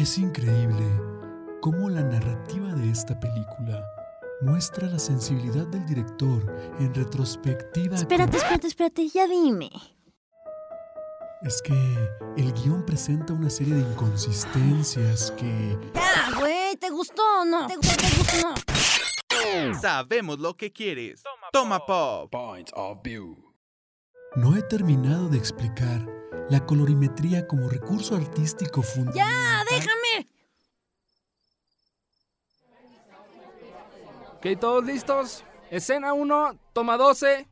Es 0.00 0.16
increíble 0.18 0.84
cómo 1.60 1.90
la 1.90 2.02
narrativa 2.02 2.72
de 2.74 2.90
esta 2.90 3.18
película 3.20 3.84
muestra 4.40 4.88
la 4.88 4.98
sensibilidad 4.98 5.66
del 5.66 5.84
director 5.86 6.42
en 6.78 6.94
retrospectiva. 6.94 7.96
Espérate, 7.96 8.32
con- 8.32 8.40
espérate, 8.40 8.66
espérate, 8.66 9.08
ya 9.08 9.26
dime. 9.28 9.70
Es 11.42 11.60
que 11.62 11.74
el 12.36 12.52
guion 12.52 12.84
presenta 12.86 13.32
una 13.32 13.50
serie 13.50 13.74
de 13.74 13.80
inconsistencias 13.80 15.32
que 15.32 15.78
Ya, 15.94 16.38
güey, 16.38 16.76
¿te 16.76 16.90
gustó 16.90 17.22
o 17.40 17.44
no? 17.44 17.66
¿Te 17.66 17.76
gustó, 17.76 17.96
te 17.96 18.16
gustó 18.16 18.48
o 18.48 18.50
no? 19.72 19.80
Sabemos 19.80 20.38
lo 20.38 20.56
que 20.56 20.72
quieres. 20.72 21.22
Toma 21.52 21.84
pop. 21.84 22.30
Point 22.30 22.70
of 22.74 22.98
view. 23.02 23.34
no 24.36 24.56
he 24.56 24.62
terminado 24.62 25.28
de 25.28 25.36
explicar 25.38 26.06
la 26.50 26.64
colorimetría 26.66 27.46
como 27.46 27.68
recurso 27.68 28.16
artístico 28.16 28.82
fundamental. 28.82 29.24
¡Ya, 29.28 29.59
Ok, 34.42 34.58
¿todos 34.58 34.84
listos? 34.84 35.44
Escena 35.70 36.14
1, 36.14 36.58
toma 36.72 36.96
12. 36.96 37.46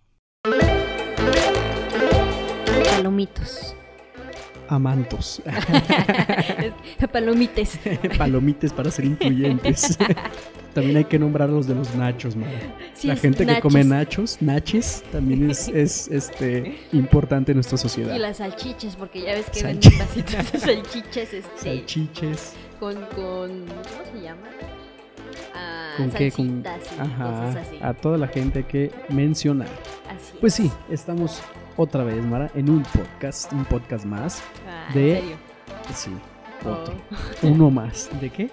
Palomitos. 2.96 3.74
Amantos. 4.68 5.42
Palomites. 7.12 7.78
Palomites 8.18 8.72
para 8.72 8.90
ser 8.90 9.04
incluyentes. 9.04 9.98
también 10.74 10.96
hay 10.98 11.04
que 11.04 11.18
nombrar 11.18 11.50
los 11.50 11.66
de 11.66 11.74
los 11.74 11.94
nachos, 11.94 12.34
madre. 12.36 12.72
Sí, 12.94 13.08
La 13.08 13.16
gente 13.16 13.44
que 13.46 13.60
come 13.60 13.84
nachos, 13.84 14.38
naches, 14.40 15.02
también 15.12 15.50
es, 15.50 15.68
es 15.68 16.08
este, 16.08 16.78
importante 16.92 17.52
en 17.52 17.56
nuestra 17.58 17.76
sociedad. 17.78 18.14
Y 18.14 18.18
las 18.18 18.38
salchiches, 18.38 18.96
porque 18.96 19.20
ya 19.22 19.34
ves 19.34 19.50
que 19.50 19.60
Salchi- 19.60 19.90
venden 19.90 19.98
vasitos 19.98 20.52
de 20.52 20.58
salchiches 20.58 21.34
este, 21.34 21.58
Salchiches. 21.58 22.52
con, 22.80 22.94
con. 23.14 23.66
¿Cómo 23.66 24.12
se 24.12 24.20
llama? 24.22 24.48
Ah, 25.54 25.94
¿Con 25.96 26.10
qué? 26.10 26.30
Con, 26.32 26.64
ajá, 26.66 27.24
cosas 27.24 27.66
así. 27.66 27.78
a 27.82 27.94
toda 27.94 28.18
la 28.18 28.28
gente 28.28 28.64
que 28.64 28.92
mencionar. 29.08 29.68
Así 30.08 30.36
Pues 30.40 30.58
es. 30.60 30.66
sí, 30.66 30.72
estamos 30.90 31.40
otra 31.76 32.04
vez, 32.04 32.24
Mara, 32.24 32.50
en 32.54 32.70
un 32.70 32.82
podcast, 32.82 33.52
un 33.52 33.64
podcast 33.64 34.04
más. 34.04 34.42
Ah, 34.68 34.92
de- 34.94 35.10
¿En 35.18 35.20
serio? 35.20 35.36
Sí, 35.94 36.10
Oh. 36.64 36.70
otro. 36.70 36.94
Uno 37.42 37.70
más. 37.70 38.08
¿De 38.20 38.30
qué? 38.30 38.50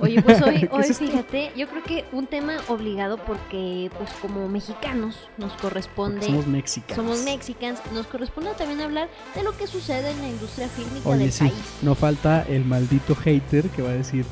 Oye, 0.00 0.20
pues 0.20 0.42
hoy, 0.42 0.60
¿Qué 0.60 0.68
hoy 0.72 0.82
es 0.82 0.98
fíjate, 0.98 1.52
yo 1.56 1.68
creo 1.68 1.82
que 1.84 2.04
un 2.12 2.26
tema 2.26 2.56
obligado 2.68 3.18
porque, 3.18 3.88
pues 3.96 4.10
como 4.20 4.48
mexicanos, 4.48 5.28
nos 5.38 5.52
corresponde. 5.54 6.26
Somos 6.26 6.46
mexicanos. 6.46 6.96
somos 6.96 7.22
mexicanos, 7.24 7.80
nos 7.94 8.06
corresponde 8.08 8.50
también 8.58 8.80
hablar 8.80 9.08
de 9.34 9.42
lo 9.44 9.56
que 9.56 9.66
sucede 9.68 10.10
en 10.10 10.18
la 10.20 10.28
industria 10.28 10.68
fílmica 10.68 11.08
Oye, 11.08 11.18
del 11.20 11.32
sí, 11.32 11.44
país. 11.44 11.54
no 11.82 11.94
falta 11.94 12.42
el 12.48 12.64
maldito 12.64 13.14
hater 13.14 13.68
que 13.70 13.80
va 13.82 13.90
a 13.90 13.94
decir, 13.94 14.24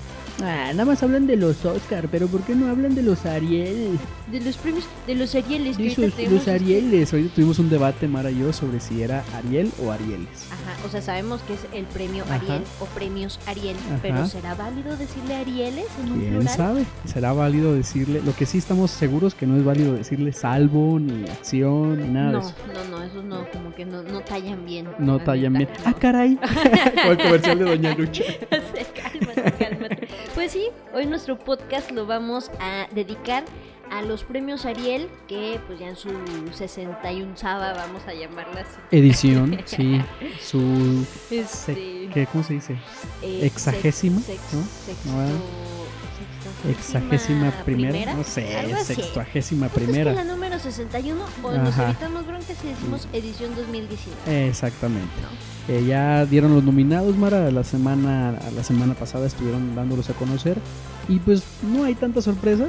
ah, 0.43 0.71
nada 0.73 0.85
más 0.85 1.03
hablan 1.03 1.27
de 1.27 1.37
los 1.37 1.65
Oscar, 1.65 2.09
pero 2.11 2.27
¿por 2.29 2.43
qué 2.43 2.55
no 2.55 2.69
hablan 2.69 2.95
de 2.95 3.03
los 3.03 3.27
Ariel? 3.27 3.99
De 4.31 4.41
los 4.41 4.57
premios, 4.57 4.85
de 5.07 5.15
los 5.15 5.35
Arieles 5.35 5.77
De 5.77 5.87
esos- 5.89 6.31
los 6.31 6.49
Arieles. 6.49 7.13
Ahorita 7.13 7.35
tuvimos 7.35 7.59
un 7.59 7.69
debate, 7.71 8.07
Mara 8.09 8.31
y 8.31 8.39
yo, 8.39 8.53
sobre 8.53 8.81
si 8.81 9.03
era 9.03 9.25
Ariel 9.35 9.71
o 9.85 9.91
Arieles. 9.91 10.47
Ajá, 10.51 10.87
o 10.87 10.91
sea, 10.91 11.03
sabemos 11.03 11.41
que 11.43 11.55
es 11.55 11.61
el 11.73 11.85
premio 11.87 12.25
Ajá. 12.25 12.35
Ariel 12.37 12.63
o 12.81 12.85
premios 12.87 13.41
Ariel, 13.47 13.77
Ajá. 13.89 13.99
pero 14.03 14.27
¿será 14.27 14.55
válido 14.55 14.97
decirle 14.97 15.35
Arieles 15.37 15.87
en 16.05 16.13
un 16.13 16.19
¿Quién 16.21 16.35
plural? 16.37 16.57
sabe? 16.57 16.85
¿Será 17.07 17.33
válido 17.33 17.75
decirle? 17.75 18.23
Lo 18.25 18.35
que 18.35 18.47
sí 18.47 18.59
estamos 18.59 18.91
seguros 18.91 19.35
que 19.35 19.47
no 19.47 19.57
es 19.57 19.65
válido 19.65 19.95
decirle 19.95 20.33
salvo, 20.33 20.99
ni 21.01 21.25
acción, 21.29 22.01
ni 22.01 22.09
nada 22.09 22.33
No, 22.33 22.39
de 22.41 22.45
eso. 22.47 22.55
no, 22.91 22.99
no, 22.99 23.05
esos 23.05 23.25
no, 23.25 23.47
como 23.53 23.75
que 23.75 23.85
no, 23.85 24.03
no 24.03 24.21
tallan 24.21 24.65
bien. 24.65 24.87
No 24.99 25.19
la 25.19 25.25
tallan 25.25 25.53
bien. 25.55 25.69
¡Ah, 25.85 25.93
caray! 25.95 26.39
Como 27.01 27.13
el 27.13 27.19
comercial 27.19 27.59
de 27.59 27.65
Doña 27.65 27.95
Lucha. 27.95 28.23
Sí, 28.51 28.85
cálmate, 28.95 29.43
cálmate. 29.43 29.70
Pues 30.53 30.65
sí, 30.65 30.69
hoy 30.93 31.07
nuestro 31.07 31.39
podcast 31.39 31.93
lo 31.93 32.07
vamos 32.07 32.51
a 32.59 32.89
dedicar 32.93 33.45
a 33.89 34.03
los 34.03 34.25
premios 34.25 34.67
Ariel, 34.67 35.09
que 35.29 35.61
pues 35.69 35.79
ya 35.79 35.89
en 35.91 35.95
su 35.95 36.09
61 36.53 37.35
vamos 37.77 38.03
a 38.09 38.15
llamarla 38.15 38.63
así. 38.63 38.81
Edición, 38.91 39.61
sí. 39.65 40.01
Su. 40.41 41.07
Este, 41.31 42.09
¿qué, 42.13 42.27
¿Cómo 42.33 42.43
se 42.43 42.55
dice? 42.55 42.73
eh, 43.23 43.47
Exagésima, 43.47 44.21
sex- 44.21 44.41
¿no? 44.53 45.80
Exagésima 46.69 47.51
primera. 47.65 48.15
No 48.15 48.25
sé, 48.25 48.47
sextuagésima 48.85 49.69
primera. 49.69 50.11
Es 50.11 50.17
la 50.17 50.25
número 50.25 50.59
61, 50.59 51.25
o 51.43 51.53
nos 51.53 51.79
evitamos 51.79 52.27
broncas 52.27 52.57
y 52.65 52.69
decimos 52.69 53.09
edición 53.13 53.55
2019. 53.57 54.49
Exactamente. 54.49 55.09
Eh, 55.69 55.85
ya 55.87 56.27
dieron 56.27 56.55
los 56.55 56.65
nominados, 56.65 57.17
Mara. 57.17 57.51
La 57.51 57.65
semana, 57.65 58.35
la 58.55 58.65
semana 58.65 58.95
pasada 58.95 59.27
estuvieron 59.27 59.75
dándolos 59.75 60.11
a 60.11 60.15
conocer. 60.15 60.59
Y 61.09 61.19
pues 61.19 61.43
no 61.63 61.85
hay 61.85 61.95
tantas 61.95 62.25
sorpresas. 62.25 62.69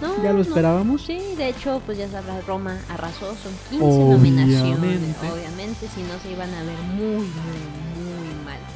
No, 0.00 0.16
Ya 0.22 0.30
lo 0.30 0.36
no. 0.36 0.42
esperábamos. 0.42 1.02
Sí, 1.06 1.18
de 1.36 1.48
hecho, 1.48 1.82
pues 1.84 1.98
ya 1.98 2.08
sabrás, 2.08 2.46
Roma 2.46 2.78
arrasó, 2.88 3.34
son 3.34 3.52
15 3.70 3.84
nominaciones. 3.84 4.78
Obviamente. 4.78 5.30
Obviamente, 5.32 5.88
si 5.94 6.02
no 6.02 6.18
se 6.22 6.30
iban 6.32 6.54
a 6.54 6.62
ver 6.62 6.78
muy, 6.94 7.04
muy, 7.04 7.24
muy. 7.24 7.87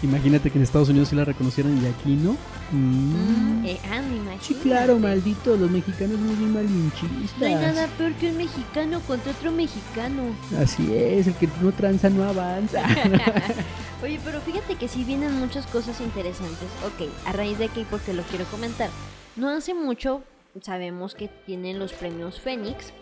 Imagínate 0.02 0.50
que 0.50 0.58
en 0.58 0.64
Estados 0.64 0.88
Unidos 0.88 1.08
sí 1.08 1.16
la 1.16 1.24
reconocieron 1.24 1.80
y 1.82 1.86
aquí 1.86 2.16
no. 2.16 2.36
Mm. 2.72 3.62
Mm, 3.62 3.66
eh, 3.66 3.80
ah, 3.90 4.02
me. 4.02 4.40
Sí, 4.40 4.54
claro, 4.54 4.98
maldito. 4.98 5.56
Los 5.56 5.70
mexicanos 5.70 6.18
muy 6.18 6.34
malinchistas. 6.46 7.38
No 7.38 7.46
hay 7.46 7.54
nada 7.54 7.86
peor 7.98 8.12
que 8.14 8.30
un 8.30 8.36
mexicano 8.36 9.00
contra 9.00 9.32
otro 9.32 9.52
mexicano. 9.52 10.34
Así 10.58 10.92
es, 10.94 11.28
el 11.28 11.34
que 11.34 11.48
no 11.60 11.70
tranza 11.72 12.10
no 12.10 12.24
avanza. 12.24 12.82
Oye, 14.02 14.18
pero 14.24 14.40
fíjate 14.40 14.74
que 14.74 14.88
sí 14.88 15.04
vienen 15.04 15.38
muchas 15.38 15.66
cosas 15.66 16.00
interesantes. 16.00 16.68
Ok, 16.84 17.08
a 17.24 17.32
raíz 17.32 17.58
de 17.58 17.66
aquí, 17.66 17.86
porque 17.88 18.12
lo 18.12 18.22
quiero 18.24 18.44
comentar. 18.46 18.90
No 19.36 19.48
hace 19.48 19.74
mucho 19.74 20.24
sabemos 20.60 21.14
que 21.14 21.28
tienen 21.28 21.78
los 21.78 21.92
premios 21.92 22.40
Fénix. 22.40 22.92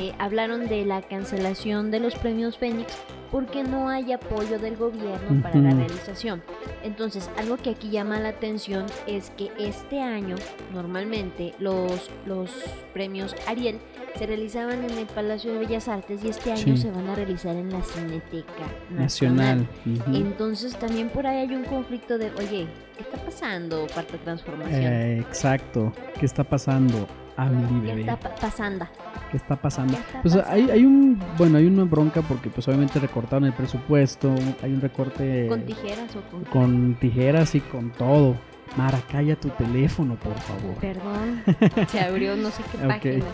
Eh, 0.00 0.12
hablaron 0.18 0.68
de 0.68 0.84
la 0.84 1.02
cancelación 1.02 1.90
de 1.90 2.00
los 2.00 2.14
premios 2.14 2.58
Fénix 2.58 2.96
porque 3.30 3.62
no 3.62 3.88
hay 3.88 4.12
apoyo 4.12 4.58
del 4.58 4.76
gobierno 4.76 5.42
para 5.42 5.56
la 5.60 5.70
realización. 5.70 6.42
Entonces, 6.82 7.30
algo 7.38 7.56
que 7.56 7.70
aquí 7.70 7.90
llama 7.90 8.18
la 8.18 8.30
atención 8.30 8.86
es 9.06 9.30
que 9.30 9.50
este 9.58 10.00
año, 10.00 10.36
normalmente, 10.72 11.54
los, 11.58 12.10
los 12.26 12.50
premios 12.92 13.36
Ariel 13.46 13.78
se 14.18 14.26
realizaban 14.26 14.84
en 14.84 14.98
el 14.98 15.06
Palacio 15.06 15.52
de 15.52 15.58
Bellas 15.60 15.88
Artes 15.88 16.22
y 16.24 16.28
este 16.28 16.52
año 16.52 16.62
Sí. 16.62 16.76
se 16.76 16.90
van 16.90 17.08
a 17.08 17.14
realizar 17.14 17.54
en 17.56 17.70
la 17.70 17.82
Cineteca 17.82 18.64
Nacional. 18.90 19.66
Entonces 20.12 20.76
también 20.76 21.08
por 21.08 21.26
ahí 21.26 21.38
hay 21.48 21.54
un 21.54 21.64
conflicto 21.64 22.18
de, 22.18 22.30
oye, 22.32 22.66
¿qué 22.96 23.02
está 23.02 23.18
pasando, 23.24 23.86
Cuarta 23.92 24.16
Transformación? 24.18 24.80
Eh, 24.82 25.18
exacto. 25.20 25.92
¿Qué 26.18 26.26
está 26.26 26.44
pasando? 26.44 27.06
Amli, 27.36 27.80
¿Qué 27.80 27.86
bebé. 27.86 28.00
está 28.02 28.16
pa- 28.18 28.34
pasando? 28.34 28.86
¿Qué 29.30 29.36
está 29.38 29.56
pasando? 29.56 29.94
¿Qué 29.94 30.00
está 30.00 30.22
Pues 30.22 30.34
pasando? 30.36 30.54
hay, 30.54 30.70
hay 30.70 30.84
un, 30.84 31.18
bueno, 31.38 31.56
hay 31.56 31.64
una 31.66 31.84
bronca 31.84 32.20
porque 32.20 32.50
pues 32.50 32.68
obviamente 32.68 32.98
recortaron 32.98 33.44
el 33.46 33.54
presupuesto, 33.54 34.34
hay 34.62 34.72
un 34.74 34.80
recorte 34.82 35.46
¿Con 35.48 35.62
tijeras 35.64 36.16
o 36.16 36.20
con...? 36.30 36.44
con 36.44 36.94
tijeras 37.00 37.54
y 37.54 37.60
con 37.60 37.90
todo. 37.92 38.36
Mara, 38.76 39.00
calla 39.10 39.34
tu 39.36 39.48
teléfono, 39.50 40.16
por 40.16 40.34
favor. 40.38 40.74
Perdón, 40.80 41.42
se 41.88 42.00
abrió 42.00 42.36
no 42.36 42.50
sé 42.50 42.62
qué 42.70 42.76
Ok. 42.84 42.88
página. 42.88 43.24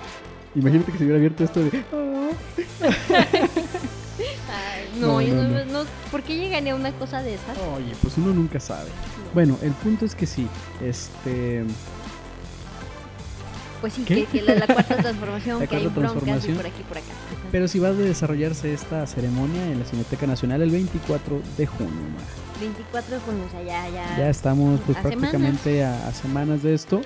Imagínate 0.56 0.90
que 0.90 0.98
se 0.98 1.04
hubiera 1.04 1.18
abierto 1.18 1.44
esto 1.44 1.60
de... 1.62 1.84
Ay, 4.48 4.88
no, 4.98 5.06
No, 5.06 5.20
yo 5.20 5.34
no, 5.66 5.84
¿por 6.10 6.22
qué 6.22 6.36
llegaría 6.36 6.72
a 6.72 6.76
una 6.76 6.92
cosa 6.92 7.22
de 7.22 7.34
esas? 7.34 7.58
Oye, 7.76 7.92
pues 8.00 8.16
uno 8.16 8.32
nunca 8.32 8.58
sabe. 8.58 8.88
Bueno, 9.34 9.58
el 9.62 9.72
punto 9.72 10.04
es 10.06 10.14
que 10.14 10.26
sí, 10.26 10.48
este... 10.82 11.64
Pues 13.82 13.92
sí, 13.92 14.04
¿Qué? 14.06 14.24
que, 14.24 14.38
que 14.38 14.42
la, 14.42 14.54
la 14.54 14.66
cuarta 14.66 14.96
transformación, 14.96 15.60
La 15.60 15.66
que 15.66 15.76
hay 15.76 15.82
cuarta 15.82 16.00
broncas 16.00 16.22
y 16.22 16.24
transformación. 16.24 16.56
por 16.56 16.66
aquí 16.66 16.82
por 16.84 16.96
acá. 16.98 17.06
Ajá. 17.12 17.48
Pero 17.52 17.68
sí 17.68 17.78
va 17.78 17.88
a 17.88 17.92
desarrollarse 17.92 18.72
esta 18.72 19.06
ceremonia 19.06 19.70
en 19.70 19.78
la 19.80 19.84
Cineteca 19.84 20.26
Nacional 20.26 20.62
el 20.62 20.70
24 20.70 21.42
de 21.58 21.66
junio. 21.66 21.92
Mara. 22.14 22.24
24 22.58 23.14
de 23.14 23.20
junio, 23.20 23.44
o 23.46 23.50
sea, 23.50 23.62
ya, 23.62 23.88
ya... 23.90 24.16
Ya 24.18 24.30
estamos 24.30 24.80
pues 24.86 24.96
a 24.96 25.02
prácticamente 25.02 25.84
a, 25.84 26.08
a 26.08 26.12
semanas 26.14 26.62
de 26.62 26.72
esto. 26.72 27.02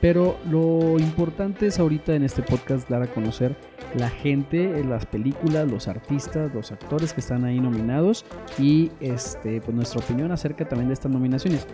Pero 0.00 0.38
lo 0.48 0.98
importante 0.98 1.66
es 1.66 1.78
ahorita 1.78 2.14
en 2.14 2.22
este 2.22 2.42
podcast 2.42 2.88
dar 2.88 3.02
a 3.02 3.06
conocer 3.06 3.54
la 3.94 4.08
gente, 4.08 4.80
eh, 4.80 4.84
las 4.84 5.04
películas, 5.04 5.70
los 5.70 5.88
artistas, 5.88 6.52
los 6.54 6.72
actores 6.72 7.12
que 7.12 7.20
están 7.20 7.44
ahí 7.44 7.60
nominados 7.60 8.24
y 8.58 8.90
este 9.00 9.60
pues 9.60 9.74
nuestra 9.74 10.00
opinión 10.00 10.32
acerca 10.32 10.66
también 10.66 10.88
de 10.88 10.94
estas 10.94 11.12
nominaciones. 11.12 11.66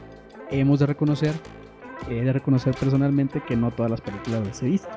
Hemos 0.50 0.80
de 0.80 0.86
reconocer, 0.86 1.32
he 2.08 2.22
de 2.22 2.32
reconocer 2.32 2.74
personalmente 2.74 3.42
que 3.46 3.56
no 3.56 3.70
todas 3.70 3.90
las 3.90 4.00
películas 4.00 4.46
las 4.46 4.62
he 4.62 4.66
visto. 4.66 4.88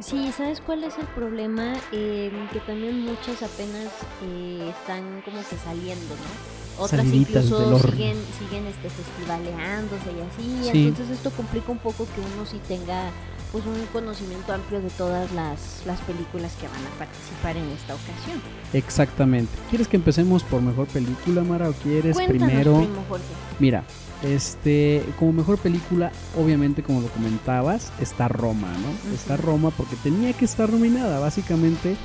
Sí, 0.00 0.30
¿sabes 0.32 0.60
cuál 0.60 0.84
es 0.84 0.98
el 0.98 1.06
problema? 1.06 1.72
Eh, 1.92 2.30
que 2.52 2.60
también 2.60 3.00
muchas 3.00 3.42
apenas 3.42 3.90
eh, 4.22 4.70
están 4.70 5.22
como 5.22 5.38
que 5.48 5.56
saliendo, 5.56 6.14
¿no? 6.14 6.65
Otras 6.78 7.02
Saliditas 7.02 7.44
incluso 7.44 7.78
siguen, 7.90 8.16
siguen 8.38 8.66
este, 8.66 8.90
festivaleándose 8.90 10.10
y 10.12 10.20
así. 10.20 10.70
Sí. 10.72 10.88
Entonces 10.88 11.16
esto 11.16 11.30
complica 11.30 11.72
un 11.72 11.78
poco 11.78 12.04
que 12.04 12.20
uno 12.20 12.46
sí 12.46 12.60
tenga 12.68 13.10
pues 13.52 13.64
un 13.64 13.86
conocimiento 13.92 14.52
amplio 14.52 14.80
de 14.80 14.90
todas 14.90 15.32
las, 15.32 15.82
las 15.86 16.00
películas 16.02 16.52
que 16.60 16.66
van 16.68 16.84
a 16.84 16.98
participar 16.98 17.56
en 17.56 17.64
esta 17.70 17.94
ocasión. 17.94 18.40
Exactamente. 18.72 19.50
¿Quieres 19.70 19.88
que 19.88 19.96
empecemos 19.96 20.42
por 20.42 20.60
mejor 20.60 20.86
película, 20.88 21.42
Mara, 21.42 21.70
o 21.70 21.72
quieres 21.72 22.16
Cuéntanos, 22.16 22.48
primero? 22.48 22.76
primo 22.78 23.04
Jorge. 23.08 23.24
Mira, 23.58 23.84
este, 24.22 25.02
como 25.18 25.32
mejor 25.32 25.58
película, 25.58 26.10
obviamente, 26.36 26.82
como 26.82 27.00
lo 27.00 27.08
comentabas, 27.08 27.92
está 28.00 28.28
Roma, 28.28 28.68
¿no? 28.68 29.14
Está 29.14 29.36
Roma 29.36 29.70
porque 29.70 29.96
tenía 29.96 30.32
que 30.32 30.44
estar 30.44 30.70
nominada. 30.70 31.20
Básicamente, 31.20 31.96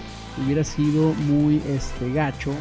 hubiera 0.44 0.63
sido 0.63 1.13
muy 1.13 1.62
este 1.67 2.12
gacho 2.13 2.51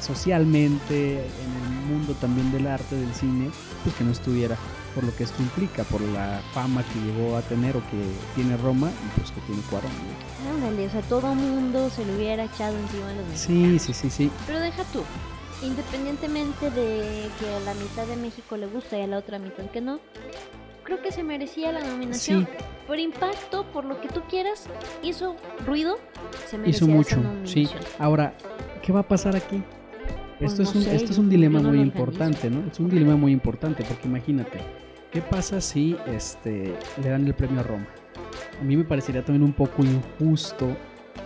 socialmente, 0.00 1.14
en 1.18 1.52
el 1.62 1.86
mundo 1.90 2.14
también 2.20 2.50
del 2.52 2.66
arte, 2.66 2.94
del 2.96 3.12
cine, 3.14 3.50
pues 3.82 3.94
que 3.96 4.04
no 4.04 4.12
estuviera. 4.12 4.56
Por 4.94 5.04
lo 5.04 5.14
que 5.14 5.22
esto 5.22 5.40
implica, 5.40 5.84
por 5.84 6.00
la 6.00 6.40
fama 6.52 6.82
que 6.82 6.98
llegó 7.00 7.36
a 7.36 7.42
tener 7.42 7.76
o 7.76 7.80
que 7.80 8.02
tiene 8.34 8.56
Roma 8.56 8.90
y 8.90 9.18
pues 9.20 9.30
que 9.30 9.40
tiene 9.42 9.62
Cuarón. 9.70 9.90
¿no? 10.44 10.50
Ándale, 10.66 10.86
o 10.88 10.90
sea, 10.90 11.00
todo 11.02 11.32
mundo 11.34 11.88
se 11.90 12.04
lo 12.04 12.14
hubiera 12.14 12.42
echado 12.44 12.76
encima 12.76 13.06
de 13.08 13.14
los 13.16 13.38
Sí, 13.38 13.52
mexicanos. 13.52 13.82
sí, 13.82 13.94
sí, 13.94 14.10
sí. 14.10 14.30
Pero 14.48 14.58
deja 14.58 14.82
tú, 14.92 15.02
independientemente 15.64 16.70
de 16.72 17.28
que 17.38 17.54
a 17.54 17.60
la 17.60 17.74
mitad 17.74 18.04
de 18.06 18.16
México 18.16 18.56
le 18.56 18.66
gusta 18.66 18.98
y 18.98 19.02
a 19.02 19.06
la 19.06 19.18
otra 19.18 19.38
mitad 19.38 19.64
que 19.70 19.80
no, 19.80 20.00
creo 20.82 21.00
que 21.02 21.12
se 21.12 21.22
merecía 21.22 21.70
la 21.70 21.84
nominación. 21.84 22.48
Sí. 22.50 22.64
Por 22.88 22.98
impacto, 22.98 23.64
por 23.72 23.84
lo 23.84 24.00
que 24.00 24.08
tú 24.08 24.22
quieras, 24.28 24.64
hizo 25.04 25.36
ruido, 25.64 25.98
se 26.48 26.58
merecía 26.58 26.78
Hizo 26.78 26.86
mucho, 26.88 27.10
esa 27.10 27.20
sí. 27.44 27.62
nominación. 27.62 27.82
Ahora, 28.00 28.34
¿qué 28.82 28.92
va 28.92 29.00
a 29.00 29.06
pasar 29.08 29.36
aquí? 29.36 29.62
Pues 30.40 30.52
Esto, 30.58 30.62
no 30.64 30.70
es 30.70 30.76
un, 30.76 30.82
sé, 30.82 30.96
esto 30.96 31.12
es 31.12 31.18
un 31.18 31.28
dilema 31.30 31.60
muy 31.60 31.80
importante, 31.80 32.50
¿no? 32.50 32.62
Es 32.70 32.80
un 32.80 32.88
dilema 32.88 33.14
muy 33.16 33.30
importante 33.32 33.84
porque 33.84 34.08
imagínate, 34.08 34.58
¿qué 35.12 35.20
pasa 35.20 35.60
si 35.60 35.96
este, 36.12 36.74
le 37.02 37.08
dan 37.10 37.26
el 37.26 37.34
premio 37.34 37.60
a 37.60 37.62
Roma? 37.62 37.86
A 38.60 38.64
mí 38.64 38.76
me 38.76 38.84
parecería 38.84 39.22
también 39.24 39.42
un 39.42 39.52
poco 39.52 39.82
injusto 39.84 40.74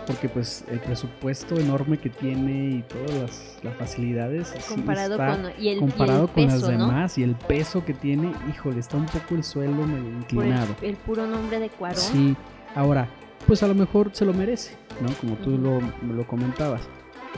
porque 0.05 0.27
pues 0.29 0.65
el 0.69 0.79
presupuesto 0.79 1.59
enorme 1.59 1.97
que 1.97 2.09
tiene 2.09 2.69
y 2.77 2.83
todas 2.83 3.11
las, 3.21 3.59
las 3.63 3.75
facilidades 3.75 4.53
Comparado 4.69 5.13
está- 5.13 5.41
con, 5.41 5.45
y 5.45 5.47
el, 5.47 5.57
y 5.63 5.69
el 5.69 5.79
comparado 5.79 6.27
con 6.27 6.35
peso, 6.45 6.69
las 6.69 6.77
¿no? 6.77 6.85
demás 6.87 7.17
y 7.17 7.23
el 7.23 7.35
peso 7.35 7.83
que 7.85 7.93
tiene, 7.93 8.31
híjole, 8.49 8.79
está 8.79 8.97
un 8.97 9.05
poco 9.05 9.33
el 9.35 9.43
suelo 9.43 9.73
medio 9.87 10.03
Por 10.03 10.09
el, 10.11 10.17
inclinado. 10.17 10.75
el 10.81 10.95
puro 10.97 11.25
nombre 11.25 11.59
de 11.59 11.69
Cuarón. 11.69 11.97
Sí, 11.99 12.35
ahora, 12.75 13.07
pues 13.47 13.63
a 13.63 13.67
lo 13.67 13.75
mejor 13.75 14.09
se 14.13 14.25
lo 14.25 14.33
merece, 14.33 14.75
¿no? 15.01 15.09
Como 15.21 15.35
tú 15.37 15.57
lo, 15.57 15.79
lo 16.13 16.27
comentabas. 16.27 16.81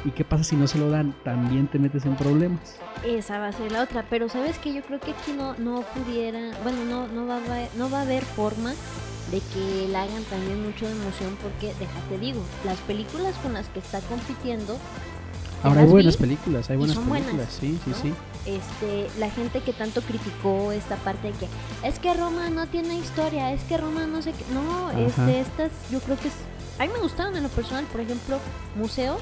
¿Y 0.05 0.11
qué 0.11 0.23
pasa 0.23 0.43
si 0.43 0.55
no 0.55 0.67
se 0.67 0.77
lo 0.77 0.89
dan? 0.89 1.13
También 1.23 1.67
te 1.67 1.79
metes 1.79 2.05
en 2.05 2.15
problemas. 2.15 2.77
Esa 3.05 3.39
va 3.39 3.47
a 3.47 3.51
ser 3.51 3.71
la 3.71 3.83
otra, 3.83 4.05
pero 4.09 4.29
sabes 4.29 4.57
que 4.59 4.73
yo 4.73 4.81
creo 4.83 4.99
que 4.99 5.11
aquí 5.11 5.33
no, 5.33 5.55
no 5.57 5.81
pudiera, 5.81 6.39
bueno, 6.63 6.85
no, 6.85 7.07
no, 7.07 7.25
va, 7.27 7.35
a 7.35 7.37
haber- 7.37 7.69
no 7.75 7.89
va 7.89 7.99
a 7.99 8.01
haber 8.03 8.23
forma 8.23 8.73
de 9.31 9.41
que 9.53 9.87
la 9.89 10.03
hagan 10.03 10.23
también 10.25 10.63
mucho 10.63 10.85
de 10.85 10.91
emoción 10.93 11.37
porque, 11.41 11.73
déjate 11.79 12.17
digo, 12.19 12.41
las 12.63 12.77
películas 12.79 13.35
con 13.43 13.53
las 13.53 13.67
que 13.67 13.79
está 13.79 13.99
compitiendo, 14.01 14.77
Ahora 15.63 15.81
hay 15.81 15.87
buenas 15.87 16.15
vi 16.17 16.21
películas, 16.21 16.69
hay 16.69 16.77
buenas 16.77 16.95
son 16.95 17.09
buenas, 17.09 17.27
películas, 17.29 17.57
sí, 17.59 17.79
sí, 17.83 17.89
¿no? 17.89 17.95
sí. 17.97 18.13
este, 18.45 19.19
la 19.19 19.29
gente 19.31 19.61
que 19.61 19.73
tanto 19.73 20.01
criticó 20.03 20.71
esta 20.71 20.95
parte 20.97 21.31
de 21.31 21.33
que 21.33 21.47
es 21.83 21.97
que 21.99 22.13
Roma 22.13 22.49
no 22.51 22.67
tiene 22.67 22.95
historia, 22.95 23.51
es 23.51 23.63
que 23.63 23.75
Roma 23.77 24.05
no 24.05 24.21
sé 24.21 24.33
qué, 24.33 24.45
no, 24.53 24.89
Ajá. 24.89 24.99
este, 25.01 25.39
estas, 25.41 25.71
yo 25.91 25.99
creo 25.99 26.17
que 26.19 26.27
es, 26.27 26.35
a 26.79 26.85
mí 26.85 26.91
me 26.93 26.99
gustaron 26.99 27.35
en 27.35 27.41
lo 27.43 27.49
personal, 27.49 27.85
por 27.85 28.01
ejemplo, 28.01 28.37
Museo 28.75 29.17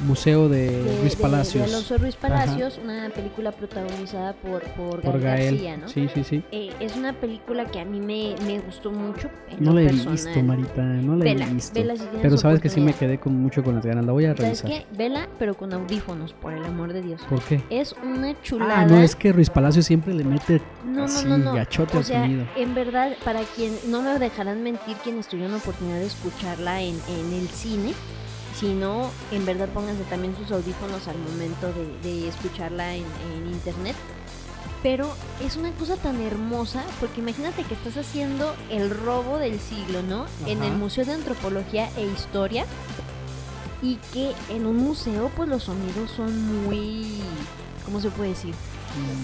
Museo 0.00 0.48
de, 0.48 0.70
de, 0.82 1.00
Luis 1.00 1.16
de- 1.16 1.22
Palacios. 1.22 1.64
de 1.66 1.74
Alonso 1.74 1.98
Ruiz 1.98 2.16
Palacios, 2.16 2.78
una 2.82 3.08
película 3.10 3.52
protagonizada 3.52 4.34
por, 4.34 4.62
por, 4.72 5.00
por 5.00 5.20
Gael. 5.20 5.52
García, 5.54 5.76
¿no? 5.76 5.88
Sí, 5.88 6.08
sí, 6.12 6.24
sí. 6.24 6.42
Eh, 6.52 6.70
es 6.80 6.96
una 6.96 7.12
película 7.14 7.64
que 7.66 7.80
a 7.80 7.84
mí 7.84 8.00
me, 8.00 8.34
me 8.46 8.58
gustó 8.60 8.90
mucho. 8.92 9.30
No 9.58 9.72
la 9.72 9.82
he 9.82 9.86
personal. 9.86 10.12
visto, 10.12 10.42
Marita, 10.42 10.82
no 10.82 11.16
la 11.16 11.24
Vela, 11.24 11.46
he 11.46 11.54
visto. 11.54 11.74
vela 11.80 11.96
si 11.96 12.02
Pero 12.20 12.36
sabes 12.36 12.60
que 12.60 12.68
sí 12.68 12.80
me 12.80 12.92
quedé 12.92 13.18
con 13.18 13.34
mucho 13.40 13.64
con 13.64 13.74
las 13.76 13.86
ganas. 13.86 14.04
La 14.04 14.12
voy 14.12 14.26
a 14.26 14.36
¿Sabes 14.36 14.62
revisar. 14.62 14.70
qué? 14.70 14.96
Vela, 14.96 15.28
pero 15.38 15.54
con 15.54 15.72
audífonos, 15.72 16.32
por 16.34 16.52
el 16.52 16.64
amor 16.64 16.92
de 16.92 17.02
Dios. 17.02 17.22
¿Por 17.28 17.40
qué? 17.42 17.62
Es 17.70 17.94
una 18.04 18.40
chulada. 18.42 18.80
Ah, 18.80 18.84
no, 18.86 18.98
es 18.98 19.16
que 19.16 19.32
Ruiz 19.32 19.50
Palacios 19.50 19.86
siempre 19.86 20.12
le 20.14 20.24
mete 20.24 20.60
No, 20.84 21.04
así, 21.04 21.26
no, 21.26 21.38
no. 21.38 21.54
gachote 21.54 21.98
O 21.98 22.02
sea, 22.02 22.22
sonido. 22.22 22.44
en 22.56 22.74
verdad, 22.74 23.12
para 23.24 23.40
quien 23.42 23.72
no 23.88 24.02
me 24.02 24.18
dejarán 24.18 24.62
mentir 24.62 24.96
quienes 25.02 25.26
tuvieron 25.28 25.52
la 25.52 25.58
oportunidad 25.58 25.98
de 25.98 26.06
escucharla 26.06 26.82
en, 26.82 26.94
en 27.08 27.32
el 27.32 27.48
cine, 27.48 27.92
si 28.58 28.72
no, 28.72 29.10
en 29.32 29.44
verdad 29.44 29.68
pónganse 29.68 30.02
también 30.04 30.36
sus 30.36 30.50
audífonos 30.50 31.06
al 31.08 31.18
momento 31.18 31.72
de, 31.72 32.08
de 32.08 32.28
escucharla 32.28 32.94
en, 32.94 33.04
en 33.34 33.46
internet. 33.52 33.96
Pero 34.82 35.12
es 35.44 35.56
una 35.56 35.72
cosa 35.72 35.96
tan 35.96 36.20
hermosa, 36.20 36.84
porque 37.00 37.20
imagínate 37.20 37.64
que 37.64 37.74
estás 37.74 37.96
haciendo 37.96 38.54
el 38.70 38.90
robo 38.90 39.38
del 39.38 39.58
siglo, 39.58 40.02
¿no? 40.02 40.26
En 40.46 40.62
el 40.62 40.72
Museo 40.74 41.04
de 41.04 41.12
Antropología 41.12 41.90
e 41.96 42.06
Historia. 42.06 42.66
Y 43.82 43.96
que 44.12 44.32
en 44.48 44.66
un 44.66 44.76
museo, 44.76 45.30
pues 45.36 45.48
los 45.48 45.64
sonidos 45.64 46.10
son 46.10 46.64
muy. 46.64 47.20
¿Cómo 47.84 48.00
se 48.00 48.10
puede 48.10 48.30
decir? 48.30 48.54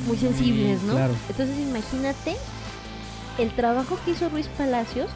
muy 0.07 0.17
sensibles, 0.17 0.83
¿no? 0.83 0.95
Claro. 0.95 1.15
Entonces 1.29 1.59
imagínate 1.59 2.37
el 3.39 3.51
trabajo 3.55 3.99
que 4.05 4.13
hizo 4.13 4.29
Ruiz 4.29 4.49
Palacios 4.59 5.09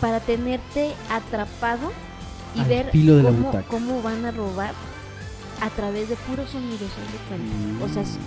para 0.00 0.20
tenerte 0.20 0.94
atrapado 1.10 1.92
y 2.54 2.60
Al 2.60 2.66
ver 2.68 2.90
filo 2.90 3.16
de 3.16 3.22
la 3.22 3.30
cómo, 3.30 3.46
butaca. 3.46 3.68
cómo 3.68 4.02
van 4.02 4.24
a 4.24 4.30
robar 4.30 4.72
a 5.60 5.70
través 5.70 6.08
de 6.08 6.16
puros 6.16 6.50
sonidos, 6.50 6.80
de 6.80 7.18
cuenta. 7.28 7.84
O 7.84 7.88
sea, 7.88 8.02
es, 8.02 8.18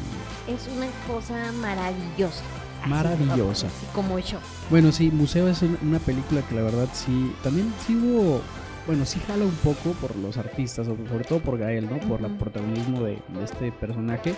es 0.48 0.68
una 0.76 0.88
cosa 1.08 1.52
maravillosa. 1.54 2.44
Así, 2.82 2.90
Maravillosa. 2.90 3.68
así 3.68 3.86
como 3.94 4.18
hecho. 4.18 4.40
Bueno, 4.70 4.92
sí, 4.92 5.10
Museo 5.12 5.48
es 5.48 5.62
un- 5.62 5.78
una 5.82 6.00
película 6.00 6.42
que 6.48 6.56
la 6.56 6.62
verdad 6.62 6.88
sí, 6.94 7.34
también 7.44 7.74
sí 7.86 7.96
hubo, 7.96 8.40
bueno, 8.86 9.06
sí 9.06 9.20
jala 9.28 9.46
un 9.46 9.52
poco 9.64 9.92
por 10.00 10.16
los 10.16 10.38
artistas, 10.38 10.86
sobre, 10.88 11.24
todo 11.24 11.40
por 11.40 11.58
Gael, 11.58 11.90
¿no? 11.90 11.98
Por 12.08 12.22
el 12.24 12.32
protagonismo 12.38 13.02
de, 13.04 13.18
de 13.30 13.44
este 13.44 13.72
personaje. 13.72 14.36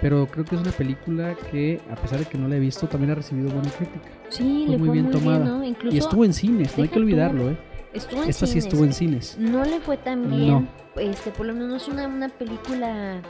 Pero 0.00 0.26
creo 0.26 0.44
que 0.44 0.54
es 0.56 0.60
una 0.60 0.72
película 0.72 1.34
que, 1.50 1.80
a 1.90 1.96
pesar 1.96 2.18
de 2.20 2.24
que 2.26 2.36
no 2.38 2.48
la 2.48 2.56
he 2.56 2.60
visto, 2.60 2.86
también 2.88 3.12
ha 3.12 3.14
recibido 3.16 3.48
buena 3.50 3.70
crítica. 3.70 4.08
Sí, 4.30 4.64
Fue 4.66 4.72
le 4.72 4.78
muy 4.78 4.88
fue 4.88 4.92
bien 4.94 5.04
muy 5.06 5.12
tomada. 5.12 5.38
bien, 5.44 5.48
¿no? 5.58 5.64
Incluso 5.64 5.94
y 5.94 5.98
estuvo 5.98 6.24
en 6.24 6.32
cines, 6.34 6.76
no 6.76 6.82
hay 6.82 6.88
que 6.88 6.98
olvidarlo, 6.98 7.50
¿eh? 7.50 7.56
Estuvo 7.92 8.22
en 8.22 8.30
Esta 8.30 8.46
sí 8.46 8.52
cines. 8.52 8.64
estuvo 8.66 8.84
en 8.84 8.92
cines. 8.92 9.36
No 9.38 9.64
le 9.64 9.80
fue 9.80 9.96
tan 9.96 10.30
bien. 10.30 10.48
No. 10.48 10.66
Este, 10.96 11.30
por 11.30 11.46
lo 11.46 11.54
menos 11.54 11.88
una, 11.88 12.06
una 12.06 12.28
película. 12.28 13.20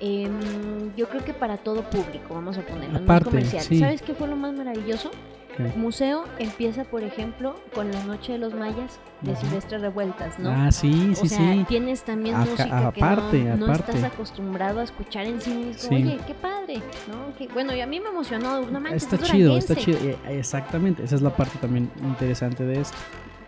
em, 0.00 0.94
yo 0.96 1.08
creo 1.08 1.24
que 1.24 1.32
para 1.32 1.56
todo 1.56 1.82
público, 1.88 2.34
vamos 2.34 2.58
a 2.58 2.62
ponerlo. 2.62 2.92
no 2.92 2.98
es 2.98 3.04
Aparte, 3.04 3.30
comercial. 3.30 3.62
sí. 3.62 3.78
¿Sabes 3.78 4.02
qué 4.02 4.14
fue 4.14 4.28
lo 4.28 4.36
más 4.36 4.52
maravilloso? 4.54 5.10
¿Qué? 5.56 5.62
Museo 5.76 6.24
empieza, 6.40 6.82
por 6.82 7.04
ejemplo, 7.04 7.54
con 7.72 7.92
La 7.92 8.02
Noche 8.02 8.32
de 8.32 8.38
los 8.38 8.52
Mayas 8.54 8.98
de 9.20 9.30
Ujú. 9.32 9.40
Silvestre 9.42 9.78
Revueltas, 9.78 10.36
¿no? 10.40 10.50
Ah, 10.50 10.72
sí, 10.72 11.12
sí, 11.14 11.26
o 11.26 11.28
sea, 11.28 11.38
sí. 11.52 11.64
tienes 11.68 12.02
también 12.02 12.34
Acá- 12.34 12.50
música 12.50 12.88
aparte, 12.88 13.38
que 13.38 13.44
no, 13.44 13.56
no 13.58 13.64
aparte. 13.66 13.92
estás 13.92 14.12
acostumbrado 14.12 14.80
a 14.80 14.82
escuchar 14.82 15.26
en 15.26 15.40
cine. 15.40 15.68
y 15.68 15.70
es 15.70 15.86
como, 15.86 15.96
Sí. 16.00 16.04
Oye, 16.04 16.18
qué 16.26 16.34
padre, 16.34 16.82
¿no? 17.08 17.36
Que- 17.38 17.46
bueno, 17.54 17.72
y 17.72 17.80
a 17.80 17.86
mí 17.86 18.00
me 18.00 18.08
emocionó. 18.08 18.62
No 18.62 18.80
manches, 18.80 19.04
Está 19.04 19.14
es 19.16 19.22
chido, 19.22 19.56
está 19.56 19.76
chido. 19.76 19.98
eh, 20.00 20.16
Exactamente, 20.28 21.04
esa 21.04 21.14
es 21.14 21.22
la 21.22 21.30
parte 21.36 21.56
también 21.60 21.88
interesante 22.02 22.64
de 22.64 22.80
esto. 22.80 22.96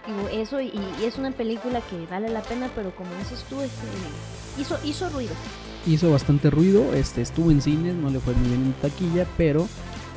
Digo, 0.06 0.28
eso 0.28 0.60
y, 0.60 0.72
y 1.00 1.04
es 1.04 1.18
una 1.18 1.30
película 1.32 1.80
que 1.80 2.06
vale 2.10 2.28
la 2.28 2.42
pena, 2.42 2.70
pero 2.75 2.94
como 2.94 3.10
dices 3.18 3.44
tú, 3.48 3.60
este, 3.62 3.86
hizo, 4.60 4.78
hizo 4.84 5.08
ruido. 5.10 5.34
hizo 5.86 6.10
bastante 6.10 6.48
ruido, 6.50 6.94
este 6.94 7.22
estuvo 7.22 7.50
en 7.50 7.60
cines, 7.60 7.94
no 7.94 8.10
le 8.10 8.20
fue 8.20 8.34
muy 8.34 8.48
bien 8.48 8.62
en 8.66 8.72
taquilla, 8.75 9.26
pero 9.36 9.66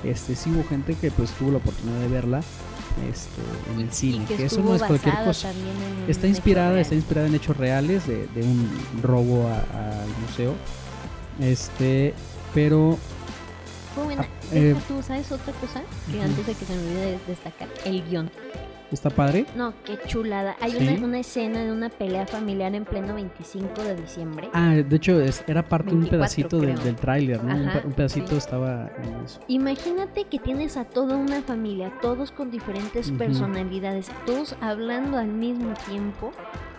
este 0.03 0.35
sí 0.35 0.51
hubo 0.51 0.63
gente 0.67 0.93
que 0.95 1.09
pues 1.11 1.31
tuvo 1.31 1.51
la 1.51 1.57
oportunidad 1.57 1.99
de 2.01 2.07
verla 2.07 2.41
este, 3.11 3.41
en 3.73 3.79
el 3.81 3.91
cine, 3.91 4.23
y 4.23 4.27
que, 4.27 4.35
que 4.35 4.45
eso 4.45 4.61
no 4.61 4.75
es 4.75 4.83
cualquier 4.83 5.15
cosa. 5.23 5.51
Está 6.07 6.27
inspirada, 6.27 6.79
está 6.79 6.95
inspirada 6.95 7.27
en 7.27 7.35
hechos 7.35 7.57
reales 7.57 8.05
de, 8.07 8.27
de 8.27 8.41
un 8.43 8.69
robo 9.01 9.47
a- 9.47 10.01
al 10.03 10.07
museo. 10.27 10.53
Este, 11.39 12.13
pero 12.53 12.97
Fue 13.95 14.03
buena. 14.03 14.21
Ah, 14.23 14.27
eh, 14.51 14.75
tú, 14.87 15.01
¿sabes 15.01 15.31
otra 15.31 15.53
cosa? 15.53 15.81
Que 16.11 16.21
antes 16.21 16.45
de 16.45 16.53
que 16.53 16.65
se 16.65 16.73
me 16.75 16.79
olvide 16.81 17.05
de- 17.11 17.19
destacar, 17.27 17.67
el 17.85 18.03
guion. 18.09 18.29
Está 18.95 19.09
padre. 19.09 19.45
No, 19.55 19.73
qué 19.85 19.97
chulada. 20.07 20.55
Hay 20.61 20.71
Sí. 20.71 20.77
una, 20.87 21.05
una 21.05 21.19
escena 21.19 21.59
de 21.63 21.71
una 21.71 21.89
pelea 21.89 22.25
familiar 22.25 22.73
en 22.75 22.85
pleno 22.85 23.13
25 23.15 23.81
de 23.83 23.95
diciembre. 23.95 24.49
Ah, 24.53 24.73
de 24.75 24.95
hecho 24.95 25.19
es- 25.21 25.43
era 25.47 25.63
parte 25.67 25.89
de 25.89 25.95
un 25.95 26.01
24 26.01 26.17
pedacito 26.17 26.59
del, 26.59 26.71
creo. 26.73 26.85
del 26.85 26.95
tráiler, 26.95 27.43
¿no? 27.43 27.55
Un, 27.55 27.67
Ajá, 27.67 27.81
pe- 27.81 27.87
un 27.87 27.93
pedacito 27.93 28.27
sí. 28.31 28.37
estaba 28.37 28.89
en 29.03 29.25
eso. 29.25 29.39
Imagínate 29.47 30.25
que 30.25 30.39
tienes 30.39 30.77
a 30.77 30.85
toda 30.85 31.17
una 31.17 31.41
familia, 31.41 31.91
todos 32.01 32.31
con 32.31 32.51
diferentes 32.51 33.11
personalidades, 33.11 34.09
todos 34.25 34.55
hablando 34.61 35.17
al 35.17 35.27
mismo 35.27 35.73
tiempo. 35.87 36.31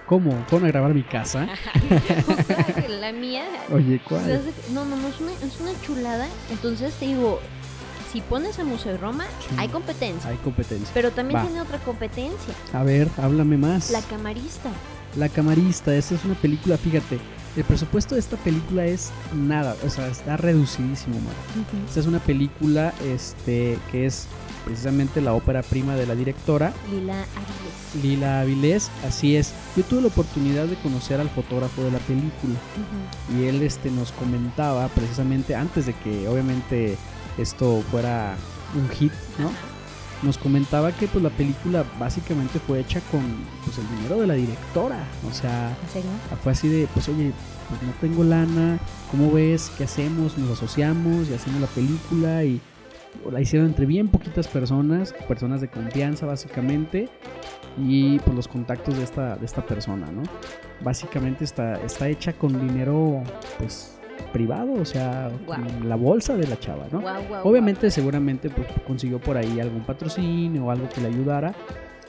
¿Cómo? 0.07 0.33
¿Fueron 0.49 0.67
a 0.67 0.73
grabar 0.73 0.93
mi 0.93 1.05
casa? 1.05 1.47
O 2.29 2.43
sea, 2.43 2.89
la 3.01 3.13
mía 3.13 3.45
Oye, 3.73 4.01
¿cuál? 4.09 4.23
No, 4.73 4.85
no, 4.85 4.97
no, 4.97 5.09
es 5.09 5.21
una, 5.21 5.33
es 5.33 5.61
una 5.61 5.71
chulada. 5.83 6.27
Entonces 6.51 6.93
te 6.95 7.07
digo, 7.07 7.39
si 8.13 8.21
pones 8.21 8.59
a 8.59 8.65
Museo 8.65 8.93
de 8.93 8.99
Roma, 8.99 9.25
Sí. 9.49 9.55
hay 9.59 9.69
competencia. 9.69 10.31
Hay 10.31 10.37
competencia. 10.39 10.91
Pero 10.95 11.11
también 11.11 11.41
Va. 11.41 11.45
tiene 11.47 11.61
otra 11.61 11.79
competencia, 11.79 12.55
A 12.73 12.83
ver, 12.83 13.09
háblame 13.17 13.57
más. 13.57 13.91
la 13.91 14.03
camarista. 14.03 14.71
La 15.17 15.29
camarista, 15.29 15.95
esta 15.95 16.15
es 16.15 16.25
una 16.25 16.35
película, 16.35 16.77
fíjate, 16.77 17.19
El 17.57 17.65
presupuesto 17.65 18.15
de 18.15 18.21
esta 18.21 18.37
película 18.37 18.85
es 18.87 19.11
nada, 19.35 19.75
o 19.85 19.91
sea, 19.91 20.07
está 20.07 20.37
reducidísimo, 20.37 21.17
Mara. 21.19 21.85
Esta 21.89 21.99
es 21.99 22.07
una 22.07 22.21
película 22.21 22.95
este, 23.05 23.77
que 23.91 24.07
es 24.07 24.29
precisamente 24.65 25.21
la 25.21 25.33
ópera 25.33 25.63
prima 25.63 25.97
de 25.97 26.07
la 26.07 26.15
directora, 26.15 26.73
Lila 26.93 27.15
Avilés. 27.15 28.05
Lila 28.05 28.41
Avilés, 28.43 28.91
así 29.05 29.35
es. 29.35 29.53
Yo 29.77 29.83
tuve 29.83 30.03
la 30.03 30.07
oportunidad 30.07 30.67
de 30.67 30.77
conocer 30.77 31.19
al 31.19 31.29
fotógrafo 31.29 31.83
de 31.83 31.91
la 31.91 31.99
película 31.99 32.55
y 33.37 33.47
él 33.47 33.61
este, 33.65 33.91
nos 33.91 34.13
comentaba 34.13 34.87
precisamente 34.87 35.57
antes 35.57 35.87
de 35.87 35.93
que 35.95 36.29
obviamente 36.29 36.97
esto 37.39 37.83
fuera 37.91 38.37
un 38.75 38.89
hit, 38.91 39.13
¿no? 39.39 39.51
Nos 40.23 40.37
comentaba 40.37 40.93
que 40.93 41.07
pues 41.09 41.25
la 41.25 41.31
película 41.31 41.85
básicamente 41.99 42.59
fue 42.59 42.81
hecha 42.81 43.01
con 43.11 43.23
pues 43.65 43.79
el 43.79 43.89
dinero 43.97 44.21
de 44.21 44.27
la 44.27 44.35
directora, 44.35 45.03
o 45.29 45.33
sea, 45.33 45.71
¿En 45.83 45.89
serio? 45.89 46.11
fue 46.43 46.53
así 46.53 46.69
de, 46.69 46.87
pues 46.93 47.09
oye, 47.09 47.33
pues 47.69 47.83
no 47.83 47.93
tengo 48.01 48.23
lana, 48.23 48.79
¿cómo 49.11 49.33
ves? 49.33 49.71
¿Qué 49.79 49.85
hacemos? 49.85 50.37
Nos 50.37 50.51
asociamos 50.51 51.29
y 51.29 51.35
hacemos 51.35 51.61
la 51.63 51.67
película 51.69 52.45
y 52.45 52.61
la 53.31 53.41
hicieron 53.41 53.69
entre 53.69 53.87
bien 53.87 54.09
poquitas 54.09 54.47
personas, 54.47 55.15
personas 55.27 55.63
de 55.63 55.69
confianza 55.69 56.27
básicamente 56.27 57.09
y 57.79 58.19
pues 58.21 58.37
los 58.37 58.47
contactos 58.49 58.99
de 58.99 59.05
esta, 59.05 59.37
de 59.37 59.47
esta 59.47 59.65
persona, 59.65 60.11
¿no? 60.13 60.23
Básicamente 60.83 61.45
está, 61.45 61.81
está 61.83 62.09
hecha 62.09 62.35
con 62.35 62.61
dinero 62.69 63.23
pues 63.59 64.00
privado, 64.33 64.73
o 64.75 64.85
sea, 64.85 65.31
con 65.47 65.89
la 65.89 65.97
bolsa 65.97 66.37
de 66.37 66.47
la 66.47 66.59
chava, 66.59 66.87
¿no? 66.91 67.03
Obviamente, 67.43 67.91
seguramente 67.91 68.51
pues, 68.51 68.67
consiguió 68.87 69.21
por 69.21 69.37
ahí 69.37 69.61
algún 69.61 69.83
patrocinio 69.83 70.67
o 70.67 70.71
algo 70.71 70.89
que 70.89 71.01
le 71.01 71.09
ayudara, 71.09 71.55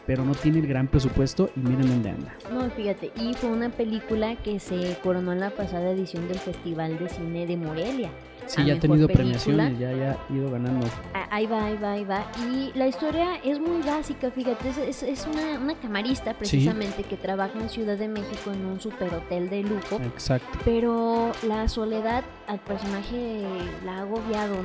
pero 0.06 0.26
no 0.26 0.34
tiene 0.34 0.60
el 0.60 0.68
gran 0.68 0.88
presupuesto 0.88 1.50
y 1.56 1.60
miren 1.60 1.88
dónde 1.88 2.10
anda. 2.10 2.36
No, 2.52 2.70
fíjate, 2.72 3.12
y 3.16 3.34
fue 3.34 3.50
una 3.50 3.70
película 3.70 4.36
que 4.38 4.60
se 4.60 4.98
coronó 5.04 5.32
en 5.34 5.40
la 5.40 5.52
pasada 5.52 5.92
edición 5.92 6.28
del 6.28 6.40
Festival 6.40 6.98
de 6.98 7.10
Cine 7.10 7.46
de 7.46 7.58
Morelia. 7.58 8.10
Sí, 8.48 8.66
ya 8.66 8.74
ha 8.76 8.80
tenido 8.80 9.08
película. 9.08 9.14
premiaciones, 9.14 9.80
ya, 9.80 9.92
ya 9.94 10.12
ha 10.30 10.34
ido 10.34 10.52
ganando. 10.52 10.88
Ah, 11.14 11.28
Ahí 11.34 11.46
va, 11.46 11.66
ahí 11.66 11.78
va, 11.78 11.92
ahí 11.94 12.04
va. 12.04 12.26
Y 12.52 12.78
la 12.78 12.88
historia 12.88 13.38
es 13.44 13.60
muy 13.60 13.82
básica, 13.84 14.30
fíjate, 14.32 14.68
es, 14.70 14.78
es- 14.78 15.04
es 15.04 15.28
una, 15.28 15.60
una 15.60 15.76
camarista 15.76 16.34
precisamente 16.34 17.04
que 17.04 17.16
trabaja 17.16 17.58
en 17.58 17.70
Ciudad 17.70 17.98
de 17.98 18.08
México 18.10 18.52
en 18.52 18.66
un 18.66 18.82
superhotel 18.82 19.50
de 19.50 19.64
lujo. 19.64 19.96
Exacto. 20.04 20.60
Pero 20.66 21.32
la 21.48 21.70
soledad 21.70 22.24
al 22.48 22.60
personaje 22.60 23.44
la 23.86 23.98
ha 23.98 24.02
agobiado 24.02 24.56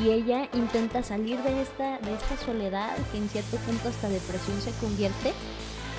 y 0.00 0.10
ella 0.10 0.48
intenta 0.54 1.02
salir 1.04 1.38
de 1.42 1.62
esta, 1.62 1.98
de 1.98 2.14
esta 2.14 2.36
soledad 2.44 2.96
que 3.12 3.18
en 3.18 3.28
cierto 3.28 3.56
punto 3.58 3.88
hasta 3.88 4.08
depresión 4.08 4.60
se 4.60 4.72
convierte, 4.84 5.32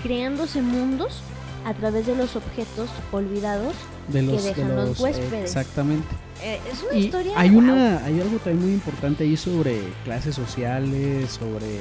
creándose 0.04 0.62
mundos 0.62 1.22
a 1.66 1.74
través 1.74 2.06
de 2.08 2.16
los 2.16 2.36
objetos 2.36 2.89
olvidados. 3.12 3.74
De 4.08 4.22
los, 4.24 4.44
de 4.44 4.50
dejan 4.50 4.75
los 4.75 4.89
los- 4.89 5.00
huéspedes. 5.00 5.44
exactamente. 5.44 6.08
Eh, 6.44 6.60
es 6.72 6.84
una 6.84 6.94
Y 6.96 7.06
historia... 7.06 7.34
hay 7.36 7.50
una, 7.50 8.04
hay 8.06 8.20
algo 8.22 8.38
también 8.38 8.62
muy 8.63 8.74
importante 8.74 9.24
ahí 9.25 9.36
sobre 9.38 9.80
clases 10.06 10.36
sociales, 10.36 11.32
sobre 11.32 11.80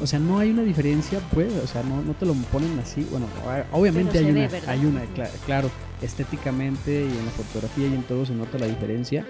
o 0.00 0.06
sea, 0.06 0.20
no 0.20 0.38
hay 0.38 0.50
una 0.50 0.62
diferencia, 0.62 1.18
pues, 1.34 1.52
o 1.62 1.66
sea, 1.66 1.82
no, 1.82 2.00
no 2.02 2.12
te 2.14 2.24
lo 2.24 2.32
ponen 2.52 2.78
así. 2.78 3.04
Bueno, 3.10 3.26
obviamente 3.72 4.18
hay 4.18 4.30
una, 4.30 4.48
hay 4.68 4.86
una, 4.86 5.00
claro, 5.44 5.70
estéticamente 6.00 7.00
y 7.02 7.18
en 7.18 7.24
la 7.26 7.32
fotografía 7.32 7.88
y 7.88 7.94
en 7.94 8.02
todo 8.04 8.24
se 8.24 8.32
nota 8.32 8.58
la 8.58 8.66
diferencia. 8.66 9.26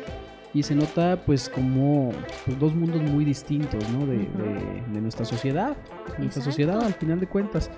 Y 0.55 0.63
se 0.63 0.75
nota 0.75 1.23
pues 1.27 1.49
como 1.51 2.11
pues, 2.47 2.59
dos 2.59 2.75
mundos 2.75 3.03
muy 3.03 3.25
distintos, 3.25 3.83
¿no? 3.91 4.07
De, 4.07 4.17
de- 4.19 4.83
de 4.93 5.01
nuestra 5.01 5.25
sociedad. 5.27 5.77
Nuestra 6.07 6.25
Exacto. 6.25 6.43
sociedad 6.51 6.83
al 6.83 6.95
final 6.95 7.21
de 7.21 7.27
cuentas. 7.27 7.71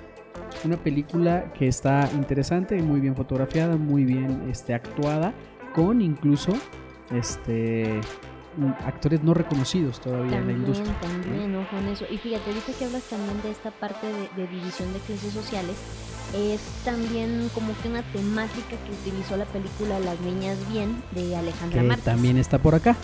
Una 0.65 0.77
película 0.77 1.53
que 1.55 1.69
está 1.69 2.09
interesante, 2.15 2.81
muy 2.83 3.01
bien 3.01 3.17
fotografiada, 3.17 3.77
muy 3.77 4.05
bien 4.05 4.43
este, 4.51 4.75
actuada, 4.75 5.33
con 5.75 6.01
incluso 6.03 6.53
este 7.13 8.01
actores 8.85 9.23
no 9.23 9.33
reconocidos 9.33 10.01
todavía 10.01 10.25
en 10.25 10.31
la 10.33 10.37
También, 10.39 10.59
industria. 10.59 10.95
también, 11.01 11.57
ojo 11.57 11.77
en 11.79 11.89
eso. 11.89 12.05
Y 12.11 12.19
fíjate, 12.19 12.51
ahorita 12.51 12.73
que 12.79 12.85
hablas 12.85 13.05
también 13.05 13.41
de 13.43 13.51
esta 13.53 13.71
parte 13.71 14.07
de, 14.07 14.29
de 14.43 14.49
división 14.49 14.93
de 14.93 14.99
clases 14.99 15.33
sociales, 15.33 15.77
es 16.35 16.61
también 16.85 17.51
como 17.55 17.73
que 17.83 17.89
una 17.89 18.03
temática 18.13 18.69
que 18.71 18.93
utilizó 19.11 19.37
la 19.37 19.45
película 19.47 19.99
Las 20.01 20.21
Niñas 20.21 20.57
Bien 20.71 21.03
de 21.13 21.35
Alejandra 21.37 21.97
Que 21.97 22.03
también 22.03 22.37
está 22.37 22.59
por 22.59 22.75
acá, 22.75 22.97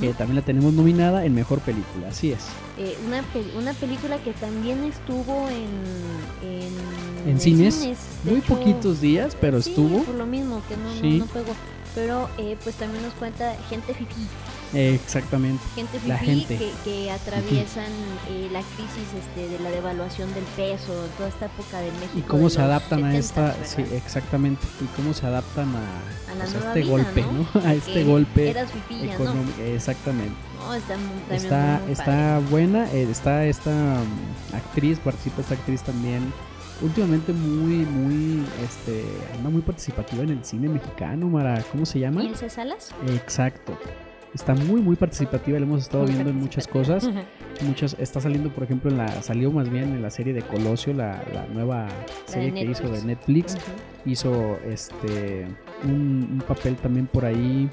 que 0.00 0.12
también 0.14 0.36
la 0.36 0.42
tenemos 0.44 0.72
nominada 0.72 1.24
en 1.24 1.34
mejor 1.34 1.60
película, 1.60 2.08
así 2.08 2.32
es. 2.32 2.40
Eh, 2.78 2.96
una, 3.06 3.20
pel- 3.20 3.54
una 3.56 3.72
película 3.74 4.18
que 4.18 4.32
también 4.32 4.82
estuvo 4.84 5.48
en... 5.48 6.48
En, 6.48 7.28
En 7.30 7.40
cines, 7.40 7.86
Muy 8.24 8.36
hecho, 8.38 8.54
poquitos 8.56 9.00
días, 9.00 9.36
pero 9.40 9.62
sí, 9.62 9.70
estuvo. 9.70 10.02
por 10.02 10.14
lo 10.16 10.26
mismo, 10.26 10.60
que 10.68 10.76
no, 10.76 10.92
Sí. 11.00 11.18
no 11.18 11.26
pegó. 11.26 11.54
Pero 11.94 12.28
eh, 12.38 12.56
pues 12.64 12.74
también 12.74 13.04
nos 13.04 13.14
cuenta 13.14 13.54
gente 13.70 13.94
fifí, 13.94 14.22
Eh, 14.22 14.26
exactamente. 14.74 15.62
gente 15.74 16.00
La 16.06 16.18
gente. 16.18 16.56
que, 16.58 16.70
que 16.84 17.10
atraviesan 17.10 17.90
eh, 18.28 18.48
la 18.52 18.60
crisis 18.60 19.08
este, 19.18 19.48
de 19.48 19.58
la 19.60 19.70
devaluación 19.70 20.32
del 20.34 20.44
peso, 20.56 20.92
toda 21.16 21.28
esta 21.28 21.46
época 21.46 21.80
de 21.80 21.90
México. 21.92 22.12
Y 22.18 22.22
cómo 22.22 22.50
se 22.50 22.60
adaptan 22.60 23.04
a 23.04 23.12
70s, 23.12 23.14
esta, 23.14 23.42
¿verdad? 23.42 23.56
sí, 23.64 23.82
exactamente. 23.94 24.66
Y 24.80 24.84
cómo 24.96 25.14
se 25.14 25.26
adaptan 25.26 25.68
a, 25.74 26.32
A 26.32 26.34
la 26.36 26.44
pues, 26.44 26.54
a 26.54 26.58
nueva 26.58 26.68
este 26.68 26.80
vida, 26.80 26.90
golpe, 26.90 27.22
¿no? 27.22 27.32
¿no? 27.60 27.60
A 27.68 27.74
este 27.74 28.04
golpe 28.04 28.50
Eras 28.50 28.68
ya 28.90 28.96
no. 29.06 29.12
económico. 29.12 29.60
Exactamente. 29.62 30.34
No, 30.58 30.74
está, 30.74 30.96
muy- 30.96 31.36
Está, 31.36 31.80
muy 31.84 31.92
está 31.92 32.38
buena, 32.50 32.90
eh, 32.92 33.06
está 33.10 33.44
esta 33.46 33.70
mm, 33.70 34.54
actriz, 34.56 34.98
participa 34.98 35.42
esta 35.42 35.54
actriz 35.54 35.82
también. 35.82 36.32
Últimamente 36.82 37.32
muy, 37.32 37.76
muy, 37.86 38.44
este, 38.64 39.04
anda 39.36 39.48
muy 39.48 39.62
participativa 39.62 40.24
en 40.24 40.30
el 40.30 40.44
cine 40.44 40.68
mexicano, 40.68 41.28
Mara. 41.28 41.62
¿Cómo 41.70 41.86
se 41.86 42.00
llama? 42.00 42.24
Ilse 42.24 42.50
Salas. 42.50 42.90
Exacto. 43.08 43.78
Está 44.34 44.54
muy, 44.54 44.80
muy 44.80 44.96
participativa. 44.96 45.58
La 45.58 45.64
hemos 45.64 45.82
estado 45.82 46.04
Muy 46.04 46.12
viendo 46.12 46.30
en 46.30 46.36
muchas 46.36 46.66
cosas. 46.66 47.08
Muchas, 47.60 47.96
está 48.00 48.20
saliendo, 48.20 48.50
por 48.50 48.64
ejemplo, 48.64 48.90
en 48.90 48.98
la, 48.98 49.08
salió 49.22 49.52
más 49.52 49.70
bien 49.70 49.84
en 49.84 50.02
la 50.02 50.10
serie 50.10 50.32
de 50.32 50.42
Colosio, 50.42 50.92
la, 50.92 51.22
la 51.32 51.46
nueva 51.52 51.86
serie 52.26 52.52
que 52.52 52.64
hizo 52.64 52.88
de 52.88 53.02
Netflix. 53.04 53.56
Hizo 54.04 54.58
este 54.66 55.46
un, 55.84 56.28
un 56.32 56.44
papel 56.46 56.76
también 56.76 57.06
por 57.06 57.24
ahí. 57.24 57.70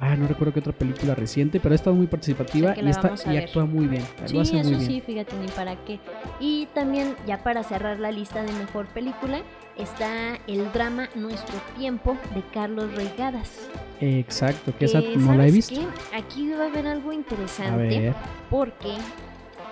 Ah, 0.00 0.16
no 0.16 0.28
recuerdo 0.28 0.52
qué 0.52 0.60
otra 0.60 0.72
película 0.72 1.14
reciente, 1.14 1.60
pero 1.60 1.72
ha 1.72 1.76
estado 1.76 1.96
muy 1.96 2.06
participativa 2.06 2.74
y, 2.78 2.88
está, 2.88 3.14
y 3.32 3.36
actúa 3.38 3.64
muy 3.64 3.86
bien. 3.86 4.04
Sí, 4.26 4.38
hace 4.38 4.60
eso 4.60 4.68
muy 4.68 4.78
bien. 4.78 4.90
sí, 4.90 5.00
fíjate 5.00 5.34
ni 5.38 5.48
para 5.48 5.76
qué. 5.84 5.98
Y 6.40 6.66
también, 6.74 7.14
ya 7.26 7.42
para 7.42 7.62
cerrar 7.62 7.98
la 7.98 8.10
lista 8.10 8.42
de 8.42 8.52
mejor 8.52 8.86
película, 8.86 9.42
está 9.78 10.36
el 10.46 10.70
drama 10.72 11.08
Nuestro 11.14 11.56
Tiempo 11.78 12.18
de 12.34 12.42
Carlos 12.52 12.94
Reigadas. 12.94 13.68
Exacto, 14.00 14.72
que 14.78 14.84
esa 14.86 15.00
Que, 15.00 15.16
no 15.16 15.34
la 15.34 15.46
he 15.46 15.50
¿sabes 15.50 15.54
visto. 15.54 15.74
qué? 16.10 16.16
Aquí 16.16 16.50
va 16.50 16.64
a 16.64 16.66
haber 16.68 16.86
algo 16.86 17.12
interesante 17.12 18.00
ver, 18.00 18.14
porque 18.50 18.94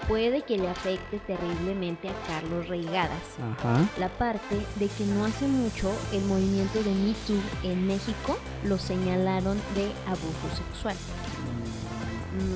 puede 0.08 0.42
que 0.42 0.58
le 0.58 0.68
afecte 0.68 1.18
terriblemente 1.26 2.08
a 2.08 2.12
Carlos 2.26 2.68
Reigadas. 2.68 3.18
ajá. 3.58 3.84
La 3.98 4.08
parte 4.08 4.56
de 4.76 4.88
que 4.88 5.04
no 5.04 5.24
hace 5.24 5.46
mucho 5.46 5.90
el 6.12 6.22
movimiento 6.22 6.82
de 6.82 6.90
Me 6.90 7.12
Too 7.26 7.40
en 7.70 7.86
México 7.86 8.38
lo 8.64 8.78
señalaron 8.78 9.56
de 9.74 9.84
abuso 10.06 10.56
sexual. 10.56 10.96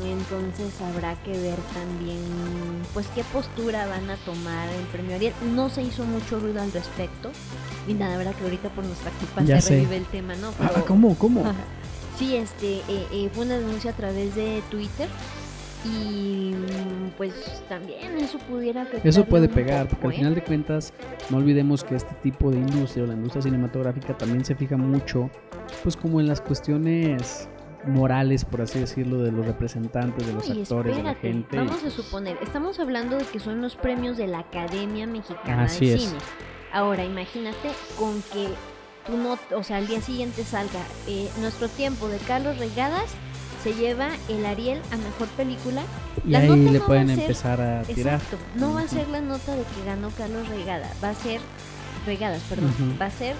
Entonces 0.04 0.80
habrá 0.80 1.14
que 1.22 1.32
ver 1.32 1.58
también 1.74 2.18
pues 2.94 3.06
qué 3.14 3.22
postura 3.24 3.86
van 3.86 4.08
a 4.08 4.16
tomar 4.16 4.68
el 4.70 4.84
premio 4.86 5.16
Ariel. 5.16 5.34
No 5.54 5.68
se 5.68 5.82
hizo 5.82 6.04
mucho 6.04 6.40
ruido 6.40 6.62
al 6.62 6.72
respecto. 6.72 7.30
Y 7.86 7.94
nada, 7.94 8.16
verdad 8.16 8.34
que 8.34 8.44
ahorita 8.44 8.70
por 8.70 8.84
nuestra 8.84 9.10
culpa 9.12 9.42
Ya 9.42 9.60
se 9.60 9.68
sé. 9.68 9.74
revive 9.76 9.96
el 9.98 10.06
tema, 10.06 10.34
¿no? 10.36 10.48
Ah, 10.60 10.82
¿Cómo? 10.86 11.14
¿Cómo? 11.16 11.44
Sí, 12.18 12.36
este, 12.36 12.78
eh, 12.88 13.06
eh, 13.12 13.30
fue 13.34 13.44
una 13.44 13.58
denuncia 13.58 13.90
a 13.90 13.94
través 13.94 14.34
de 14.34 14.62
Twitter 14.70 15.08
y 15.84 16.54
mm, 16.54 17.10
pues 17.16 17.34
también 17.68 18.16
eso 18.18 18.38
pudiera 18.38 18.82
afectar. 18.82 19.06
Eso 19.06 19.24
puede 19.26 19.48
pegar, 19.48 19.88
porque 19.88 20.06
al 20.06 20.12
final 20.14 20.34
de 20.34 20.42
cuentas 20.42 20.92
no 21.30 21.36
olvidemos 21.36 21.84
que 21.84 21.94
este 21.94 22.14
tipo 22.22 22.50
de 22.50 22.56
industria 22.58 23.04
o 23.04 23.06
la 23.06 23.14
industria 23.14 23.42
cinematográfica 23.42 24.16
también 24.16 24.44
se 24.44 24.54
fija 24.56 24.76
mucho, 24.76 25.30
pues 25.82 25.96
como 25.96 26.18
en 26.20 26.26
las 26.26 26.40
cuestiones 26.40 27.48
morales, 27.86 28.44
por 28.44 28.60
así 28.62 28.78
decirlo, 28.78 29.18
de 29.22 29.32
los 29.32 29.46
representantes, 29.46 30.26
de 30.26 30.32
los 30.32 30.48
actores, 30.50 30.96
de 30.96 31.02
la 31.02 31.14
gente. 31.14 31.56
Vamos 31.56 31.82
a 31.84 31.90
suponer, 31.90 32.36
estamos 32.42 32.78
hablando 32.80 33.16
de 33.16 33.24
que 33.24 33.38
son 33.40 33.60
los 33.62 33.76
premios 33.76 34.16
de 34.16 34.26
la 34.26 34.40
Academia 34.40 35.06
Mexicana 35.06 35.64
Así 35.64 35.86
de 35.86 35.94
es. 35.94 36.02
Cine. 36.02 36.18
Ahora, 36.72 37.04
imagínate 37.04 37.70
con 37.98 38.20
que 38.32 38.48
tú 39.06 39.16
no, 39.16 39.38
o 39.56 39.62
sea, 39.62 39.76
al 39.78 39.86
día 39.86 40.00
siguiente 40.00 40.44
salga 40.44 40.80
eh, 41.06 41.28
nuestro 41.40 41.68
tiempo 41.68 42.08
de 42.08 42.18
Carlos 42.18 42.58
Regadas 42.58 43.04
se 43.62 43.72
lleva 43.74 44.08
el 44.28 44.44
Ariel 44.46 44.80
a 44.92 44.96
mejor 44.96 45.26
película. 45.36 45.82
y 46.24 46.30
la 46.30 46.38
ahí 46.40 46.48
nota 46.48 46.70
le 46.72 46.78
no 46.78 46.86
pueden 46.86 47.10
a 47.10 47.14
ser- 47.14 47.22
empezar 47.24 47.60
a 47.60 47.82
tirar. 47.82 48.14
Exacto. 48.14 48.36
No 48.56 48.74
va 48.74 48.82
a 48.82 48.88
ser 48.88 49.08
la 49.08 49.20
nota 49.20 49.52
de 49.56 49.62
que 49.62 49.84
ganó 49.84 50.10
Carlos 50.16 50.48
Regada, 50.48 50.88
va 51.02 51.10
a 51.10 51.14
ser 51.14 51.40
Regadas, 52.06 52.42
perdón. 52.48 52.72
Va 53.00 53.06
a 53.06 53.10
ser 53.10 53.34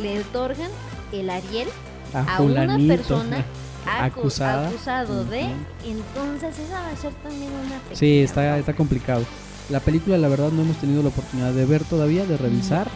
le 0.00 0.20
otorgan 0.20 0.70
el 1.12 1.30
Ariel 1.30 1.68
A, 2.14 2.36
a 2.38 2.42
una 2.42 2.76
persona 2.78 3.44
Acusada. 3.86 4.68
acusado 4.68 5.24
de, 5.24 5.42
entonces 5.84 6.58
esa 6.58 6.80
va 6.80 6.88
a 6.88 6.96
ser 6.96 7.12
también 7.14 7.50
una 7.52 7.76
Sí, 7.94 8.06
pequeña 8.06 8.24
está, 8.24 8.58
está 8.58 8.74
complicado. 8.74 9.24
La 9.70 9.80
película, 9.80 10.18
la 10.18 10.28
verdad, 10.28 10.50
no 10.50 10.62
hemos 10.62 10.76
tenido 10.76 11.02
la 11.02 11.08
oportunidad 11.08 11.52
de 11.52 11.64
ver 11.66 11.84
todavía, 11.84 12.24
de 12.26 12.36
revisar, 12.36 12.88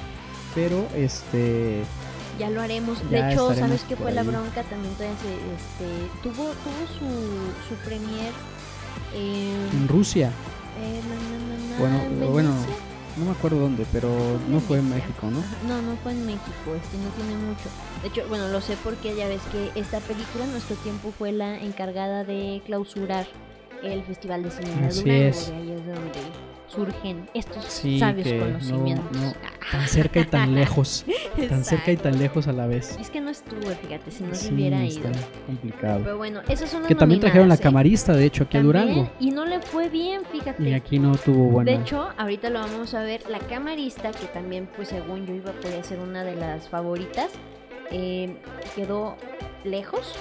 pero 0.54 0.86
este 0.96 1.82
Ya 2.38 2.50
lo 2.50 2.60
haremos. 2.60 2.98
Ya 3.10 3.26
de 3.26 3.32
hecho, 3.32 3.54
¿sabes 3.54 3.82
qué 3.88 3.96
fue 3.96 4.12
la 4.12 4.22
bronca? 4.22 4.62
También 4.64 4.92
todavía 4.94 5.16
se, 5.18 5.32
este, 5.32 6.10
tuvo, 6.22 6.44
tuvo 6.44 6.86
su, 6.98 7.68
su 7.68 7.74
premier 7.84 8.32
en, 9.14 9.80
En 9.82 9.88
Rusia. 9.88 10.28
eh, 10.80 11.00
na, 11.08 11.14
na, 11.14 11.74
na, 11.74 11.78
Bueno, 11.78 12.24
en 12.26 12.32
bueno. 12.32 12.50
No 13.16 13.24
me 13.26 13.30
acuerdo 13.32 13.58
dónde, 13.60 13.86
pero 13.92 14.10
no 14.48 14.60
fue 14.60 14.78
en. 14.78 14.90
México, 14.90 15.28
¿no? 15.30 15.40
No, 15.68 15.82
no 15.82 15.96
fue 16.02 16.12
en 16.12 16.24
México, 16.26 16.74
este 16.74 16.98
no 16.98 17.08
tiene 17.16 17.34
mucho. 17.36 17.68
De 18.02 18.08
hecho, 18.08 18.28
bueno, 18.28 18.48
lo 18.48 18.60
sé 18.60 18.76
porque 18.82 19.14
ya 19.16 19.26
ves 19.28 19.40
que 19.50 19.78
esta 19.78 20.00
película 20.00 20.44
en 20.44 20.52
nuestro 20.52 20.76
tiempo 20.76 21.12
fue 21.16 21.32
la 21.32 21.60
encargada 21.62 22.24
de 22.24 22.62
clausurar 22.66 23.26
el 23.82 24.02
Festival 24.04 24.42
de 24.42 24.50
Cine 24.50 24.70
de 24.80 24.86
Así 24.86 25.00
Durango. 25.02 25.24
es. 25.28 25.48
De 25.48 25.54
ahí 25.56 25.70
es 25.72 25.86
de 25.86 25.92
donde 25.92 26.20
surgen 26.68 27.28
estos 27.34 27.64
Sí, 27.64 27.98
sabios 27.98 28.26
no, 28.32 28.38
conocimientos. 28.44 29.16
no, 29.20 29.32
tan 29.72 29.88
cerca 29.88 30.20
y 30.20 30.24
tan 30.24 30.54
lejos, 30.54 31.04
tan 31.48 31.64
cerca 31.64 31.92
y 31.92 31.96
tan 31.96 32.18
lejos 32.18 32.48
a 32.48 32.52
la 32.52 32.66
vez. 32.66 32.96
Es 33.00 33.10
que 33.10 33.20
no 33.20 33.30
estuve, 33.30 33.74
fíjate, 33.76 34.10
si 34.10 34.22
no 34.24 34.34
se 34.34 34.48
Sí, 34.48 34.54
hubiera 34.54 34.84
ido. 34.84 35.08
complicado. 35.46 36.00
Pero 36.04 36.16
bueno, 36.18 36.40
esas 36.48 36.70
son 36.70 36.80
las 36.82 36.88
Que 36.88 36.94
también 36.94 37.20
trajeron 37.20 37.48
la 37.48 37.54
¿eh? 37.54 37.58
camarista, 37.58 38.12
de 38.14 38.24
hecho, 38.24 38.44
aquí 38.44 38.56
a 38.56 38.62
También, 38.62 38.86
Durango. 38.86 39.10
Y 39.20 39.30
no 39.30 39.44
le 39.44 39.60
fue 39.60 39.88
bien, 39.88 40.22
fíjate. 40.30 40.62
Y 40.62 40.72
aquí 40.74 40.98
no 40.98 41.16
tuvo 41.16 41.44
buena. 41.50 41.70
De 41.70 41.78
hecho, 41.78 42.08
ahorita 42.16 42.50
lo 42.50 42.60
vamos 42.60 42.94
a 42.94 43.02
ver, 43.02 43.22
la 43.30 43.38
camarista, 43.38 44.10
que 44.10 44.26
también, 44.26 44.68
pues 44.76 44.88
según 44.88 45.26
yo 45.26 45.34
iba, 45.34 45.52
podía 45.52 45.82
ser 45.84 45.98
una 46.00 46.24
de 46.24 46.36
las 46.36 46.68
favoritas, 46.68 47.30
eh, 47.90 48.36
quedó 48.74 49.16
lejos, 49.64 50.14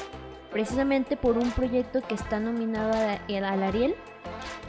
precisamente 0.55 1.17
por 1.17 1.37
un 1.37 1.51
proyecto 1.51 1.99
que 2.07 2.15
está 2.15 2.39
nominado 2.39 2.93
a- 2.93 3.19
al 3.51 3.61
Ariel 3.61 3.93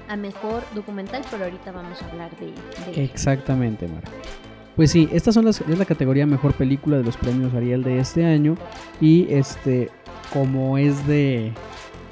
a 0.08 0.16
Mejor 0.16 0.64
Documental, 0.74 1.22
pero 1.30 1.44
ahorita 1.44 1.70
vamos 1.70 2.02
a 2.02 2.10
hablar 2.10 2.30
de, 2.40 2.46
de 2.92 3.04
Exactamente, 3.04 3.86
Mara. 3.86 4.08
Pues 4.74 4.90
sí, 4.90 5.08
estas 5.12 5.34
son 5.34 5.44
las, 5.44 5.60
es 5.60 5.78
la 5.78 5.84
categoría 5.84 6.26
mejor 6.26 6.54
película 6.54 6.96
de 6.96 7.04
los 7.04 7.16
premios 7.16 7.54
Ariel 7.54 7.84
de 7.84 8.00
este 8.00 8.24
año. 8.26 8.56
Y 9.00 9.32
este, 9.32 9.88
como 10.32 10.76
es 10.76 11.06
de, 11.06 11.52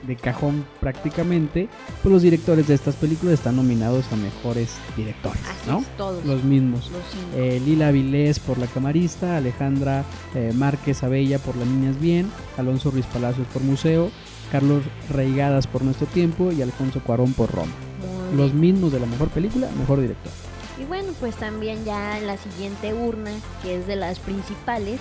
de 0.07 0.17
cajón 0.17 0.65
prácticamente, 0.81 1.69
pues 2.03 2.13
los 2.13 2.23
directores 2.23 2.67
de 2.69 2.75
estas 2.75 2.95
películas 2.97 3.35
están 3.35 3.57
nominados 3.57 4.05
a 4.13 4.17
mejores 4.17 4.77
directores, 4.97 5.41
Así 5.43 5.71
¿no? 5.71 5.79
es, 5.81 5.87
todos 5.97 6.25
Los 6.25 6.45
mismos. 6.45 6.91
los. 6.91 7.03
Eh, 7.37 7.61
Lila 7.65 7.91
Vilés 7.91 8.39
por 8.39 8.59
La 8.59 8.67
Camarista, 8.67 9.37
Alejandra 9.37 10.05
eh, 10.35 10.53
Márquez 10.55 11.03
Abella 11.03 11.39
por 11.39 11.57
Las 11.57 11.67
Niñas 11.69 12.01
Bien, 12.01 12.31
Alonso 12.57 12.91
Ruiz 12.91 13.07
Palacios 13.07 13.47
por 13.53 13.63
Museo, 13.63 14.11
Carlos 14.53 14.83
Reigadas 15.11 15.67
por 15.67 15.83
Nuestro 15.83 16.07
Tiempo 16.07 16.53
y 16.53 16.63
Alfonso 16.63 17.01
Cuarón 17.01 17.33
por 17.33 17.51
Roma. 17.53 17.73
Muy 18.29 18.37
Los 18.37 18.53
mismos 18.55 18.93
de 18.93 19.01
la 19.01 19.07
mejor 19.07 19.29
película, 19.29 19.69
mejor 19.79 20.01
director. 20.01 20.33
Y 20.81 20.85
bueno, 20.85 21.13
pues 21.21 21.37
también 21.37 21.85
ya 21.85 22.19
en 22.19 22.27
la 22.27 22.37
siguiente 22.37 22.93
urna, 22.95 23.31
que 23.63 23.77
es 23.79 23.87
de 23.87 23.97
las 23.97 24.19
principales, 24.19 24.99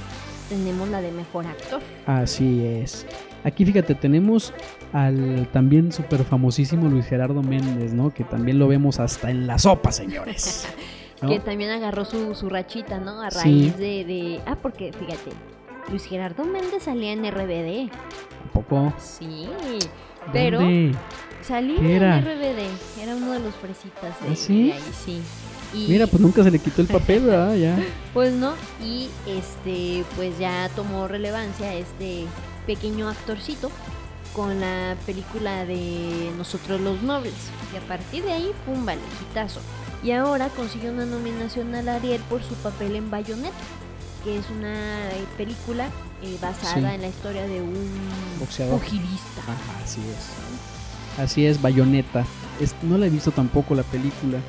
tenemos 0.50 0.88
la 0.90 1.02
de 1.02 1.12
Mejor 1.12 1.48
Actor. 1.48 1.82
Así 2.06 2.64
es. 2.64 3.08
Aquí 3.44 3.66
fíjate, 3.66 3.96
tenemos 3.96 4.54
al 4.94 5.48
también 5.52 5.92
súper 5.92 6.24
famosísimo 6.24 6.88
Luis 6.90 7.06
Gerardo 7.08 7.42
Méndez, 7.44 7.94
¿no? 7.94 8.14
Que 8.14 8.24
también 8.24 8.58
lo 8.60 8.68
vemos 8.68 9.00
hasta 9.00 9.30
en 9.32 9.48
la 9.48 9.58
sopa, 9.60 9.92
señores. 9.92 10.68
¿no? 11.22 11.30
Que 11.30 11.40
también 11.40 11.70
agarró 11.72 12.06
su, 12.06 12.36
su 12.36 12.50
rachita, 12.50 13.00
¿no? 13.00 13.22
A 13.22 13.32
Sí. 13.32 13.40
raíz 13.44 13.78
de, 13.78 14.06
de- 14.06 14.42
Ah, 14.46 14.58
porque 14.62 14.92
fíjate, 14.94 15.32
Luis 15.90 16.06
Gerardo 16.06 16.46
Méndez 16.46 16.84
salía 16.84 17.12
en 17.14 17.24
RBD. 17.26 17.90
Tampoco. 18.54 18.94
Sí. 18.98 19.48
Pero 20.32 20.60
¿Dónde? 20.60 20.96
salía 21.42 21.78
en 21.80 22.24
RBD. 22.24 23.02
Era 23.02 23.16
uno 23.16 23.32
de 23.34 23.40
los 23.42 23.54
fresitas 23.56 24.20
de, 24.22 24.30
¿Ah, 24.32 24.36
sí? 24.36 24.68
de 24.68 24.74
ahí, 24.74 24.82
sí. 25.06 25.22
Y, 25.74 25.88
Mira, 25.90 26.08
pues 26.08 26.22
nunca 26.22 26.44
se 26.44 26.52
le 26.52 26.60
quitó 26.60 26.82
el 26.82 26.88
papel, 26.88 27.24
¿verdad? 27.26 27.56
Ya. 27.56 27.78
pues 28.14 28.32
no. 28.34 28.54
Y 28.82 29.10
este, 29.28 30.04
pues 30.16 30.38
ya 30.40 30.70
tomó 30.76 31.08
relevancia 31.08 31.74
este 31.74 32.26
pequeño 32.66 33.10
actorcito 33.10 33.72
con 34.34 34.60
la 34.60 34.96
película 35.06 35.66
de 35.66 36.32
Nosotros 36.38 36.82
los 36.82 37.02
Nobles. 37.04 37.34
Y 37.74 37.78
a 37.78 37.82
partir 37.88 38.24
de 38.24 38.34
ahí, 38.34 38.52
pum, 38.66 38.86
vale, 38.86 39.02
hitazo. 39.32 39.60
Y 40.04 40.12
ahora 40.12 40.50
consiguió 40.50 40.92
una 40.92 41.06
nominación 41.06 41.74
al 41.76 41.88
Ariel 41.88 42.22
por 42.30 42.44
su 42.44 42.56
papel 42.56 42.96
en 42.96 43.10
Bayonetta, 43.12 43.54
que 44.24 44.38
es 44.38 44.50
una 44.50 44.74
eh, 45.12 45.26
película 45.38 45.88
eh, 46.24 46.38
basada 46.42 46.74
Sí. 46.90 46.96
en 46.96 47.02
la 47.02 47.08
historia 47.08 47.46
de 47.48 47.62
un 47.62 47.90
Boxeador. 48.40 48.80
Ajá, 48.82 49.84
así 49.84 50.02
es. 50.02 51.20
Así 51.24 51.46
es, 51.46 51.62
Bayonetta. 51.62 52.26
Es- 52.60 52.76
no 52.82 52.98
la 52.98 53.06
he 53.06 53.10
visto 53.10 53.32
tampoco 53.32 53.76
la 53.76 53.84
película, 53.84 54.40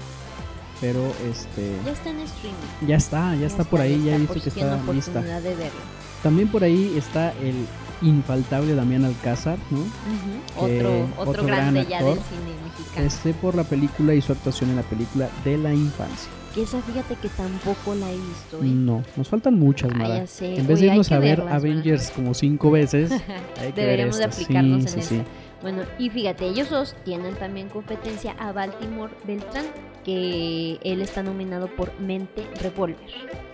pero 0.81 1.13
este 1.31 1.77
Ya 1.85 1.93
está 1.93 2.11
en 2.11 2.21
streaming. 2.21 2.87
ya 2.89 2.97
está, 2.97 3.35
ya, 3.37 3.47
está 3.47 3.65
por 3.65 3.81
ahí, 3.81 4.03
ya 4.05 4.15
he 4.15 4.19
visto 4.19 4.35
que 4.41 4.49
está 4.49 4.81
lista. 4.93 5.21
de 5.21 5.55
verlo. 5.55 5.81
También 6.23 6.49
por 6.49 6.65
ahí 6.65 6.95
está 6.97 7.33
el 7.43 7.67
infaltable 8.03 8.75
Damián 8.75 9.05
Alcázar, 9.05 9.59
¿no? 9.71 9.79
Ujú. 9.81 10.67
Que 10.69 10.79
Otro, 10.79 11.05
otro, 11.17 11.31
otro 11.31 11.45
grande 11.47 11.85
gran 11.85 11.89
ya 11.91 12.03
del 12.05 12.15
cine 12.19 12.55
mexicano. 12.65 13.07
Este 13.07 13.35
por 13.35 13.55
la 13.55 13.65
película 13.65 14.15
y 14.15 14.21
su 14.21 14.33
actuación 14.33 14.71
en 14.71 14.77
la 14.77 14.83
película 14.83 15.29
de 15.45 15.59
la 15.59 15.73
infancia. 15.73 16.31
Que 16.55 16.63
esa 16.63 16.81
fíjate 16.83 17.17
que 17.17 17.29
tampoco 17.31 17.95
la 17.97 18.11
he 18.11 18.17
visto. 18.17 18.59
¿eh? 18.63 18.67
No, 18.67 19.03
nos 19.17 19.29
faltan 19.29 19.59
muchas, 19.59 19.93
Mara. 19.93 20.19
En 20.19 20.67
vez 20.67 20.79
Oye, 20.79 20.87
de 20.87 20.87
irnos 20.87 21.11
a 21.11 21.19
ver 21.19 21.39
verlas, 21.39 21.55
Avengers 21.55 22.11
como 22.13 22.33
cinco 22.35 22.71
veces, 22.71 23.11
hay 23.11 23.19
que 23.19 23.63
ver 23.63 23.75
Deberíamos 23.75 24.19
de 24.19 24.25
estas. 24.25 24.35
aplicarnos 24.43 24.83
sí, 24.83 24.87
en 24.87 24.93
sí, 24.93 24.99
esa. 25.01 25.09
sí. 25.09 25.23
Bueno, 25.63 25.83
y 25.99 26.11
fíjate, 26.11 26.47
ellos 26.47 26.69
dos 26.71 26.95
tienen 27.05 27.35
también 27.37 27.69
competencia 27.71 28.37
a 28.39 28.53
Baltimore 28.53 29.13
Beltrán, 29.27 29.65
que 30.05 30.79
él 30.85 31.01
está 31.01 31.23
nominado 31.23 31.69
por 31.69 31.91
Mente 31.99 32.47
Revolver. 32.61 32.99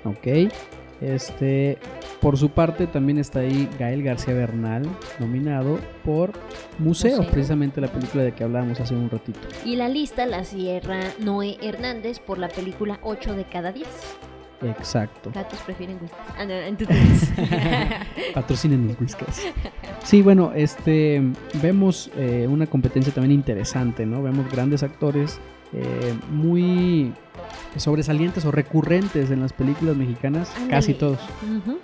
Ok. 0.05 0.50
Este, 1.00 1.78
por 2.20 2.36
su 2.36 2.50
parte 2.50 2.86
también 2.86 3.18
está 3.18 3.40
ahí 3.40 3.68
Gael 3.78 4.02
García 4.02 4.34
Bernal, 4.34 4.82
nominado 5.18 5.78
por 6.04 6.32
Museo, 6.78 7.16
Museo. 7.16 7.32
precisamente 7.32 7.80
la 7.80 7.88
película 7.88 8.22
de 8.22 8.32
que 8.32 8.44
hablábamos 8.44 8.80
hace 8.80 8.94
un 8.94 9.08
ratito. 9.08 9.40
Y 9.64 9.76
la 9.76 9.88
lista 9.88 10.26
la 10.26 10.44
cierra 10.44 11.00
Noé 11.18 11.56
Hernández 11.62 12.18
por 12.18 12.38
la 12.38 12.48
película 12.48 12.98
8 13.02 13.34
de 13.34 13.44
cada 13.44 13.72
10. 13.72 13.88
Exacto. 14.62 15.30
Gatos 15.34 15.58
prefieren 15.60 15.98
whisky. 16.02 16.16
Ah, 16.36 16.44
no, 16.44 16.52
entonces. 16.52 17.32
Patrocinen 18.34 18.86
mis 18.86 19.00
whiskers. 19.00 19.40
Sí, 20.04 20.20
bueno, 20.20 20.52
este 20.54 21.22
vemos 21.62 22.10
eh, 22.16 22.46
una 22.48 22.66
competencia 22.66 23.12
también 23.12 23.32
interesante, 23.32 24.04
¿no? 24.04 24.22
Vemos 24.22 24.50
grandes 24.52 24.82
actores 24.82 25.40
eh, 25.72 26.14
muy 26.30 27.12
sobresalientes 27.76 28.44
o 28.44 28.50
recurrentes 28.50 29.30
en 29.30 29.40
las 29.40 29.52
películas 29.52 29.96
mexicanas, 29.96 30.50
casi 30.68 30.94
todos. 30.94 31.18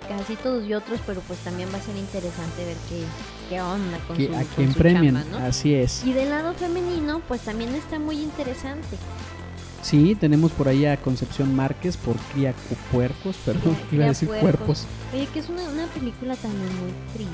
Casi 0.07 0.35
todos 0.35 0.65
y 0.67 0.73
otros, 0.73 0.99
pero 1.05 1.21
pues 1.21 1.39
también 1.39 1.69
va 1.73 1.77
a 1.77 1.81
ser 1.81 1.95
interesante 1.95 2.65
ver 2.65 2.75
qué, 2.89 3.03
qué 3.49 3.61
onda 3.61 3.97
con 4.07 4.17
Que, 4.17 4.27
su, 4.27 4.33
a 4.33 4.37
con 4.37 4.45
quien 4.55 4.73
su 4.73 4.77
premian, 4.79 5.15
chamba, 5.23 5.39
¿no? 5.39 5.45
así 5.45 5.73
es. 5.73 6.03
Y 6.05 6.13
del 6.13 6.29
lado 6.29 6.53
femenino, 6.53 7.21
pues 7.27 7.41
también 7.41 7.73
está 7.75 7.99
muy 7.99 8.19
interesante. 8.21 8.97
Sí, 9.81 10.15
tenemos 10.15 10.51
por 10.51 10.67
ahí 10.67 10.85
a 10.85 10.97
Concepción 10.97 11.55
Márquez 11.55 11.95
por 11.97 12.15
Cría 12.33 12.53
Puercos, 12.91 13.37
perdón, 13.45 13.75
Cría- 13.89 13.93
iba 13.95 14.05
a 14.05 14.07
decir 14.09 14.27
Puercos. 14.27 14.49
cuerpos. 14.51 14.85
Oye, 15.13 15.27
que 15.33 15.39
es 15.39 15.47
una, 15.49 15.63
una 15.69 15.85
película 15.87 16.35
también 16.35 16.69
muy 16.81 16.91
triste. 17.13 17.31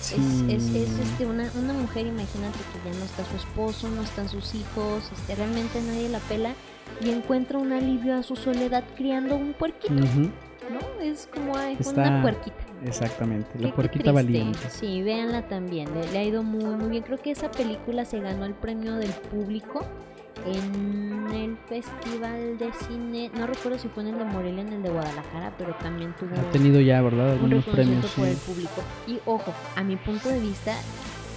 Sí. 0.00 0.16
Es, 0.48 0.64
es, 0.64 0.74
es, 0.74 0.98
este, 0.98 1.26
una, 1.26 1.48
una 1.54 1.72
mujer, 1.74 2.06
imagínate 2.08 2.58
que 2.72 2.90
ya 2.90 2.98
no 2.98 3.04
está 3.04 3.24
su 3.24 3.36
esposo, 3.36 3.88
no 3.88 4.02
están 4.02 4.28
sus 4.28 4.52
hijos, 4.56 5.04
este, 5.12 5.36
realmente 5.36 5.80
nadie 5.80 6.08
la 6.08 6.18
pela 6.18 6.54
y 7.00 7.10
encuentra 7.10 7.58
un 7.58 7.72
alivio 7.72 8.16
a 8.16 8.22
su 8.22 8.36
soledad 8.36 8.84
criando 8.96 9.34
un 9.36 9.52
puerquito, 9.54 9.92
¿no? 9.94 11.02
Es 11.02 11.28
como 11.32 11.56
ay, 11.56 11.76
Está 11.78 11.90
una 12.02 12.22
puerquita. 12.22 12.56
exactamente, 12.84 13.48
Qué- 13.54 13.58
la 13.64 13.68
qué 13.70 13.74
puerquita 13.74 14.04
triste. 14.04 14.12
valiente. 14.12 14.70
Sí, 14.70 15.02
véanla 15.02 15.42
también. 15.48 15.88
Le, 15.94 16.12
le 16.12 16.18
ha 16.18 16.24
ido 16.24 16.42
muy, 16.42 16.64
muy 16.76 16.88
bien. 16.90 17.02
Creo 17.02 17.18
que 17.20 17.32
esa 17.32 17.50
película 17.50 18.04
se 18.04 18.20
ganó 18.20 18.44
el 18.44 18.54
premio 18.54 18.94
del 18.94 19.10
público 19.10 19.84
en 20.46 21.32
el 21.34 21.56
Festival 21.68 22.58
de 22.58 22.70
Cine. 22.86 23.30
No 23.36 23.46
recuerdo 23.46 23.78
si 23.78 23.88
fue 23.88 24.02
en 24.04 24.10
el 24.10 24.18
de 24.18 24.24
Morelia, 24.24 24.62
en 24.62 24.72
el 24.72 24.82
de 24.82 24.90
Guadalajara, 24.90 25.52
pero 25.58 25.74
también 25.82 26.14
tuvo 26.18 26.34
Ha 26.38 26.50
tenido 26.52 26.80
ya, 26.80 27.00
¿verdad? 27.02 27.26
un 27.26 27.32
Algunos 27.32 27.64
premios. 27.64 28.06
por 28.12 28.26
el 28.28 28.36
público. 28.36 28.82
Y 29.06 29.18
ojo, 29.26 29.52
a 29.76 29.82
mi 29.84 29.96
punto 29.96 30.28
de 30.28 30.40
vista, 30.40 30.74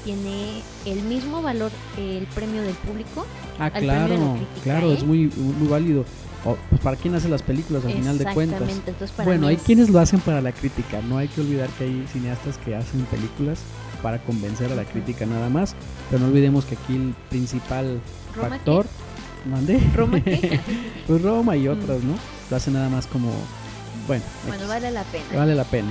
tiene 0.06 0.62
el 0.86 1.02
mismo 1.02 1.42
valor 1.42 1.72
el 1.98 2.26
premio 2.28 2.62
del 2.62 2.76
público. 2.76 3.26
Ah, 3.60 3.70
claro, 3.72 4.36
crítica, 4.38 4.62
claro, 4.64 4.92
¿eh? 4.92 4.94
es 4.94 5.04
muy, 5.04 5.28
muy 5.36 5.68
válido. 5.68 6.06
O, 6.46 6.56
pues 6.70 6.80
para 6.82 6.96
quién 6.96 7.16
hace 7.16 7.28
las 7.28 7.42
películas 7.42 7.84
al 7.86 7.94
final 7.94 8.18
de 8.20 8.26
cuentas. 8.26 8.62
Exactamente. 8.62 8.92
Entonces, 8.92 9.16
para 9.18 9.26
Bueno, 9.26 9.48
hay 9.48 9.56
es- 9.56 9.64
quienes 9.64 9.90
lo 9.90 10.00
hacen 10.00 10.20
para 10.20 10.42
la 10.42 10.52
crítica, 10.52 11.02
no 11.02 11.18
hay 11.18 11.28
que 11.28 11.42
olvidar 11.42 11.70
que 11.72 11.86
hay 11.86 12.06
cineastas 12.14 12.58
que 12.60 12.76
hacen 12.76 13.02
películas 13.06 13.60
para 14.04 14.20
convencer 14.20 14.72
a 14.72 14.76
la 14.76 14.86
crítica 14.86 15.26
nada 15.26 15.50
más, 15.50 15.76
pero 16.10 16.22
no 16.22 16.28
olvidemos 16.28 16.66
que 16.66 16.76
aquí 16.76 16.96
el 16.96 17.16
principal 17.32 18.00
¿Roma 18.36 18.50
factor, 18.50 18.86
¿mande? 19.50 19.80
¿Roma 19.96 20.20
qué? 20.24 20.60
pues 21.08 21.22
Roma 21.24 21.58
y 21.58 21.68
Mm. 21.68 21.72
otras, 21.72 22.04
¿no? 22.04 22.14
Lo 22.52 22.58
hacen 22.58 22.74
nada 22.76 22.90
más 22.90 23.08
como, 23.08 23.32
bueno, 24.06 24.24
bueno, 24.48 24.68
vale 24.68 24.92
la 24.92 25.04
pena. 25.06 25.26
vale 25.36 25.56
la 25.56 25.64
pena. 25.64 25.90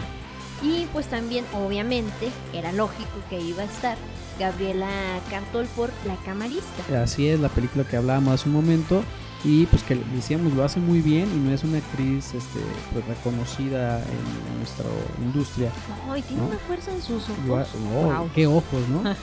Y 0.63 0.87
pues 0.93 1.07
también, 1.07 1.45
obviamente, 1.53 2.31
era 2.53 2.73
lógico 2.73 3.11
que 3.29 3.41
iba 3.41 3.63
a 3.63 3.67
estar 3.67 3.97
Gabriela 4.39 4.89
Cartol 5.31 5.67
por 5.77 5.91
La 6.07 6.17
Camarista. 6.25 7.03
Así 7.03 7.29
es, 7.29 7.39
la 7.41 7.49
película 7.49 7.85
que 7.85 7.97
hablábamos 7.97 8.35
hace 8.41 8.49
un 8.49 8.55
momento, 8.55 9.03
y 9.45 9.67
pues 9.67 9.83
que 9.83 9.97
decíamos 10.15 10.55
lo 10.55 10.65
hace 10.65 10.81
muy 10.81 11.01
bien 11.03 11.29
y 11.35 11.37
no 11.39 11.53
es 11.55 11.63
una 11.65 11.77
actriz 11.79 12.33
este 12.33 12.61
pues 12.95 13.05
reconocida 13.07 13.99
en, 14.01 14.53
en 14.53 14.59
nuestra 14.59 14.87
industria 15.23 15.71
No, 16.07 16.17
y 16.17 16.23
tiene 16.23 16.41
¿No? 16.43 16.49
una 16.49 16.59
fuerza 16.59 16.91
en 16.93 17.03
sus 17.03 17.25
ojos. 17.29 17.69
Ha- 17.69 18.23
oh, 18.23 18.29
qué 18.35 18.47
ojos 18.47 18.89
no 18.89 19.03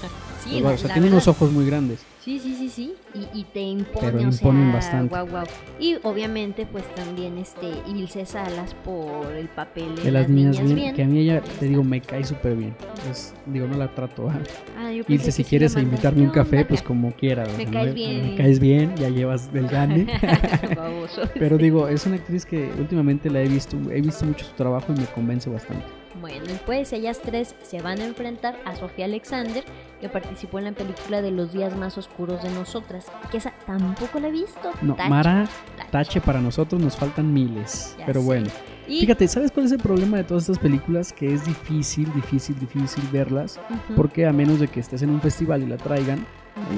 Sí, 0.43 0.61
o 0.61 0.69
la- 0.69 0.77
sea 0.77 0.87
la 0.89 0.93
tiene 0.95 1.05
verdad. 1.07 1.11
unos 1.13 1.27
ojos 1.27 1.51
muy 1.51 1.65
grandes 1.65 2.05
Sí, 2.23 2.37
sí, 2.39 2.55
sí, 2.55 2.69
sí. 2.69 2.93
Y, 3.15 3.39
y 3.39 3.43
te 3.45 3.61
impone, 3.61 3.99
Pero 4.07 4.17
o 4.19 4.21
imponen 4.21 4.65
sea, 4.65 4.73
bastante. 4.73 5.09
Guau, 5.09 5.27
guau. 5.27 5.45
Y 5.79 5.95
obviamente, 6.03 6.67
pues 6.67 6.83
también 6.95 7.39
este 7.39 7.67
Ilse 7.89 8.27
Salas 8.27 8.75
por 8.85 9.31
el 9.33 9.47
papel 9.47 9.95
de, 9.95 10.03
de 10.03 10.11
las 10.11 10.29
niñas 10.29 10.73
bien, 10.73 10.95
que 10.95 11.01
a 11.03 11.07
mí 11.07 11.17
ella 11.17 11.41
te 11.59 11.65
digo 11.67 11.83
me 11.83 11.99
cae 11.99 12.23
súper 12.23 12.55
bien 12.55 12.75
Es- 13.09 13.33
digo 13.47 13.65
no 13.67 13.75
la 13.77 13.87
trato 13.93 14.29
¿ah? 14.29 14.39
Ah, 14.77 14.91
yo 14.91 15.03
Ilse 15.07 15.31
si 15.31 15.43
quieres 15.43 15.75
invitarme 15.75 16.21
un 16.21 16.29
café 16.29 16.57
"¿Qué 16.57 16.65
pues 16.65 16.81
como 16.83 17.11
quieras 17.11 17.49
o 17.53 17.57
Me 17.57 17.63
sea, 17.63 17.71
caes 17.73 17.93
bien. 17.95 18.21
me 18.29 18.35
caes 18.35 18.59
bien 18.59 18.95
ya 18.99 19.09
llevas 19.09 19.51
del 19.51 19.67
gane 19.67 20.05
pero 21.39 21.57
digo 21.57 21.87
es 21.87 22.05
una 22.05 22.15
actriz 22.17 22.45
que 22.45 22.69
últimamente 22.79 23.29
la 23.31 23.41
he 23.41 23.47
visto 23.47 23.77
he 23.91 23.99
visto 24.01 24.25
mucho 24.25 24.45
su 24.45 24.53
trabajo 24.53 24.93
y 24.95 24.99
me 24.99 25.05
convence 25.07 25.49
bastante 25.49 25.85
Bueno, 26.19 26.45
y 26.49 26.57
pues 26.65 26.91
ellas 26.93 27.19
tres 27.23 27.55
se 27.63 27.81
van 27.81 28.01
a 28.01 28.05
enfrentar 28.05 28.59
a 28.65 28.75
Sofía 28.75 29.05
Alexander, 29.05 29.63
que 30.01 30.09
participó 30.09 30.59
en 30.59 30.65
la 30.65 30.71
película 30.73 31.21
de 31.21 31.31
Los 31.31 31.53
días 31.53 31.75
más 31.77 31.97
oscuros 31.97 32.43
de 32.43 32.49
nosotras, 32.51 33.05
que 33.31 33.37
esa 33.37 33.53
tampoco 33.65 34.19
la 34.19 34.27
he 34.27 34.31
visto. 34.31 34.71
no 34.81 34.95
Tache, 34.95 35.09
Mara 35.09 35.47
tache. 35.77 35.89
Tache 35.91 36.21
para 36.21 36.41
nosotros 36.41 36.81
nos 36.81 36.95
faltan 36.97 37.33
miles 37.33 37.95
Ya 37.97 38.05
pero 38.05 38.19
sé. 38.19 38.25
bueno 38.25 38.47
Y, 38.87 38.99
Fíjate, 39.01 39.27
¿sabes 39.27 39.51
cuál 39.51 39.67
es 39.67 39.71
el 39.71 39.79
problema 39.79 40.17
de 40.17 40.23
todas 40.25 40.43
estas 40.43 40.59
películas? 40.59 41.13
Que 41.13 41.33
es 41.33 41.45
difícil, 41.45 42.11
difícil, 42.13 42.59
difícil 42.59 43.03
verlas. 43.11 43.59
Porque 43.95 44.25
a 44.25 44.33
menos 44.33 44.59
de 44.59 44.67
que 44.67 44.79
estés 44.81 45.01
en 45.03 45.11
un 45.11 45.21
festival 45.21 45.63
y 45.63 45.67
la 45.67 45.77
traigan 45.77 46.25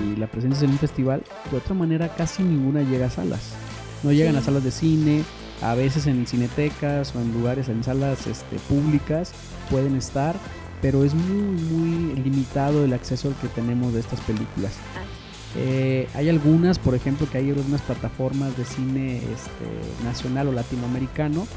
y 0.06 0.16
la 0.20 0.28
presencias 0.28 0.62
en 0.64 0.70
un 0.72 0.78
festival, 0.78 1.24
de 1.50 1.58
otra 1.58 1.74
manera 1.74 2.10
casi 2.10 2.44
ninguna 2.44 2.84
llega 2.84 3.08
a 3.08 3.10
salas. 3.10 3.56
No 4.04 4.12
llegan 4.12 4.34
Sí. 4.34 4.40
a 4.40 4.42
salas 4.44 4.64
de 4.64 4.70
cine, 4.72 5.24
a 5.62 5.76
veces 5.76 6.08
en 6.08 6.26
cinetecas 6.28 7.16
o 7.16 7.22
en 7.22 7.34
lugares, 7.34 7.70
en 7.70 7.84
salas 7.84 8.28
este, 8.28 8.58
públicas 8.70 9.34
pueden 9.70 9.96
estar, 9.96 10.36
pero 10.82 11.04
es 11.04 11.14
muy, 11.14 11.62
muy 11.62 12.16
limitado 12.16 12.84
el 12.84 12.94
acceso 12.94 13.30
al 13.30 13.36
que 13.36 13.48
tenemos 13.48 13.94
de 13.94 14.02
estas 14.02 14.20
películas. 14.22 14.74
Eh, 15.56 16.08
hay 16.16 16.30
algunas, 16.30 16.80
por 16.80 16.96
ejemplo, 16.96 17.28
que 17.30 17.38
hay 17.38 17.50
algunas 17.50 17.82
plataformas 17.82 18.58
de 18.58 18.66
cine 18.66 19.18
este, 19.18 20.04
nacional 20.04 20.48
o 20.48 20.52
latinoamericano, 20.52 21.48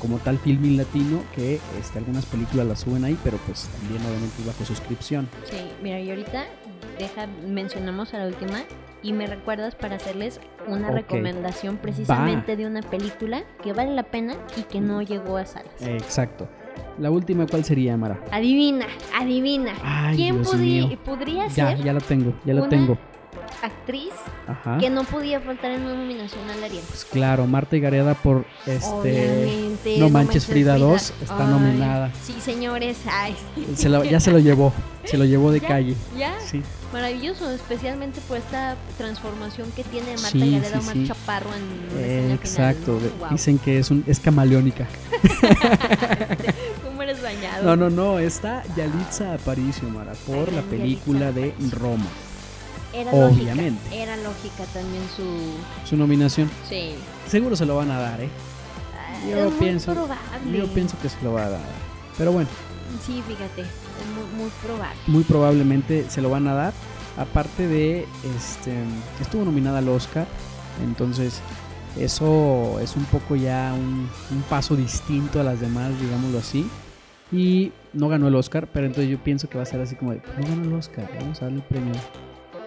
como 0.00 0.18
tal 0.18 0.38
Filmin 0.38 0.76
Latino, 0.76 1.22
que 1.34 1.60
este, 1.80 1.98
algunas 1.98 2.26
películas 2.26 2.66
las 2.66 2.80
suben 2.80 3.04
ahí, 3.04 3.18
pero 3.24 3.38
pues 3.38 3.68
también 3.80 4.02
obviamente 4.02 4.36
bajo 4.46 4.64
suscripción. 4.64 5.28
Sí, 5.50 5.56
mira, 5.82 6.00
y 6.00 6.10
ahorita 6.10 6.44
deja, 6.98 7.26
mencionamos 7.46 8.14
a 8.14 8.18
la 8.18 8.26
última 8.26 8.62
y 9.04 9.12
me 9.12 9.26
recuerdas 9.26 9.74
para 9.76 9.96
hacerles 9.96 10.40
una 10.66 10.90
recomendación 10.90 11.76
precisamente 11.76 12.56
de 12.56 12.66
una 12.66 12.80
película 12.80 13.44
que 13.62 13.72
vale 13.72 13.94
la 13.94 14.02
pena 14.02 14.34
y 14.56 14.62
que 14.62 14.80
no 14.80 15.02
llegó 15.02 15.36
a 15.36 15.44
salas. 15.44 15.70
Exacto. 15.80 16.48
La 16.98 17.10
última, 17.10 17.46
¿cuál 17.46 17.64
sería, 17.64 17.96
Mara? 17.96 18.18
Adivina, 18.32 18.86
adivina. 19.14 19.72
Ay, 19.82 20.16
¿Quién 20.16 20.42
podría 20.42 21.46
Ya, 21.48 21.76
ser 21.76 21.84
ya 21.84 21.92
la 21.92 22.00
tengo, 22.00 22.34
ya 22.44 22.54
la 22.54 22.68
tengo. 22.68 22.98
Actriz 23.66 24.12
Ajá. 24.46 24.78
que 24.78 24.90
no 24.90 25.04
podía 25.04 25.40
faltar 25.40 25.70
en 25.72 25.82
una 25.82 25.94
nominación 25.94 26.48
al 26.50 26.62
Ariel? 26.64 26.82
Pues 26.88 27.04
claro, 27.04 27.46
Marta 27.46 27.76
y 27.76 27.80
Gareda 27.80 28.14
por 28.14 28.44
este. 28.66 28.86
Obviamente. 28.86 29.98
No 29.98 30.08
Manches 30.10 30.46
Frida 30.46 30.76
2 30.78 31.12
está 31.22 31.44
Ay, 31.46 31.50
nominada. 31.52 32.10
Sí, 32.22 32.34
señores. 32.40 32.98
Ay, 33.10 33.34
Se 33.76 33.88
lo- 33.88 34.04
ya 34.04 34.20
se 34.20 34.30
lo 34.30 34.38
llevó, 34.38 34.72
se 35.04 35.16
lo 35.16 35.24
llevó 35.24 35.50
de 35.52 35.60
Ya, 35.60 35.68
calle. 35.68 35.94
ya. 36.16 36.34
Sí. 36.40 36.62
Maravilloso, 36.92 37.50
especialmente 37.50 38.20
por 38.28 38.36
esta 38.36 38.76
transformación 38.98 39.68
que 39.74 39.82
tiene 39.82 40.10
Marta 40.12 40.28
Sí, 40.30 40.38
Gareda 40.52 40.68
sí, 40.76 40.78
Omar 40.78 40.94
sí. 40.94 41.06
Chaparro 41.08 41.50
en 41.54 41.98
Eh, 41.98 42.18
escena 42.18 42.34
exacto. 42.70 43.00
Wow. 43.18 43.28
dicen 43.30 43.58
que 43.58 43.78
es 43.80 43.90
un 43.90 44.04
es 44.06 44.20
camaleónica. 44.20 44.86
¿Cómo 46.84 47.02
eres 47.02 47.20
bañado? 47.22 47.64
No, 47.64 47.76
no, 47.76 47.90
no, 47.90 48.18
está 48.20 48.62
Yalitza 48.76 49.34
Aparicio, 49.34 49.88
Mara, 49.88 50.12
por 50.26 50.52
la 50.52 50.62
película 50.62 51.30
Yalitza 51.30 51.40
de 51.40 51.48
Aparicio. 51.50 51.78
Roma. 51.80 52.06
Era 52.94 53.10
Obviamente. 53.12 53.80
lógica. 53.88 54.02
Era 54.02 54.16
lógica 54.18 54.64
también 54.72 55.02
su. 55.16 55.24
Su 55.88 55.96
nominación. 55.96 56.50
Sí. 56.68 56.94
Seguro 57.28 57.56
se 57.56 57.66
lo 57.66 57.76
van 57.76 57.90
a 57.90 57.98
dar, 57.98 58.20
¿eh? 58.20 58.28
Ah, 58.94 59.26
Yo 59.28 59.36
es 59.46 59.50
muy 59.50 59.58
pienso- 59.60 59.92
probable. 59.92 60.18
Yo 60.58 60.66
pienso 60.68 60.96
que 61.02 61.08
se 61.08 61.20
lo 61.22 61.32
va 61.32 61.46
a 61.46 61.50
dar. 61.50 61.60
Pero 62.16 62.32
bueno, 62.32 62.48
Sí, 63.04 63.22
fíjate. 63.26 63.62
Es 63.62 64.06
muy, 64.14 64.42
muy 64.42 64.50
probable. 64.64 64.96
muy 65.08 65.24
probablemente 65.24 66.04
se 66.08 66.20
lo 66.22 66.30
van 66.30 66.46
a 66.46 66.54
dar. 66.54 66.72
Aparte 67.16 67.66
de, 67.66 68.06
este, 68.36 68.74
estuvo 69.20 69.44
nominada 69.44 69.78
al 69.78 69.88
Oscar, 69.88 70.26
entonces 70.84 71.40
eso 71.98 72.78
es 72.80 72.96
un 72.96 73.04
poco 73.06 73.36
ya 73.36 73.72
un, 73.74 74.08
un 74.30 74.42
paso 74.48 74.76
distinto 74.76 75.40
a 75.40 75.44
las 75.44 75.60
demás, 75.60 75.92
digámoslo 76.00 76.38
así. 76.38 76.68
Y 77.32 77.72
no 77.92 78.08
ganó 78.08 78.28
el 78.28 78.34
Oscar, 78.34 78.68
pero 78.72 78.86
entonces 78.86 79.10
yo 79.10 79.18
pienso 79.18 79.48
que 79.48 79.56
va 79.56 79.62
a 79.62 79.66
ser 79.66 79.80
así 79.80 79.94
como 79.96 80.12
de, 80.12 80.20
no 80.40 80.46
ganó 80.48 80.62
el 80.64 80.72
Oscar, 80.74 81.08
vamos 81.20 81.40
a 81.40 81.46
darle 81.46 81.58
el 81.58 81.64
premio 81.64 81.94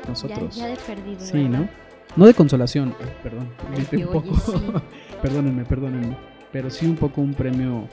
nosotros. 0.08 0.56
Ya, 0.56 0.63
ya 0.63 0.67
de 0.70 0.78
perdido. 0.78 1.20
Sí, 1.20 1.43
¿verdad? 1.43 1.60
¿no? 1.60 1.70
No 2.15 2.26
de 2.26 2.34
consolación, 2.34 2.89
eh, 2.89 2.93
perdón, 3.22 3.50
Ay, 3.72 3.88
un 3.91 3.98
oye, 3.98 4.06
poco. 4.08 4.36
sí. 4.39 4.54
perdónenme, 5.22 5.65
perdónenme. 5.65 6.15
Pero 6.52 6.70
sí 6.70 6.86
un 6.86 6.96
poco 6.96 7.22
un 7.22 7.34
premio, 7.34 7.88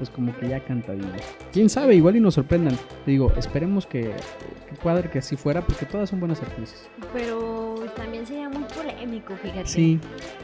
pues 0.00 0.08
como 0.10 0.34
que 0.38 0.48
ya 0.48 0.60
cantadillo. 0.60 1.06
Quién 1.52 1.68
sabe, 1.68 1.94
igual 1.94 2.16
y 2.16 2.20
nos 2.20 2.34
sorprendan. 2.34 2.74
Te 3.04 3.10
digo, 3.10 3.30
esperemos 3.36 3.86
que, 3.86 4.00
que 4.68 4.76
cuadre 4.82 5.10
que 5.10 5.18
así 5.18 5.36
fuera, 5.36 5.60
porque 5.60 5.84
todas 5.84 6.08
son 6.08 6.20
buenas 6.20 6.42
actrices. 6.42 6.88
Pero 7.12 7.74
también 7.96 8.26
sería 8.26 8.48
muy 8.48 8.64
polémico, 8.64 9.34
fíjate. 9.36 9.66
Sí. 9.66 10.00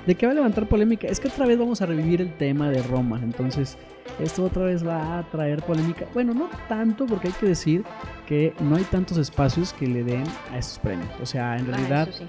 ¿De 0.06 0.14
qué 0.14 0.26
va 0.26 0.32
a 0.32 0.34
levantar 0.34 0.68
polémica? 0.68 1.06
Es 1.08 1.18
que 1.20 1.28
otra 1.28 1.46
vez 1.46 1.58
vamos 1.58 1.80
a 1.80 1.86
revivir 1.86 2.20
el 2.20 2.32
tema 2.34 2.68
de 2.68 2.82
Roma. 2.82 3.18
Entonces, 3.22 3.78
esto 4.20 4.44
otra 4.44 4.64
vez 4.64 4.86
va 4.86 5.18
a 5.18 5.22
traer 5.30 5.62
polémica. 5.62 6.04
Bueno, 6.12 6.34
no 6.34 6.50
tanto, 6.68 7.06
porque 7.06 7.28
hay 7.28 7.34
que 7.34 7.46
decir 7.46 7.82
que 8.26 8.52
no 8.60 8.76
hay 8.76 8.84
tantos 8.84 9.16
espacios 9.16 9.72
que 9.72 9.86
le 9.86 10.04
den 10.04 10.24
a 10.52 10.58
estos 10.58 10.78
premios. 10.80 11.08
O 11.22 11.24
sea, 11.26 11.56
en 11.56 11.64
Ah, 11.72 11.76
realidad, 11.76 12.08
eso 12.10 12.18
sí. 12.18 12.24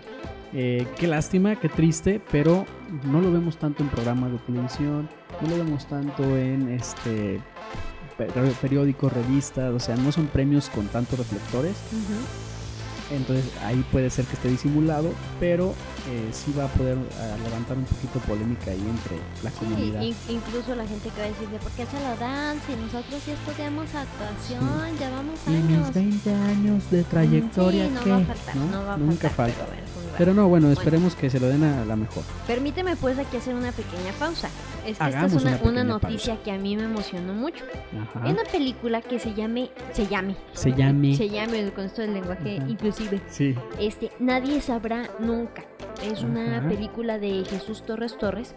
eh, 0.53 0.87
qué 0.97 1.07
lástima, 1.07 1.55
qué 1.57 1.67
triste, 1.67 2.21
pero 2.31 2.65
no 3.03 3.19
lo 3.19 3.31
vemos 3.33 3.57
tanto 3.57 3.83
en 3.83 3.89
programas 3.89 4.31
de 4.31 4.37
televisión, 4.39 5.09
no 5.41 5.47
lo 5.50 5.58
vemos 5.63 5.86
tanto 5.88 6.23
en 6.38 6.69
este 6.69 7.39
per- 8.17 8.32
periódicos, 8.62 9.13
revistas, 9.13 9.73
o 9.73 9.80
sea, 9.80 9.95
no 9.95 10.12
son 10.12 10.28
premios 10.28 10.69
con 10.69 10.88
tantos 10.88 11.19
reflectores. 11.19 11.76
Entonces 13.10 13.45
ahí 13.63 13.86
puede 13.89 14.10
ser 14.10 14.26
que 14.26 14.34
esté 14.34 14.50
disimulado, 14.50 15.13
pero 15.39 15.73
eh, 16.12 16.28
sí 16.34 16.54
va 16.60 16.65
a 16.65 16.67
poder 16.67 16.97
ah, 16.97 17.38
levantar 17.41 17.78
un 17.78 17.86
poquito 17.86 18.19
polémica 18.28 18.69
ahí 18.71 18.82
entre 18.82 19.15
la 19.43 19.50
Sí, 19.50 19.56
comunidad. 19.60 20.02
in- 20.02 20.15
incluso 20.28 20.76
la 20.76 20.86
gente 20.86 21.10
que 21.12 21.19
va 21.21 21.26
a 21.28 21.30
decir 21.30 21.47
de 21.47 21.58
por 21.58 21.71
qué 21.71 21.86
se 21.86 21.97
lo 22.04 22.17
dan 22.17 22.58
si 22.67 22.76
nosotros 22.76 23.26
ya 23.26 23.34
estudiamos 23.34 23.86
actuación, 23.95 24.97
llevamos 25.00 25.39
Y 25.47 25.52
mis 25.52 25.78
años. 25.78 25.93
20 25.93 26.34
años 26.34 26.91
de 26.91 27.04
trayectoria, 27.06 27.88
sí, 27.88 27.93
no 27.93 28.04
¿qué? 28.04 28.10
va 28.10 28.17
a 28.17 28.26
faltar, 28.26 28.56
¿No? 28.58 28.65
no, 28.71 28.84
va 28.86 28.93
a 28.95 28.97
Nunca 28.97 29.30
faltar. 29.30 29.56
falta. 29.56 29.65
Pero, 29.71 29.71
bueno, 29.71 29.88
pues, 29.93 30.15
Pero 30.17 30.34
no, 30.34 30.47
bueno, 30.50 30.67
Bueno. 30.67 30.82
esperemos 30.82 31.15
que 31.15 31.30
se 31.30 31.39
lo 31.39 31.47
den 31.47 31.63
a 31.63 31.86
la 31.86 31.95
mejor. 31.95 32.23
Permíteme 32.45 32.97
pues 32.97 33.17
aquí 33.17 33.38
hacer 33.38 33.56
una 33.56 33.71
pequeña 33.71 34.12
pausa. 34.19 34.50
Es 34.88 34.97
que 34.97 35.04
Hagamos 35.04 35.34
esta 35.34 35.56
es 35.56 35.62
una 35.62 35.69
una, 35.69 35.82
una 35.82 36.00
pequeña 36.00 36.10
noticia 36.10 36.34
pausa. 36.36 36.43
que 36.43 36.52
a 36.52 36.58
mí 36.58 36.76
me 36.78 36.84
emocionó 36.86 37.34
mucho. 37.34 37.65
Ajá. 38.02 38.21
Hay 38.23 38.32
una 38.32 38.43
película 38.43 39.02
que 39.02 39.19
se 39.19 39.34
llame, 39.34 39.69
se 39.91 40.08
llame, 40.08 40.36
Se 40.54 40.71
llame. 40.73 41.15
se 41.15 41.30
llame 41.30 41.71
con 41.73 41.86
esto 41.86 42.02
del 42.02 42.13
lenguaje 42.13 42.58
Ajá. 42.60 42.69
inclusive. 42.69 43.21
Sí. 43.30 43.54
Este, 43.80 44.12
Nadie 44.19 44.62
sabrá 44.62 45.10
nunca. 45.19 45.65
Es 46.04 46.21
una 46.23 46.65
película 46.69 47.17
de 47.19 47.43
Jesús 47.50 47.84
Torres 47.86 48.17
Torres 48.17 48.56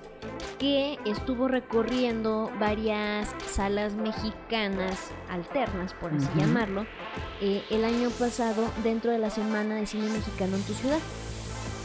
que 0.59 0.99
estuvo 1.07 1.49
recorriendo 1.49 2.51
varias 2.61 3.29
salas 3.51 3.95
mexicanas 3.95 5.11
alternas, 5.31 5.95
por 5.95 6.13
así 6.13 6.29
llamarlo, 6.37 6.87
eh, 7.41 7.63
el 7.71 7.85
año 7.85 8.11
pasado 8.11 8.71
dentro 8.85 9.11
de 9.11 9.19
la 9.19 9.31
Semana 9.31 9.77
de 9.77 9.87
Cine 9.87 10.09
Mexicano 10.11 10.57
en 10.57 10.63
tu 10.65 10.75
ciudad. 10.75 10.99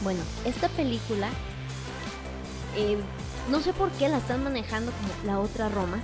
Bueno, 0.04 0.20
esta 0.44 0.68
película, 0.70 1.30
eh, 2.76 2.98
no 3.50 3.62
sé 3.62 3.74
por 3.74 3.90
qué 3.92 4.10
la 4.10 4.18
están 4.18 4.44
manejando 4.44 4.92
como 4.92 5.14
la 5.26 5.40
otra 5.40 5.70
Roma, 5.70 6.00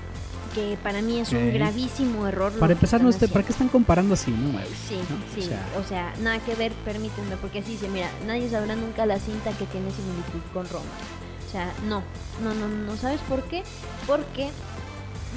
que 0.56 0.78
para 0.84 1.02
mí 1.02 1.20
es 1.20 1.32
un 1.32 1.52
gravísimo 1.54 2.28
error. 2.28 2.52
Para 2.60 2.74
empezar, 2.74 3.02
no 3.02 3.10
esté. 3.10 3.28
¿para 3.28 3.46
qué 3.46 3.52
están 3.54 3.70
comparando 3.70 4.14
así, 4.14 4.32
no? 4.32 4.52
Sí, 4.88 4.96
¿No? 5.10 5.42
sí, 5.42 5.50
O 5.80 5.88
sea, 5.88 6.14
nada 6.20 6.40
que 6.40 6.56
ver, 6.56 6.72
permítanme, 6.86 7.38
porque 7.38 7.60
así 7.60 7.72
dice, 7.74 7.88
mira, 7.88 8.10
nadie 8.28 8.50
sabrá 8.50 8.76
nunca 8.76 9.06
la 9.06 9.18
cinta 9.20 9.52
que 9.52 9.66
tiene 9.66 9.90
similitud 9.92 10.42
con 10.54 10.68
Roma. 10.70 10.86
O 11.48 11.52
sea, 11.52 11.72
no, 11.88 12.02
no, 12.44 12.54
no, 12.54 12.68
no, 12.68 12.98
¿sabes 12.98 13.20
por 13.30 13.44
qué? 13.44 13.64
Porque, 14.08 14.50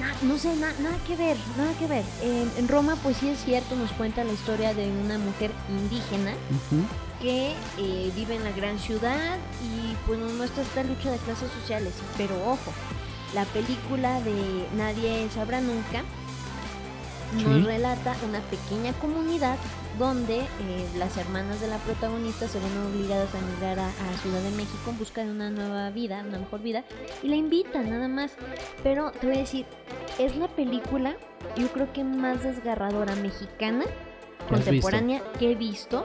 na- 0.00 0.14
no 0.28 0.36
sé, 0.38 0.54
na- 0.56 0.72
nada 0.80 0.96
que 1.06 1.16
ver, 1.16 1.36
nada 1.56 1.72
que 1.78 1.86
ver. 1.86 2.04
En, 2.22 2.50
en 2.58 2.68
Roma, 2.68 2.96
pues 3.02 3.16
sí 3.16 3.28
es 3.28 3.44
cierto, 3.44 3.74
nos 3.76 3.92
cuenta 3.92 4.22
la 4.24 4.32
historia 4.32 4.74
de 4.74 4.88
una 4.90 5.18
mujer 5.18 5.50
indígena. 5.68 6.32
Que 7.24 7.54
eh, 7.78 8.12
vive 8.14 8.36
en 8.36 8.44
la 8.44 8.52
gran 8.52 8.78
ciudad 8.78 9.38
y 9.62 9.96
pues 10.06 10.18
nos 10.18 10.30
muestra 10.34 10.62
esta 10.62 10.82
lucha 10.82 11.10
de 11.10 11.16
clases 11.16 11.50
sociales. 11.52 11.94
Pero 12.18 12.36
ojo, 12.46 12.70
la 13.34 13.46
película 13.46 14.20
de 14.20 14.66
Nadie 14.76 15.30
sabrá 15.30 15.62
nunca 15.62 16.04
nos 17.42 17.64
relata 17.64 18.14
una 18.28 18.40
pequeña 18.42 18.92
comunidad 19.00 19.56
donde 19.98 20.40
eh, 20.40 20.88
las 20.98 21.16
hermanas 21.16 21.60
de 21.60 21.66
la 21.68 21.78
protagonista 21.78 22.46
se 22.46 22.60
ven 22.60 22.76
obligadas 22.78 23.34
a 23.34 23.38
emigrar 23.38 23.78
a, 23.78 23.88
a 23.88 24.18
Ciudad 24.22 24.40
de 24.40 24.50
México 24.50 24.90
en 24.90 24.98
busca 24.98 25.24
de 25.24 25.30
una 25.30 25.50
nueva 25.50 25.90
vida, 25.90 26.22
una 26.28 26.38
mejor 26.38 26.60
vida, 26.60 26.84
y 27.22 27.28
la 27.28 27.36
invitan 27.36 27.90
nada 27.90 28.06
más. 28.06 28.32
Pero 28.82 29.12
te 29.12 29.26
voy 29.26 29.36
a 29.36 29.40
decir, 29.40 29.66
es 30.18 30.36
la 30.36 30.48
película, 30.48 31.16
yo 31.56 31.68
creo 31.68 31.92
que 31.92 32.04
más 32.04 32.44
desgarradora 32.44 33.16
mexicana 33.16 33.84
¿Que 34.48 34.54
has 34.54 34.60
contemporánea 34.60 35.22
que 35.38 35.52
he 35.52 35.54
visto. 35.54 36.04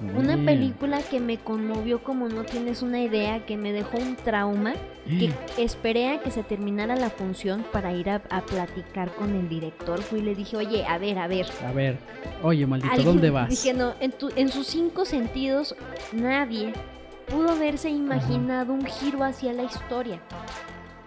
Una 0.00 0.34
Oye. 0.34 0.44
película 0.44 1.00
que 1.02 1.20
me 1.20 1.38
conmovió 1.38 2.02
como 2.02 2.28
no 2.28 2.44
tienes 2.44 2.82
una 2.82 3.00
idea, 3.00 3.44
que 3.46 3.56
me 3.56 3.72
dejó 3.72 3.98
un 3.98 4.16
trauma, 4.16 4.72
que 5.06 5.32
esperé 5.58 6.08
a 6.10 6.20
que 6.20 6.30
se 6.30 6.42
terminara 6.42 6.96
la 6.96 7.10
función 7.10 7.64
para 7.72 7.92
ir 7.92 8.10
a, 8.10 8.22
a 8.30 8.40
platicar 8.42 9.10
con 9.14 9.34
el 9.36 9.48
director. 9.48 10.02
Fui 10.02 10.18
y 10.18 10.22
le 10.22 10.34
dije, 10.34 10.56
oye, 10.56 10.84
a 10.86 10.98
ver, 10.98 11.18
a 11.18 11.26
ver. 11.28 11.46
A 11.66 11.72
ver, 11.72 11.98
oye, 12.42 12.66
maldito, 12.66 13.02
¿dónde 13.02 13.30
vas? 13.30 13.48
Dije, 13.50 13.72
no, 13.74 13.94
en, 14.00 14.12
tu- 14.12 14.32
en 14.34 14.48
sus 14.48 14.66
cinco 14.66 15.04
sentidos, 15.04 15.76
nadie 16.12 16.72
pudo 17.26 17.50
haberse 17.52 17.90
imaginado 17.90 18.72
un 18.72 18.84
giro 18.86 19.22
hacia 19.24 19.52
la 19.52 19.62
historia. 19.64 20.20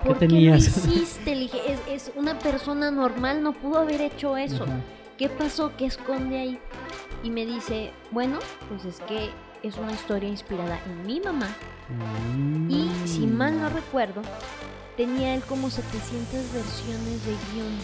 ¿Qué 0.02 0.08
¿Por 0.10 0.20
qué 0.20 0.28
tenías? 0.28 0.66
hiciste? 0.88 1.36
Le 1.36 1.42
dije, 1.42 1.60
es, 1.68 1.80
es 2.10 2.12
una 2.16 2.38
persona 2.40 2.90
normal, 2.92 3.42
no 3.44 3.54
pudo 3.54 3.80
haber 3.80 4.02
hecho 4.02 4.38
eso. 4.38 4.64
Ajá. 4.64 4.80
¿Qué 5.18 5.30
pasó? 5.30 5.72
¿Qué 5.76 5.86
esconde 5.88 6.38
ahí? 6.38 6.60
Y 7.24 7.30
me 7.30 7.46
dice, 7.46 7.92
bueno, 8.12 8.40
pues 8.70 8.86
es 8.86 9.00
que 9.02 9.30
es 9.64 9.78
una 9.78 9.92
historia 9.92 10.30
inspirada 10.30 10.80
en 10.86 11.06
mi 11.06 11.20
mamá. 11.20 11.50
Y 12.70 12.90
si 13.08 13.26
mal 13.28 13.60
no 13.60 13.70
Mm. 13.70 13.74
recuerdo, 13.74 14.22
tenía 14.96 15.34
él 15.36 15.42
como 15.44 15.70
700 15.70 16.54
versiones 16.54 17.26
de 17.26 17.32
guion. 17.54 17.78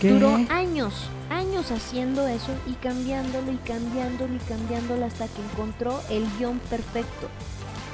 ¿Qué? 0.00 0.10
Duró 0.10 0.34
años, 0.50 1.08
años 1.30 1.70
haciendo 1.70 2.26
eso 2.26 2.52
y 2.66 2.72
cambiándolo 2.74 3.52
y 3.52 3.56
cambiándolo 3.58 4.34
y 4.34 4.38
cambiándolo 4.38 5.04
hasta 5.06 5.28
que 5.28 5.40
encontró 5.52 6.00
el 6.10 6.26
guion 6.38 6.58
perfecto. 6.70 7.28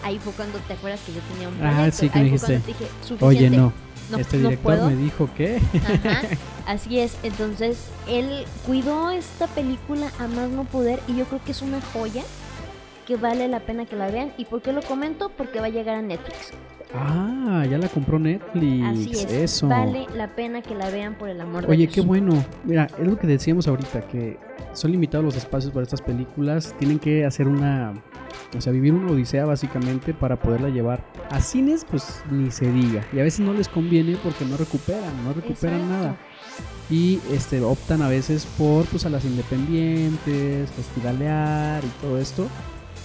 Ahí 0.08 0.18
fue 0.18 0.32
cuando 0.32 0.58
te 0.60 0.72
acuerdas 0.72 1.00
que 1.04 1.12
yo 1.12 1.20
tenía 1.32 1.48
un 1.48 1.54
Ah, 1.62 1.74
proyecto. 1.74 1.96
sí, 1.98 2.08
que 2.08 2.18
Ahí 2.18 2.24
dijiste, 2.24 2.62
dije, 2.66 2.86
Oye, 3.20 3.50
no. 3.50 3.74
no, 4.10 4.16
este 4.16 4.38
director 4.38 4.82
me 4.86 4.96
dijo 4.96 5.28
que. 5.36 5.60
Ajá, 5.84 6.22
así 6.66 6.98
es. 6.98 7.18
Entonces, 7.22 7.88
él 8.08 8.46
cuidó 8.64 9.10
esta 9.10 9.46
película 9.48 10.10
a 10.18 10.26
más 10.26 10.48
no 10.48 10.64
poder 10.64 11.00
y 11.08 11.16
yo 11.16 11.26
creo 11.26 11.44
que 11.44 11.52
es 11.52 11.60
una 11.60 11.82
joya 11.92 12.22
que 13.06 13.16
vale 13.16 13.48
la 13.48 13.60
pena 13.60 13.84
que 13.84 13.96
la 13.96 14.10
vean. 14.10 14.32
¿Y 14.38 14.46
por 14.46 14.62
qué 14.62 14.72
lo 14.72 14.80
comento? 14.80 15.28
Porque 15.36 15.60
va 15.60 15.66
a 15.66 15.70
llegar 15.70 15.96
a 15.96 16.00
Netflix. 16.02 16.52
Ah, 16.94 17.66
ya 17.68 17.78
la 17.78 17.88
compró 17.88 18.18
Netflix. 18.18 18.84
Así 18.84 19.10
es. 19.10 19.32
Eso. 19.32 19.68
Vale 19.68 20.06
la 20.14 20.34
pena 20.34 20.62
que 20.62 20.74
la 20.74 20.90
vean 20.90 21.16
por 21.16 21.28
el 21.28 21.40
amor 21.40 21.66
de 21.66 21.72
Oye, 21.72 21.88
qué 21.88 22.00
bueno. 22.00 22.42
Mira, 22.64 22.86
es 22.98 23.06
lo 23.06 23.18
que 23.18 23.26
decíamos 23.26 23.68
ahorita, 23.68 24.02
que 24.08 24.38
son 24.72 24.92
limitados 24.92 25.24
los 25.24 25.36
espacios 25.36 25.72
para 25.72 25.82
estas 25.84 26.00
películas. 26.00 26.74
Tienen 26.78 26.98
que 26.98 27.24
hacer 27.26 27.46
una, 27.46 27.94
o 28.56 28.60
sea, 28.60 28.72
vivir 28.72 28.94
una 28.94 29.12
odisea 29.12 29.44
básicamente 29.44 30.14
para 30.14 30.36
poderla 30.36 30.70
llevar 30.70 31.04
a 31.30 31.40
cines, 31.40 31.84
pues 31.84 32.22
ni 32.30 32.50
se 32.50 32.70
diga. 32.72 33.04
Y 33.12 33.20
a 33.20 33.22
veces 33.22 33.40
no 33.40 33.52
les 33.52 33.68
conviene 33.68 34.16
porque 34.22 34.44
no 34.44 34.56
recuperan, 34.56 35.24
no 35.24 35.32
recuperan 35.32 35.80
Exacto. 35.80 36.02
nada. 36.02 36.16
Y 36.90 37.20
este, 37.32 37.60
optan 37.60 38.00
a 38.00 38.08
veces 38.08 38.46
por 38.56 38.86
pues 38.86 39.04
a 39.04 39.10
las 39.10 39.26
independientes, 39.26 40.70
festivalear 40.70 41.84
y 41.84 41.88
todo 42.00 42.18
esto. 42.18 42.48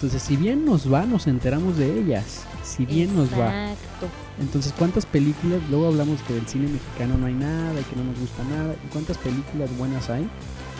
Entonces, 0.04 0.22
si 0.28 0.36
bien 0.36 0.66
nos 0.66 0.92
va, 0.92 1.06
nos 1.06 1.28
enteramos 1.28 1.78
de 1.78 1.98
ellas. 2.02 2.42
Si 2.62 2.86
bien 2.86 3.16
nos 3.16 3.32
va. 3.32 3.72
Exacto. 3.72 4.08
Entonces, 4.38 4.74
¿cuántas 4.78 5.06
películas? 5.06 5.62
Luego 5.70 5.88
hablamos 5.88 6.20
que 6.24 6.34
del 6.34 6.46
cine 6.46 6.68
mexicano 6.68 7.18
no 7.18 7.28
hay 7.28 7.34
nada 7.34 7.80
y 7.80 7.84
que 7.86 7.96
no 7.96 8.04
nos 8.04 8.20
gusta 8.20 8.44
nada. 8.44 8.74
¿Y 8.86 8.88
cuántas 8.92 9.18
películas 9.20 9.70
buenas 9.78 10.10
hay? 10.10 10.28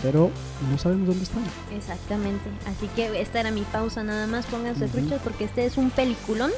Pero 0.02 0.30
no 0.70 0.78
sabemos 0.78 1.08
dónde 1.08 1.24
están. 1.24 1.42
Exactamente. 1.74 2.50
Así 2.66 2.88
que 2.98 3.22
esta 3.22 3.40
era 3.40 3.52
mi 3.52 3.62
pausa 3.62 4.04
nada 4.04 4.28
más. 4.28 4.46
Pónganse 4.48 4.90
truchas 4.90 5.22
porque 5.24 5.46
este 5.46 5.64
es 5.66 5.78
un 5.78 5.90
peliculón. 5.90 6.52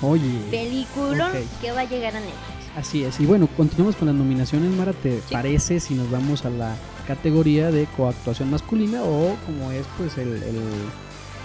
Oye, 0.00 0.22
Peliculón 0.52 1.32
Ok. 1.32 1.60
que 1.60 1.72
va 1.72 1.80
a 1.80 1.84
llegar 1.84 2.14
a 2.14 2.20
Netflix. 2.20 2.38
así 2.76 3.02
es. 3.02 3.18
Y 3.18 3.26
bueno, 3.26 3.48
continuamos 3.56 3.96
con 3.96 4.06
las 4.06 4.14
nominaciones. 4.14 4.70
Mara, 4.76 4.92
¿te 4.92 5.16
Sí. 5.16 5.32
parece 5.32 5.80
si 5.80 5.94
nos 5.94 6.08
vamos 6.12 6.44
a 6.44 6.50
la 6.50 6.76
categoría 7.08 7.72
de 7.72 7.86
coactuación 7.96 8.52
masculina 8.52 9.02
o 9.02 9.34
como 9.46 9.72
es 9.72 9.84
pues 9.96 10.16
el, 10.16 10.28
el- 10.28 10.62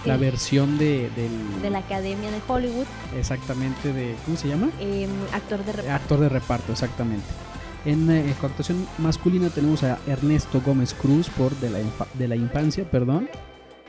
la 0.04 0.16
versión 0.16 0.76
de, 0.78 1.10
del... 1.16 1.62
De 1.62 1.70
la 1.70 1.78
Academia 1.78 2.30
de 2.30 2.38
Hollywood. 2.46 2.86
Exactamente 3.18 3.92
de... 3.92 4.14
¿Cómo 4.24 4.36
se 4.36 4.48
llama? 4.48 4.70
em, 4.80 5.10
actor 5.32 5.64
de 5.64 5.72
reparto. 5.72 5.92
Actor 5.94 6.20
de 6.20 6.28
reparto, 6.28 6.72
exactamente. 6.72 7.26
En 7.86 8.10
eh, 8.10 8.34
coactuación 8.40 8.86
masculina 8.98 9.48
tenemos 9.50 9.82
a 9.82 9.98
Ernesto 10.06 10.60
Gómez 10.64 10.94
Cruz 10.94 11.28
por 11.30 11.54
de 11.56 11.70
la, 11.70 11.80
infa- 11.80 12.06
de 12.14 12.28
la 12.28 12.36
infancia, 12.36 12.84
perdón. 12.90 13.28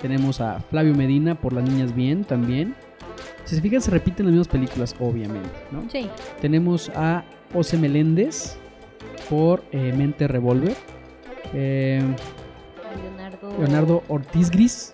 Tenemos 0.02 0.42
a 0.42 0.60
Flavio 0.70 0.94
Medina 0.94 1.36
por 1.36 1.54
Las 1.54 1.64
Niñas 1.64 1.96
Bien 1.96 2.26
también. 2.26 2.76
Si 3.46 3.56
se 3.56 3.62
fijan, 3.62 3.82
se 3.82 3.92
repiten 3.92 4.26
las 4.26 4.32
mismas 4.34 4.48
películas, 4.50 4.96
obviamente, 5.00 5.50
¿no? 5.72 5.88
Sí. 5.90 6.10
Tenemos 6.42 6.90
a 6.96 7.24
José 7.54 7.78
Meléndez 7.78 8.58
por 9.30 9.64
eh, 9.72 9.94
Mente 9.96 10.28
Revolver. 10.28 10.76
Eh, 11.54 12.02
Leonardo. 13.02 13.58
Leonardo 13.60 14.04
Ortiz 14.10 14.50
Gris, 14.50 14.94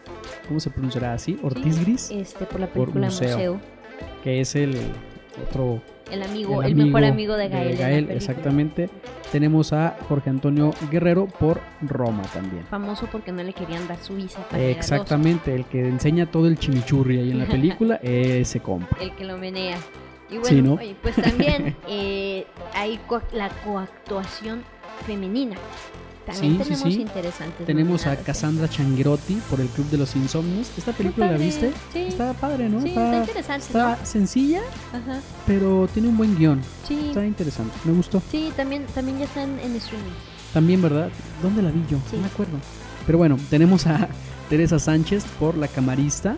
¿cómo 0.52 0.60
se 0.60 0.70
pronunciará 0.70 1.14
así? 1.14 1.40
Ortiz 1.42 1.80
Gris, 1.80 2.12
Este, 2.12 2.46
por 2.46 2.60
la 2.60 2.68
Por 2.68 2.88
película 2.90 3.06
Museo. 3.08 3.30
Museo. 3.38 3.62
que 4.22 4.42
es 4.42 4.54
el 4.56 4.76
otro 5.48 5.82
El 6.12 6.24
amigo, 6.24 6.62
el, 6.62 6.76
mejor 6.76 7.06
amigo 7.06 7.36
de 7.38 7.48
Gael. 7.48 7.78
la 7.80 7.88
película. 7.88 8.14
exactamente. 8.14 8.90
Tenemos 9.32 9.72
a 9.72 9.96
Jorge 10.10 10.30
Antonio 10.30 10.74
Guerrero 10.92 11.28
por 11.28 11.62
Roma 11.82 12.24
también. 12.34 12.66
Famoso 12.66 13.08
porque 13.10 13.32
no 13.32 13.42
le 13.44 13.54
querían 13.54 13.88
dar 13.88 13.98
su 14.04 14.16
visa 14.18 14.46
para 14.50 14.62
Exactamente, 14.62 15.56
el 15.56 15.64
que 15.64 15.88
enseña 15.88 16.26
todo 16.30 16.48
el 16.48 16.60
chimichurri 16.60 17.18
ahí 17.20 17.32
en 17.32 17.40
la 17.40 17.46
película, 17.48 17.96
ese 18.04 18.60
compa. 18.60 18.98
El 19.00 19.16
que 19.16 19.24
lo 19.24 19.38
menea. 19.38 19.78
Y 20.30 20.34
bueno, 20.38 20.48
Sí, 20.48 20.62
¿no? 20.62 20.74
oye, 20.74 20.96
pues 21.02 21.16
también 21.16 21.78
eh, 21.88 22.46
hay 22.74 23.00
co- 23.08 23.22
la 23.32 23.48
coactuación 23.64 24.64
femenina. 25.06 25.56
También 26.26 26.54
Sí, 26.54 26.58
sí, 26.58 26.64
tenemos 26.70 26.94
sí. 26.94 27.02
interesantes. 27.02 27.66
Tenemos 27.66 28.08
a. 28.08 28.16
Cassandra 28.18 28.70
Changuerotti 28.70 29.36
por 29.50 29.60
el 29.60 29.68
Club 29.70 29.90
de 29.90 29.98
los 29.98 30.16
Insomnios. 30.16 30.72
¿Esta 30.78 30.92
película 30.94 31.32
la 31.32 31.38
viste? 31.38 31.72
sí. 31.92 32.00
Está 32.08 32.34
padre, 32.34 32.70
¿no? 32.70 32.82
Sí, 32.82 32.90
está, 32.90 33.06
está 33.06 33.20
interesante. 33.20 33.66
está 33.68 34.06
sencilla, 34.06 34.62
pero 35.48 35.88
tiene 35.94 36.10
un 36.10 36.18
buen 36.18 36.38
guion. 36.38 36.62
Sí. 36.88 37.08
Está 37.08 37.26
interesante, 37.26 37.76
me 37.84 37.94
gustó. 37.94 38.22
Sí, 38.30 38.52
también, 38.56 38.86
también 38.94 39.18
ya 39.20 39.26
están 39.26 39.60
en 39.60 39.76
streaming. 39.78 40.12
También, 40.54 40.82
¿verdad? 40.82 41.10
¿Dónde 41.42 41.62
la 41.64 41.72
vi 41.72 41.82
yo? 41.90 41.98
Sí. 42.10 42.18
No 42.18 42.22
me 42.24 42.28
acuerdo. 42.28 42.58
Pero 43.06 43.18
bueno, 43.18 43.38
tenemos 43.50 43.88
a 43.88 44.08
Teresa 44.50 44.78
Sánchez 44.80 45.24
por 45.40 45.58
La 45.58 45.68
Camarista. 45.68 46.36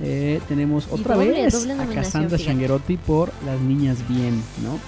Eh, 0.00 0.40
tenemos 0.48 0.88
otra 0.90 1.14
doble, 1.16 1.32
vez 1.32 1.52
doble 1.52 1.74
a 1.74 1.86
Cassandra. 1.86 2.38
Changuerotti 2.38 2.96
por 2.96 3.30
Las 3.44 3.60
Niñas 3.60 3.98
Bien, 4.08 4.34
¿no? 4.64 4.78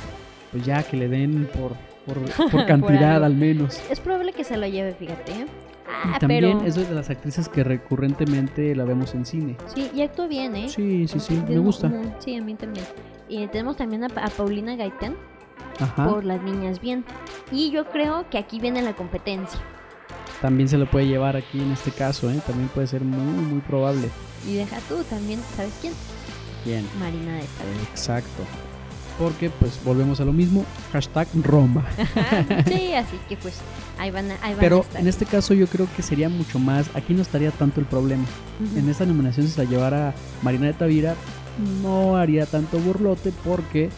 Pues 0.50 0.64
ya 0.64 0.82
que 0.82 0.96
le 0.96 1.08
den 1.08 1.48
por, 1.52 1.76
por, 2.06 2.18
por 2.36 2.50
Por 2.50 2.66
cantidad 2.66 3.14
algo. 3.14 3.26
al 3.26 3.34
menos. 3.36 3.80
Es 3.90 4.00
probable 4.00 4.32
que 4.32 4.44
se 4.44 4.56
lo 4.56 4.66
lleve, 4.66 4.94
fíjate. 4.94 5.32
¿eh? 5.32 5.46
Y 5.46 6.08
Ah, 6.14 6.18
también 6.18 6.58
pero... 6.58 6.62
es 6.66 6.74
de 6.76 6.90
las 6.94 7.10
actrices 7.10 7.48
que 7.48 7.62
recurrentemente 7.64 8.74
la 8.74 8.84
vemos 8.84 9.14
en 9.14 9.24
cine. 9.26 9.56
Sí, 9.74 9.90
y 9.94 10.02
actúa 10.02 10.26
bien, 10.26 10.56
¿eh? 10.56 10.68
Sí, 10.68 11.06
sí, 11.08 11.20
sí, 11.20 11.42
me 11.48 11.58
gusta. 11.58 11.90
Sí, 12.18 12.36
a 12.36 12.42
mí 12.42 12.54
también. 12.54 12.84
Y 13.28 13.46
tenemos 13.48 13.76
también 13.76 14.04
a, 14.04 14.06
a 14.06 14.28
Paulina 14.30 14.76
Gaitán 14.76 15.14
Ajá. 15.80 16.06
por 16.08 16.24
Las 16.24 16.42
Niñas 16.42 16.80
Bien. 16.80 17.04
Y 17.52 17.70
yo 17.70 17.86
creo 17.90 18.28
que 18.30 18.38
aquí 18.38 18.58
viene 18.60 18.82
la 18.82 18.94
competencia. 18.94 19.60
También 20.40 20.68
se 20.68 20.76
lo 20.78 20.86
puede 20.90 21.06
llevar 21.06 21.36
aquí 21.36 21.60
en 21.60 21.72
este 21.72 21.90
caso, 21.90 22.30
¿eh? 22.30 22.38
También 22.46 22.68
puede 22.68 22.86
ser 22.86 23.02
muy, 23.02 23.20
muy 23.44 23.60
probable. 23.60 24.08
Y 24.46 24.54
deja 24.54 24.76
tú 24.88 25.02
también, 25.04 25.40
¿sabes 25.56 25.72
quién? 25.80 25.92
Bien. 26.64 26.86
Marina 26.98 27.34
de 27.36 27.44
Tavera. 27.58 27.82
Exacto. 27.90 28.42
Porque 29.18 29.48
pues 29.50 29.78
volvemos 29.84 30.20
a 30.20 30.24
lo 30.24 30.32
mismo. 30.32 30.64
Hashtag 30.92 31.28
Roma. 31.42 31.84
sí, 32.66 32.92
así 32.94 33.16
que 33.28 33.36
pues 33.36 33.54
ahí 33.98 34.10
van 34.10 34.30
a, 34.30 34.34
ahí 34.42 34.50
van 34.50 34.58
a 34.58 34.60
Pero 34.60 34.80
estar. 34.80 35.00
en 35.00 35.06
este 35.08 35.24
caso 35.24 35.54
yo 35.54 35.66
creo 35.68 35.86
que 35.96 36.02
sería 36.02 36.28
mucho 36.28 36.58
más, 36.58 36.86
aquí 36.94 37.14
no 37.14 37.22
estaría 37.22 37.50
tanto 37.52 37.80
el 37.80 37.86
problema. 37.86 38.24
En 38.76 38.88
esta 38.88 39.06
nominación 39.06 39.46
si 39.46 39.52
se 39.52 39.64
la 39.64 39.70
llevara 39.70 40.14
Marina 40.42 40.66
de 40.66 40.72
Tavira, 40.72 41.14
no 41.82 42.16
haría 42.16 42.46
tanto 42.46 42.78
burlote 42.78 43.32
porque 43.44 43.88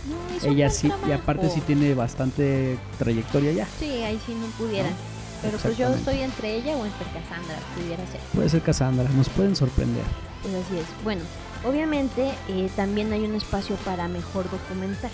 No, 0.43 0.51
ella 0.51 0.69
sí, 0.69 0.93
y 1.09 1.13
aparte 1.13 1.49
sí 1.49 1.61
tiene 1.63 1.95
bastante 1.95 2.79
trayectoria 2.99 3.53
ya. 3.53 3.67
Sí, 3.81 3.87
ahí 4.03 4.19
sí 4.27 4.35
no 4.35 4.47
pudieran. 4.59 4.91
¿No? 4.91 5.17
Pero 5.43 5.59
pues 5.59 5.79
yo 5.79 5.89
estoy 5.95 6.21
entre 6.21 6.57
ella 6.57 6.77
o 6.77 6.85
entre 6.85 7.05
Cassandra, 7.07 7.57
pudiera 7.75 8.05
ser. 8.11 8.21
Puede 8.35 8.49
ser 8.51 8.63
Cassandra, 8.63 9.09
nos 9.17 9.29
pueden 9.31 9.55
sorprender. 9.57 10.03
Pues 10.43 10.55
así 10.55 10.79
es. 10.79 11.05
Bueno, 11.05 11.23
obviamente 11.65 12.33
eh, 12.49 12.69
también 12.77 13.13
hay 13.13 13.25
un 13.25 13.35
espacio 13.35 13.77
para 13.77 14.09
mejor 14.09 14.51
documental. 14.51 15.11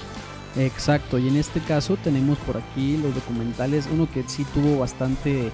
Exacto, 0.57 1.18
y 1.18 1.28
en 1.28 1.37
este 1.37 1.61
caso 1.61 1.96
tenemos 1.96 2.38
por 2.38 2.59
aquí 2.59 2.98
los 2.98 3.14
documentales, 3.14 3.88
uno 3.90 4.07
que 4.12 4.22
sí 4.28 4.44
tuvo 4.52 4.78
bastante 4.81 5.46
em, 5.46 5.52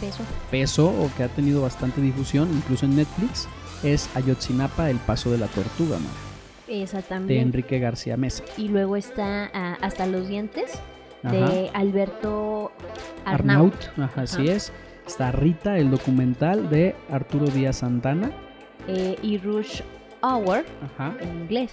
Peso. 0.00 0.22
peso 0.50 0.86
o 0.88 1.10
que 1.16 1.24
ha 1.24 1.28
tenido 1.28 1.62
bastante 1.62 2.00
difusión, 2.00 2.48
incluso 2.54 2.86
en 2.86 2.96
Netflix, 2.96 3.48
es 3.82 4.08
Ayotzinapa, 4.14 4.90
El 4.90 4.98
Paso 4.98 5.32
de 5.32 5.38
la 5.38 5.46
Tortuga, 5.48 5.96
¿no? 5.98 6.30
Esa 6.72 6.98
de 6.98 7.02
también. 7.02 7.42
Enrique 7.48 7.80
García 7.80 8.16
Mesa. 8.16 8.44
Y 8.56 8.68
luego 8.68 8.94
está 8.94 9.50
ah, 9.52 9.76
Hasta 9.82 10.06
los 10.06 10.28
dientes 10.28 10.70
de 11.22 11.68
Alberto 11.74 12.70
Arnaut. 13.24 13.74
Ajá, 13.98 14.22
así 14.22 14.42
Ajá. 14.42 14.52
es. 14.52 14.72
Está 15.04 15.32
Rita, 15.32 15.78
el 15.78 15.90
documental 15.90 16.70
de 16.70 16.94
Arturo 17.10 17.46
Díaz 17.46 17.78
Santana. 17.78 18.30
Eh, 18.88 19.16
y 19.22 19.38
Rush 19.38 19.80
Hour, 20.22 20.64
Ajá. 20.82 21.14
en 21.20 21.42
inglés, 21.42 21.72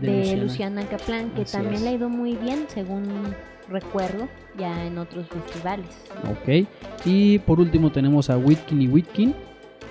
de, 0.00 0.36
Luciana. 0.36 0.84
Kaplan, 0.86 1.30
que 1.30 1.42
Así 1.42 1.52
también 1.52 1.74
es. 1.76 1.82
le 1.82 1.88
ha 1.90 1.92
ido 1.92 2.08
muy 2.08 2.34
bien, 2.34 2.66
según 2.68 3.34
recuerdo, 3.68 4.28
ya 4.58 4.84
en 4.84 4.98
otros 4.98 5.28
festivales. 5.28 5.86
Ok. 6.30 6.66
Y 7.04 7.38
por 7.40 7.60
último 7.60 7.90
tenemos 7.90 8.28
a 8.30 8.36
Whitkin 8.36 8.82
y 8.82 8.88
Whitkin 8.88 9.34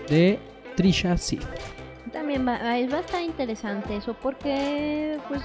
de 0.09 0.37
Trisha 0.75 1.17
Sith. 1.17 1.45
También 2.11 2.45
va 2.45 2.57
va 2.59 2.69
a 2.71 2.77
estar 2.77 3.21
interesante 3.21 3.95
eso 3.95 4.13
porque 4.21 5.17
pues 5.29 5.41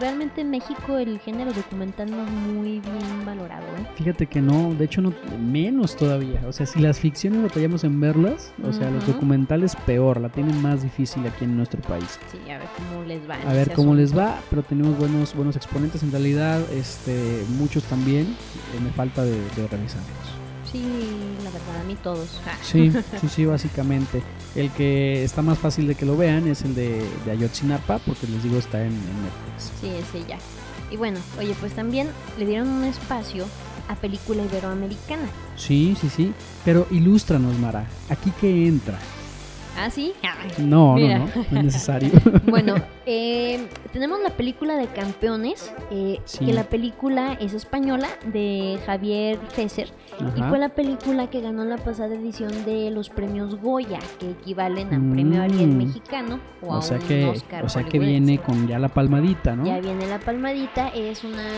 realmente 0.00 0.40
en 0.40 0.50
México 0.50 0.98
el 0.98 1.18
género 1.18 1.52
documental 1.52 2.10
no 2.10 2.24
es 2.24 2.30
muy 2.30 2.80
bien 2.80 3.24
valorado. 3.24 3.66
¿eh? 3.66 3.86
Fíjate 3.96 4.26
que 4.26 4.40
no, 4.40 4.74
de 4.74 4.84
hecho 4.84 5.00
no, 5.00 5.12
menos 5.38 5.96
todavía. 5.96 6.42
O 6.46 6.52
sea, 6.52 6.66
si 6.66 6.80
las 6.80 7.00
ficciones 7.00 7.42
batallamos 7.42 7.84
en 7.84 8.00
verlas, 8.00 8.52
o 8.62 8.72
sea, 8.72 8.90
los 8.90 9.06
documentales 9.06 9.76
peor, 9.86 10.20
la 10.20 10.28
tienen 10.28 10.60
más 10.62 10.82
difícil 10.82 11.26
aquí 11.26 11.44
en 11.44 11.56
nuestro 11.56 11.80
país. 11.82 12.18
Sí, 12.30 12.38
a 12.50 12.58
ver 12.58 12.68
cómo 12.76 13.04
les 13.04 13.28
va. 13.28 13.34
A 13.34 13.52
ver 13.52 13.72
cómo 13.72 13.94
les 13.94 14.16
va, 14.16 14.40
pero 14.50 14.62
tenemos 14.62 14.96
buenos 14.98 15.34
buenos 15.34 15.56
exponentes 15.56 16.02
en 16.02 16.10
realidad, 16.12 16.60
este 16.72 17.44
muchos 17.58 17.84
también, 17.84 18.24
eh, 18.24 18.80
me 18.82 18.90
falta 18.90 19.24
de, 19.24 19.32
de. 19.32 19.68
Sí, 20.74 20.82
la 21.44 21.50
verdad, 21.50 21.80
a 21.80 21.84
mí 21.84 21.96
todos. 22.02 22.40
Ah, 22.46 22.56
Sí, 22.62 22.90
sí, 23.20 23.28
sí, 23.28 23.44
básicamente. 23.44 24.22
El 24.56 24.70
que 24.72 25.22
está 25.22 25.40
más 25.40 25.56
fácil 25.58 25.86
de 25.86 25.94
que 25.94 26.04
lo 26.04 26.16
vean 26.16 26.48
es 26.48 26.62
el 26.62 26.74
de, 26.74 27.04
de 27.24 27.30
Ayotzinapa, 27.30 27.98
porque 28.00 28.26
les 28.26 28.42
digo 28.42 28.58
está 28.58 28.80
en, 28.80 28.88
en 28.88 29.22
Netflix. 29.22 29.72
Sí, 29.80 29.88
ese 29.88 30.26
ya. 30.28 30.38
Y 30.90 30.96
bueno, 30.96 31.20
oye, 31.38 31.54
pues 31.60 31.72
también 31.74 32.08
le 32.38 32.46
dieron 32.46 32.68
un 32.68 32.84
espacio 32.84 33.46
a 33.88 33.94
película 33.94 34.42
iberoamericana. 34.42 35.28
Sí, 35.56 35.96
sí, 36.00 36.08
sí. 36.08 36.32
Pero 36.64 36.88
ilústranos, 36.90 37.56
Mara. 37.58 37.86
¿Aquí 38.08 38.32
qué 38.40 38.66
entra? 38.66 38.98
¿Ah, 39.78 39.90
sí? 39.90 40.12
No, 40.58 40.94
Mira. 40.94 41.18
no, 41.18 41.26
no, 41.26 41.32
no 41.50 41.58
es 41.58 41.64
necesario. 41.64 42.10
Bueno, 42.46 42.74
eh, 43.06 43.66
tenemos 43.94 44.20
la 44.20 44.30
película 44.30 44.76
de 44.76 44.88
Campeones, 44.88 45.72
eh, 45.92 46.20
Sí. 46.24 46.44
que 46.44 46.52
la 46.52 46.64
película 46.64 47.34
es 47.40 47.54
española 47.54 48.08
de 48.26 48.78
Javier 48.84 49.38
Fesser 49.54 49.88
y 50.36 50.42
fue 50.42 50.58
la 50.58 50.68
película 50.70 51.30
que 51.30 51.40
ganó 51.40 51.64
la 51.64 51.78
pasada 51.78 52.14
edición 52.16 52.64
de 52.64 52.90
los 52.90 53.08
premios 53.08 53.54
Goya, 53.62 54.00
que 54.18 54.32
equivalen 54.32 54.92
a 54.92 54.98
Mm. 54.98 55.12
premio 55.12 55.42
Ariel 55.42 55.68
mexicano 55.76 56.40
o, 56.60 56.74
a 56.74 56.82
sea 56.82 56.98
un 56.98 57.04
que, 57.04 57.24
Oscar 57.24 57.64
o 57.64 57.68
sea 57.68 57.84
que 57.84 57.98
viene 58.00 58.38
con 58.38 58.66
ya 58.66 58.78
la 58.80 58.88
palmadita, 58.88 59.54
¿no? 59.54 59.64
Ya 59.64 59.78
viene 59.80 60.06
la 60.08 60.18
palmadita, 60.18 60.88
es 60.88 61.22
una 61.22 61.48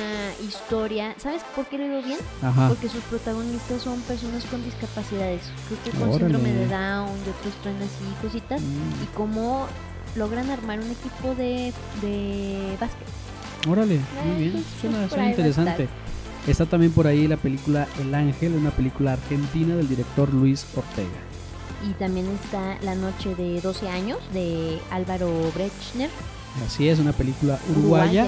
historia, 0.46 1.14
¿sabes 1.16 1.42
por 1.56 1.64
qué 1.66 1.78
lo 1.78 1.84
digo 1.84 2.02
bien? 2.02 2.18
Ajá. 2.42 2.68
Porque 2.68 2.88
sus 2.90 3.02
protagonistas 3.04 3.80
son 3.80 3.98
personas 4.02 4.44
con 4.44 4.62
discapacidades, 4.62 5.50
creo 5.68 5.82
que 5.84 5.90
con 5.98 6.02
Órale. 6.10 6.18
síndrome 6.18 6.52
de 6.52 6.66
Down 6.68 7.08
y 7.08 7.30
otros 7.30 7.54
traen 7.62 7.76
así 7.78 8.04
cositas, 8.20 8.60
Mm, 8.60 9.04
y 9.04 9.06
cómo 9.16 9.66
logran 10.16 10.50
armar 10.50 10.78
un 10.80 10.90
equipo 10.90 11.34
de, 11.34 11.72
de 12.02 12.76
básquet. 12.80 13.06
Órale, 13.68 13.96
Eh, 13.96 14.00
muy 14.24 14.36
bien. 14.50 14.64
Suena, 14.80 15.08
suena 15.08 15.28
interesante. 15.30 15.88
Está 16.46 16.64
también 16.66 16.92
por 16.92 17.06
ahí 17.08 17.26
la 17.26 17.36
película 17.36 17.88
El 18.00 18.14
Ángel, 18.14 18.54
una 18.54 18.70
película 18.70 19.14
argentina 19.14 19.74
del 19.74 19.88
director 19.88 20.32
Luis 20.32 20.64
Ortega. 20.76 21.08
Y 21.88 21.92
también 21.94 22.26
está 22.42 22.78
La 22.82 22.94
Noche 22.94 23.34
de 23.34 23.60
12 23.60 23.88
años 23.88 24.18
de 24.32 24.78
Álvaro 24.90 25.28
Brechner. 25.54 26.08
Así 26.64 26.88
es, 26.88 26.98
una 27.00 27.12
película 27.12 27.58
uruguaya. 27.70 28.26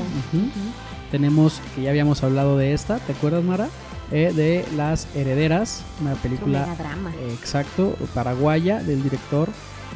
Tenemos, 1.10 1.60
que 1.74 1.82
ya 1.82 1.90
habíamos 1.90 2.22
hablado 2.22 2.58
de 2.58 2.74
esta, 2.74 2.98
¿te 2.98 3.12
acuerdas, 3.12 3.42
Mara? 3.42 3.68
Eh, 4.10 4.32
de 4.34 4.64
Las 4.76 5.06
Herederas, 5.14 5.82
una 6.00 6.14
película, 6.14 6.60
megadrama. 6.66 7.10
eh, 7.14 7.34
exacto, 7.38 7.94
paraguaya, 8.14 8.82
del 8.82 9.02
director 9.02 9.48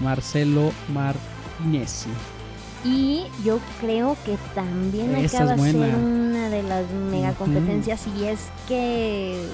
Marcelo 0.03 0.73
Y 2.85 3.25
yo 3.45 3.61
creo 3.81 4.17
que 4.25 4.37
también 4.55 5.15
Esta 5.15 5.45
acaba 5.45 5.55
de 5.63 5.71
ser 5.73 5.95
una 5.95 6.49
de 6.51 6.63
las 6.65 6.91
mega 6.91 7.33
competencias 7.35 8.05
y 8.19 8.25
es 8.25 8.49
que 8.67 9.47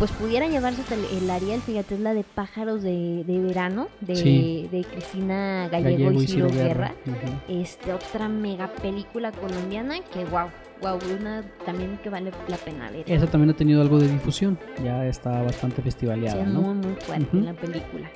pues 0.00 0.10
pudiera 0.12 0.48
llevarse 0.48 0.80
el, 0.94 1.04
el 1.22 1.30
Ariel, 1.30 1.60
fíjate, 1.60 1.94
es 1.94 2.00
la 2.00 2.14
de 2.14 2.24
Pájaros 2.24 2.82
de, 2.82 3.22
de 3.26 3.38
Verano 3.40 3.88
de, 4.00 4.16
Sí. 4.16 4.68
de 4.72 4.82
Cristina 4.82 5.68
Gallego, 5.70 6.10
y 6.22 6.26
Ciro 6.26 6.48
Guerra. 6.50 6.94
Ujú. 7.06 7.60
Este, 7.60 7.92
otra 7.92 8.26
mega 8.28 8.68
película 8.68 9.30
colombiana 9.30 9.96
que 10.12 10.24
wow, 10.24 10.48
wow, 10.80 10.98
una 11.20 11.42
también 11.66 11.98
que 12.02 12.08
vale 12.08 12.32
la 12.48 12.56
pena 12.56 12.90
ver. 12.90 13.04
Esa 13.06 13.26
también 13.26 13.50
ha 13.50 13.56
tenido 13.56 13.82
algo 13.82 13.98
de 13.98 14.08
difusión, 14.08 14.58
ya 14.82 15.04
está 15.06 15.42
bastante 15.42 15.76
Sí, 15.76 15.82
festivaleada, 15.82 16.42
es 16.42 16.48
¿no? 16.48 16.62
muy 16.62 16.74
muy 16.76 16.94
fuerte 16.98 17.36
Ujú. 17.36 17.44
la 17.44 17.52
película. 17.52 18.10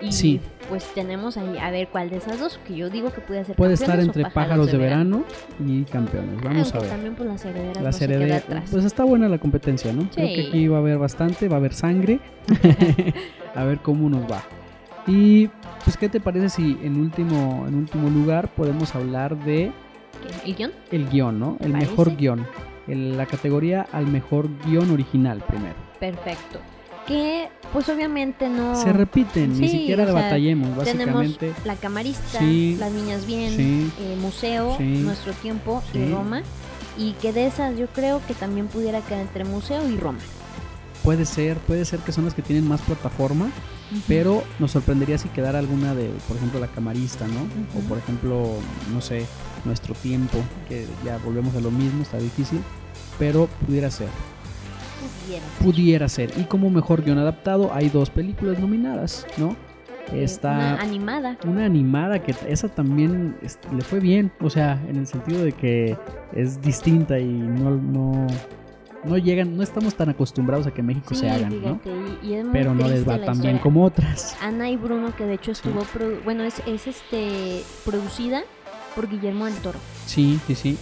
Y 0.00 0.10
Sí. 0.12 0.40
Pues 0.70 0.84
tenemos 0.94 1.36
ahí 1.36 1.58
a 1.58 1.70
ver 1.70 1.88
cuál 1.88 2.08
de 2.08 2.16
esas 2.16 2.38
dos, 2.38 2.58
que 2.66 2.74
yo 2.74 2.88
digo 2.88 3.12
que 3.12 3.20
puede 3.20 3.44
ser 3.44 3.56
Puede 3.56 3.74
estar 3.74 4.00
entre 4.00 4.24
pájaros 4.30 4.70
de 4.72 4.78
verano 4.78 5.24
y 5.66 5.82
campeones. 5.84 6.40
Vamos 6.42 6.74
a 6.74 6.78
ver. 6.78 6.88
también 6.88 7.14
pues 7.14 7.28
las 7.28 7.44
herederas 7.44 7.76
Las 7.82 7.84
no 7.84 7.92
se 7.92 8.06
queda 8.06 8.16
herederas. 8.16 8.44
atrás. 8.44 8.68
Pues 8.72 8.84
está 8.86 9.04
buena 9.04 9.28
la 9.28 9.36
competencia, 9.38 9.92
¿no? 9.92 10.08
Creo 10.14 10.26
que 10.28 10.34
Sí. 10.42 10.48
aquí 10.48 10.68
va 10.68 10.78
a 10.78 10.80
haber 10.80 10.96
bastante, 10.96 11.48
va 11.48 11.56
a 11.56 11.58
haber 11.58 11.74
sangre. 11.74 12.20
a 13.54 13.64
ver 13.64 13.80
cómo 13.80 14.08
nos 14.08 14.22
va. 14.30 14.42
Y 15.06 15.48
pues 15.84 15.96
qué 15.98 16.08
te 16.08 16.20
parece 16.20 16.48
si 16.48 16.78
en 16.82 16.98
último 17.00 17.64
en 17.66 17.74
último 17.74 18.08
lugar 18.10 18.48
podemos 18.48 18.94
hablar 18.94 19.36
de. 19.44 19.72
¿El 20.44 20.54
guion? 20.54 20.72
el 20.92 21.08
guion, 21.08 21.38
¿no? 21.40 21.56
El 21.60 21.72
Parece. 21.72 21.90
mejor 21.90 22.16
guion. 22.16 22.46
El- 22.86 23.16
la 23.16 23.26
categoría 23.26 23.86
al 23.92 24.06
mejor 24.06 24.48
guion 24.66 24.90
original 24.90 25.42
primero. 25.46 25.74
Perfecto. 25.98 26.58
Que 27.10 27.48
pues 27.72 27.88
obviamente 27.88 28.48
no... 28.48 28.80
Se 28.80 28.92
repiten, 28.92 29.58
ni 29.58 29.68
siquiera 29.68 30.04
sea, 30.04 30.14
batallemos, 30.14 30.84
Tenemos 30.84 31.14
básicamente. 31.26 31.52
La 31.64 31.74
Camarista, 31.74 32.38
Sí. 32.38 32.76
Las 32.78 32.92
Niñas 32.92 33.26
Bien, 33.26 33.56
Sí. 33.56 33.90
eh, 34.00 34.16
Museo. 34.20 34.76
Nuestro 34.78 35.32
Tiempo 35.32 35.82
y 35.92 36.06
Roma. 36.08 36.42
Y 36.96 37.14
que 37.14 37.32
de 37.32 37.46
esas 37.48 37.76
yo 37.76 37.88
creo 37.88 38.20
que 38.28 38.34
también 38.34 38.68
pudiera 38.68 39.00
quedar 39.00 39.22
entre 39.22 39.44
Museo 39.44 39.88
y 39.88 39.96
Roma. 39.96 40.20
Puede 41.02 41.24
ser, 41.24 41.56
puede 41.58 41.84
ser 41.84 41.98
que 41.98 42.12
son 42.12 42.26
las 42.26 42.34
que 42.34 42.42
tienen 42.42 42.68
más 42.68 42.80
plataforma, 42.82 43.50
pero 44.06 44.44
nos 44.60 44.70
sorprendería 44.70 45.18
si 45.18 45.28
quedara 45.30 45.58
alguna 45.58 45.96
de, 45.96 46.10
por 46.28 46.36
ejemplo, 46.36 46.60
la 46.60 46.68
camarista, 46.68 47.26
¿no? 47.26 47.40
O 47.76 47.82
por 47.88 47.98
ejemplo, 47.98 48.52
no 48.92 49.00
sé, 49.00 49.26
nuestro 49.64 49.94
tiempo, 49.94 50.38
que 50.68 50.86
ya 51.04 51.16
volvemos 51.24 51.56
a 51.56 51.60
lo 51.60 51.72
mismo, 51.72 52.02
está 52.02 52.18
difícil, 52.18 52.60
pero 53.18 53.48
pudiera 53.66 53.90
ser, 53.90 54.08
Pudiera. 55.00 55.44
pudiera 55.62 56.08
ser. 56.08 56.30
Y 56.36 56.44
como 56.44 56.70
mejor 56.70 57.02
guion 57.02 57.18
adaptado, 57.18 57.70
hay 57.72 57.88
dos 57.88 58.10
películas 58.10 58.58
nominadas, 58.58 59.26
¿no? 59.36 59.56
Está 60.12 60.50
Una 60.52 60.80
animada. 60.80 61.38
una 61.46 61.64
animada 61.66 62.20
que 62.22 62.34
esa 62.48 62.68
también 62.68 63.36
le 63.72 63.82
fue 63.82 64.00
bien, 64.00 64.32
o 64.40 64.50
sea, 64.50 64.82
en 64.88 64.96
el 64.96 65.06
sentido 65.06 65.44
de 65.44 65.52
que 65.52 65.96
es 66.34 66.60
distinta 66.60 67.20
y 67.20 67.26
no, 67.26 67.70
no, 67.70 68.26
no 69.04 69.18
llegan, 69.18 69.56
no 69.56 69.62
estamos 69.62 69.94
tan 69.94 70.08
acostumbrados 70.08 70.66
a 70.66 70.72
que 70.72 70.82
México 70.82 71.14
Sí, 71.14 71.20
se 71.20 71.30
hagan, 71.30 71.62
¿no? 71.62 71.80
y, 72.24 72.34
y 72.34 72.42
Pero 72.52 72.74
no 72.74 72.88
les 72.88 73.08
va 73.08 73.20
tan 73.24 73.40
bien 73.40 73.58
como 73.58 73.84
otras. 73.84 74.36
Ana 74.42 74.68
y 74.68 74.76
Bruno, 74.76 75.14
que 75.14 75.26
de 75.26 75.34
hecho 75.34 75.54
Sí. 75.54 75.62
estuvo, 75.68 75.82
produ- 75.84 76.24
bueno, 76.24 76.42
es, 76.42 76.60
es 76.66 76.88
este 76.88 77.62
producida 77.84 78.42
por 78.96 79.08
Guillermo 79.08 79.44
del 79.44 79.54
Toro. 79.56 79.78
Sí, 80.06 80.40
sí, 80.48 80.56
sí. 80.56 80.76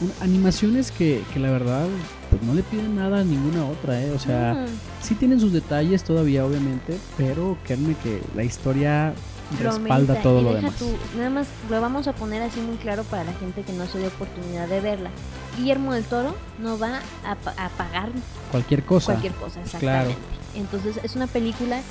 Un- 0.00 0.12
animaciones 0.20 0.90
que, 0.90 1.22
que 1.32 1.38
la 1.38 1.52
verdad 1.52 1.86
pues 2.32 2.42
no 2.44 2.54
le 2.54 2.62
piden 2.62 2.96
nada 2.96 3.20
a 3.20 3.24
ninguna 3.24 3.66
otra, 3.66 4.00
¿eh? 4.00 4.10
O 4.10 4.18
sea, 4.18 4.64
sí 5.02 5.14
tienen 5.14 5.38
sus 5.38 5.52
detalles 5.52 6.02
todavía, 6.02 6.46
obviamente, 6.46 6.98
pero 7.18 7.58
créanme 7.64 7.94
que 8.02 8.22
la 8.34 8.42
historia 8.42 9.12
respalda 9.60 10.14
todo 10.22 10.40
Y 10.40 10.44
lo 10.44 10.54
demás. 10.54 10.72
nada 11.14 11.28
más 11.28 11.46
lo 11.68 11.78
vamos 11.80 12.06
a 12.08 12.14
poner 12.14 12.40
así 12.40 12.58
muy 12.60 12.76
claro 12.76 13.04
para 13.04 13.24
la 13.24 13.34
gente 13.34 13.60
que 13.62 13.72
no 13.74 13.84
se 13.86 13.98
dio 13.98 14.08
oportunidad 14.08 14.66
de 14.66 14.80
verla. 14.80 15.10
Guillermo 15.58 15.92
del 15.92 16.04
Toro 16.04 16.34
no 16.58 16.78
va 16.78 17.00
a, 17.26 17.32
a 17.32 17.68
pagar 17.68 18.08
Cualquier 18.50 18.82
cosa. 18.82 19.12
cualquier 19.12 19.34
cosa, 19.34 19.60
claro. 19.78 20.08
exactamente. 20.08 20.16
Entonces 20.54 21.00
es 21.04 21.16
una 21.16 21.26
película 21.26 21.82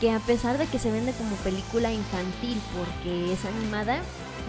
que 0.00 0.10
a 0.10 0.20
pesar 0.20 0.56
de 0.56 0.64
que 0.66 0.78
se 0.78 0.90
vende 0.90 1.12
como 1.12 1.36
película 1.36 1.92
infantil 1.92 2.58
porque 2.78 3.34
es 3.34 3.44
animada, 3.44 3.98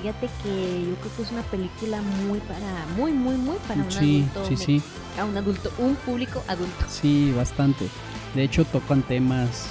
fíjate 0.03 0.29
que 0.43 0.85
yo 0.89 0.95
creo 0.95 1.15
que 1.15 1.21
es 1.23 1.31
una 1.31 1.41
película 1.43 2.01
muy 2.27 2.39
para, 2.39 2.85
muy, 2.97 3.13
muy, 3.13 3.35
muy 3.37 3.55
para 3.67 3.81
un 3.83 3.89
Sí, 3.91 4.27
adulto, 4.33 4.45
sí, 4.45 4.51
me- 4.51 4.65
sí, 4.65 4.83
a 5.17 5.23
un 5.23 5.37
adulto, 5.37 5.71
un 5.77 5.95
público 5.95 6.43
adulto. 6.49 6.85
sí, 6.89 7.31
bastante. 7.31 7.87
De 8.35 8.43
hecho, 8.43 8.65
tocan 8.65 9.01
temas, 9.03 9.67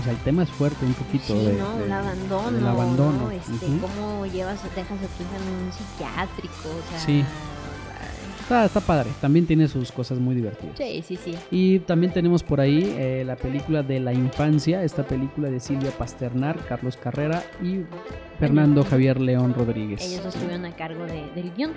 o 0.00 0.02
sea, 0.02 0.12
el 0.12 0.18
tema 0.18 0.42
es 0.42 0.50
fuerte 0.50 0.84
un 0.84 0.94
poquito 0.94 1.26
Sí, 1.38 1.46
de, 1.46 1.52
¿no? 1.54 1.76
de- 1.76 1.84
el 1.84 1.92
abandono, 1.92 2.50
del 2.50 2.66
abandono. 2.66 3.18
¿no? 3.26 3.30
Este, 3.30 3.66
cómo 3.80 4.26
llevas, 4.26 4.60
dejas 4.74 4.98
a 4.98 5.06
tu 5.06 5.22
hija 5.22 5.36
en 5.36 5.66
un 5.66 5.72
psiquiátrico, 5.72 6.68
o 6.70 6.90
sea, 6.90 7.00
Sí. 7.06 7.24
Está, 8.48 8.64
está 8.64 8.80
padre. 8.80 9.10
También 9.20 9.46
tiene 9.46 9.68
sus 9.68 9.92
cosas 9.92 10.18
muy 10.18 10.34
divertidas. 10.34 10.74
Sí, 10.78 11.02
sí, 11.06 11.18
sí. 11.22 11.34
Y 11.50 11.80
también 11.80 12.14
tenemos 12.14 12.42
por 12.42 12.62
ahí 12.62 12.94
eh, 12.96 13.22
la 13.26 13.36
película 13.36 13.82
de 13.82 14.00
la 14.00 14.14
infancia, 14.14 14.82
esta 14.82 15.02
película 15.06 15.50
de 15.50 15.60
Silvia 15.60 15.90
Pasternak, 15.90 16.66
Carlos 16.66 16.96
Carrera 16.96 17.42
y 17.62 17.80
Fernando 18.40 18.84
Javier 18.84 19.20
León 19.20 19.52
Rodríguez. 19.52 20.00
Ellos 20.02 20.24
estuvieron 20.34 20.64
a 20.64 20.74
cargo 20.74 21.04
de- 21.04 21.30
del 21.34 21.52
guion. 21.54 21.72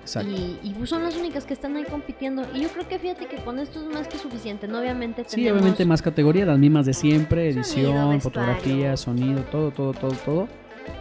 Exacto. 0.00 0.28
Y, 0.28 0.58
y 0.68 0.74
pues 0.76 0.90
son 0.90 1.04
las 1.04 1.14
únicas 1.16 1.44
que 1.44 1.54
están 1.54 1.76
ahí 1.76 1.84
compitiendo. 1.84 2.42
Y 2.52 2.62
yo 2.62 2.70
creo 2.70 2.88
que 2.88 2.98
fíjate 2.98 3.26
que 3.26 3.36
con 3.36 3.60
esto 3.60 3.80
es 3.80 3.94
más 3.94 4.08
que 4.08 4.18
suficiente. 4.18 4.66
¿no? 4.66 4.80
Obviamente 4.80 5.22
Sí, 5.28 5.36
tenemos- 5.36 5.60
obviamente 5.60 5.84
más 5.84 6.02
categorías, 6.02 6.48
las 6.48 6.58
mismas 6.58 6.86
de 6.86 6.94
siempre, 6.94 7.52
Sonido, 7.52 7.60
edición, 7.60 8.10
vestuario. 8.10 8.20
fotografía, 8.20 8.96
sonido, 8.96 9.42
todo, 9.42 9.70
todo, 9.70 9.92
todo, 9.92 10.12
todo. 10.24 10.48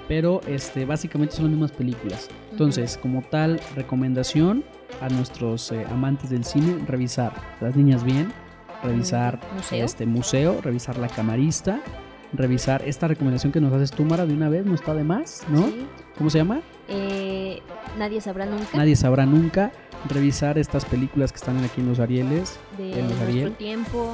Pero 0.07 0.41
este, 0.47 0.85
básicamente 0.85 1.33
son 1.35 1.45
las 1.45 1.51
mismas 1.53 1.71
películas. 1.71 2.29
Entonces, 2.51 2.99
como 3.01 3.23
tal, 3.23 3.59
recomendación 3.75 4.63
a 5.01 5.09
nuestros 5.09 5.71
eh, 5.71 5.85
amantes 5.89 6.29
del 6.29 6.43
cine, 6.45 6.83
revisar 6.87 7.33
Las 7.61 7.75
Niñas 7.75 8.03
Bien, 8.03 8.31
revisar 8.83 9.39
Museo. 9.55 9.85
este 9.85 10.05
museo, 10.05 10.61
revisar 10.61 10.97
La 10.97 11.07
Camarista, 11.07 11.79
revisar 12.33 12.81
esta 12.85 13.07
recomendación 13.07 13.51
que 13.51 13.61
nos 13.61 13.73
haces 13.73 13.91
tú, 13.91 14.03
Mara, 14.05 14.25
de 14.25 14.33
una 14.33 14.49
vez, 14.49 14.65
no 14.65 14.75
está 14.75 14.93
de 14.93 15.03
más, 15.03 15.43
¿no? 15.49 15.63
Sí. 15.67 15.85
¿Cómo 16.17 16.29
se 16.29 16.37
llama? 16.39 16.61
Eh, 16.87 17.61
nadie 17.97 18.21
sabrá 18.21 18.45
nunca 18.45 18.77
Nadie 18.77 18.95
sabrá 18.95 19.25
nunca. 19.25 19.71
Revisar 20.07 20.57
estas 20.59 20.85
películas 20.85 21.31
que 21.31 21.37
están 21.37 21.57
aquí 21.63 21.81
en 21.81 21.89
los 21.89 21.99
Arieles. 21.99 22.59
de 22.77 22.91
en 22.91 22.97
los 22.99 23.05
nuestro 23.07 23.27
Ariel. 23.27 23.51
tiempo. 23.55 24.13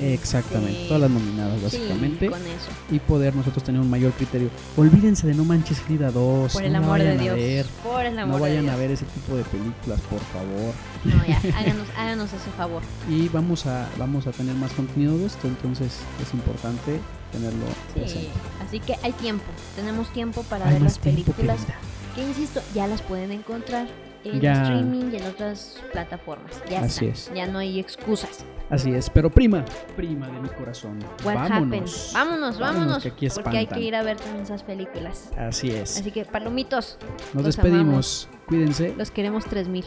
Exactamente, 0.00 0.80
Sí. 0.82 0.84
todas 0.88 1.02
las 1.02 1.10
nominadas 1.10 1.62
básicamente. 1.62 2.26
Sí, 2.26 2.30
con 2.32 2.40
eso. 2.42 2.70
y 2.90 2.98
poder 2.98 3.34
nosotros 3.36 3.62
tener 3.64 3.80
un 3.80 3.88
mayor 3.90 4.12
criterio. 4.12 4.50
Olvídense 4.76 5.26
de 5.26 5.34
No 5.34 5.44
Manches 5.44 5.78
Frida 5.80 6.10
2. 6.10 6.52
Por 6.52 6.64
el 6.64 6.72
no 6.72 6.78
amor 6.78 6.98
de 7.00 7.16
Dios. 7.18 7.36
ver, 7.36 7.66
Por 7.84 8.04
el 8.04 8.18
amor 8.18 8.28
no 8.40 8.44
de 8.44 8.50
vayan 8.50 8.62
Dios. 8.64 8.74
a 8.74 8.78
ver 8.78 8.90
ese 8.90 9.04
tipo 9.06 9.36
de 9.36 9.44
películas, 9.44 10.00
por 10.10 10.20
favor. 10.20 10.74
No, 11.04 11.24
ya, 11.26 11.40
háganos, 11.58 11.86
háganos 11.96 12.28
ese 12.32 12.50
favor. 12.56 12.82
Y 13.08 13.28
vamos 13.28 13.66
a, 13.66 13.88
vamos 13.98 14.26
a 14.26 14.32
tener 14.32 14.54
más 14.56 14.72
contenido 14.72 15.16
de 15.18 15.26
esto, 15.26 15.46
entonces 15.46 16.00
es 16.22 16.34
importante 16.34 16.98
tenerlo 17.32 17.66
Sí, 17.94 18.00
presente. 18.00 18.28
así 18.66 18.80
que 18.80 18.96
hay 19.02 19.12
tiempo. 19.12 19.44
Tenemos 19.76 20.12
tiempo 20.12 20.42
para 20.44 20.66
Hay 20.66 20.74
ver 20.74 20.82
las 20.82 20.98
tiempo, 20.98 21.22
películas. 21.32 21.60
querida. 21.60 21.78
Que 22.14 22.22
insisto, 22.22 22.60
ya 22.74 22.86
las 22.86 23.02
pueden 23.02 23.32
encontrar 23.32 23.86
en 24.24 24.40
Ya. 24.40 24.52
streaming 24.62 25.10
y 25.12 25.16
en 25.16 25.26
otras 25.26 25.80
plataformas. 25.92 26.52
Ya 26.70 26.80
Así 26.80 27.06
está. 27.06 27.30
es. 27.30 27.36
Ya 27.36 27.46
no 27.46 27.58
hay 27.58 27.78
excusas. 27.78 28.44
Así 28.70 28.90
es, 28.92 29.10
pero 29.10 29.30
prima, 29.30 29.62
prima 29.94 30.26
de 30.28 30.40
mi 30.40 30.48
corazón. 30.48 30.98
What 31.22 31.34
vámonos. 31.34 31.52
happens? 31.74 32.10
Vámonos, 32.14 32.58
vámonos. 32.58 33.02
que 33.02 33.08
aquí 33.10 33.28
porque 33.34 33.58
hay 33.58 33.66
que 33.66 33.80
ir 33.80 33.94
a 33.94 34.02
ver 34.02 34.16
también 34.16 34.42
esas 34.44 34.62
películas. 34.62 35.30
Así 35.36 35.70
es. 35.70 35.98
Así 36.00 36.10
que, 36.10 36.24
palomitos, 36.24 36.96
Nos 37.34 37.44
despedimos. 37.44 38.28
Cuídense. 38.46 38.94
los 38.96 39.10
queremos 39.10 39.44
3000. 39.44 39.84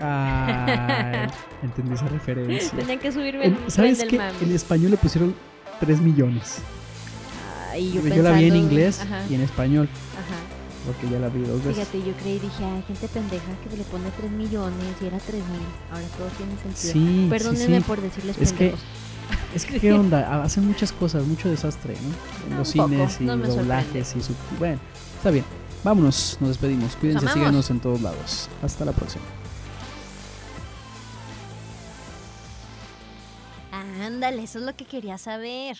Ay, 0.00 1.28
entendí 1.62 1.94
esa 1.94 2.06
referencia. 2.08 2.70
Tenían 2.78 2.98
que 2.98 3.12
subirme 3.12 3.46
el 3.46 3.56
¿Sabes 3.68 3.98
del 3.98 4.08
qué? 4.08 4.18
mame. 4.18 4.32
En 4.42 4.54
español 4.54 4.90
le 4.90 4.96
pusieron 4.96 5.34
3 5.80 6.00
millones. 6.00 6.58
Ay, 7.70 7.92
yo, 7.92 8.00
Yo, 8.06 8.22
la 8.22 8.32
vi 8.32 8.46
en 8.46 8.56
inglés 8.56 9.00
Ajá, 9.02 9.22
y 9.28 9.34
en 9.34 9.42
español. 9.42 9.88
Porque 10.86 11.10
ya 11.10 11.18
la 11.18 11.28
vi 11.28 11.40
dos 11.40 11.62
veces. 11.64 11.88
Fíjate, 11.88 12.08
yo 12.08 12.16
creí, 12.16 12.38
dije, 12.38 12.64
ay, 12.64 12.82
gente 12.86 13.08
pendeja 13.08 13.52
que 13.62 13.76
le 13.76 13.84
pone 13.84 14.10
3 14.16 14.30
millones 14.30 14.96
y 15.00 15.06
era 15.06 15.18
3000. 15.18 15.44
Ahora 15.90 16.06
todo 16.16 16.28
tiene 16.36 16.52
sentido. 16.52 16.92
Sí, 16.92 16.92
sí, 16.92 17.26
Perdónenme 17.28 17.78
sí. 17.78 17.84
por 17.86 18.00
decirles 18.00 18.38
Es 18.38 18.52
que 18.52 18.58
pendejos. 18.58 18.80
Es 19.54 19.64
que, 19.64 19.80
¿qué 19.80 19.92
onda? 19.98 20.42
Hacen 20.42 20.66
muchas 20.66 20.92
cosas, 20.92 21.24
mucho 21.26 21.48
desastre, 21.48 21.94
¿no? 21.94 22.50
En 22.52 22.58
los 22.58 22.72
poco, 22.72 22.88
cines 22.88 23.20
y 23.20 23.24
no 23.24 23.36
doblajes 23.36 24.16
y 24.16 24.22
su... 24.22 24.34
Bueno, 24.58 24.78
está 25.16 25.30
bien. 25.30 25.44
Vámonos, 25.82 26.38
nos 26.40 26.50
despedimos. 26.50 26.96
Cuídense, 26.96 27.28
síganos 27.28 27.70
en 27.70 27.80
todos 27.80 28.00
lados. 28.00 28.48
Hasta 28.62 28.84
la 28.84 28.92
próxima. 28.92 29.24
Ándale, 33.72 34.42
eso 34.44 34.58
es 34.58 34.64
lo 34.64 34.74
que 34.74 34.84
quería 34.84 35.18
saber. 35.18 35.76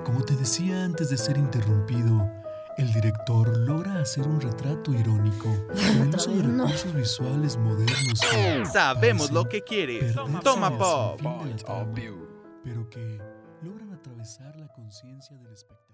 Como 0.05 0.23
te 0.23 0.35
decía 0.35 0.83
antes 0.83 1.09
de 1.09 1.17
ser 1.17 1.35
interrumpido, 1.35 2.31
el 2.77 2.93
director 2.93 3.57
logra 3.57 3.99
hacer 3.99 4.27
un 4.27 4.39
retrato 4.39 4.93
irónico 4.93 5.49
con 5.67 6.07
el 6.07 6.15
uso 6.15 6.29
de 6.29 6.37
vez 6.37 6.45
no. 6.45 6.65
recursos 6.65 6.93
visuales 6.93 7.57
modernos 7.57 8.21
que 8.31 8.65
Sabemos 8.71 9.31
lo 9.31 9.49
que 9.49 9.63
quieres. 9.63 10.13
Toma 10.43 10.77
pop. 10.77 11.19
pero 12.63 12.87
que 12.91 13.19
logran 13.63 13.93
atravesar 13.93 14.55
la 14.57 14.67
conciencia 14.67 15.35
del 15.37 15.51
espectador. 15.51 15.84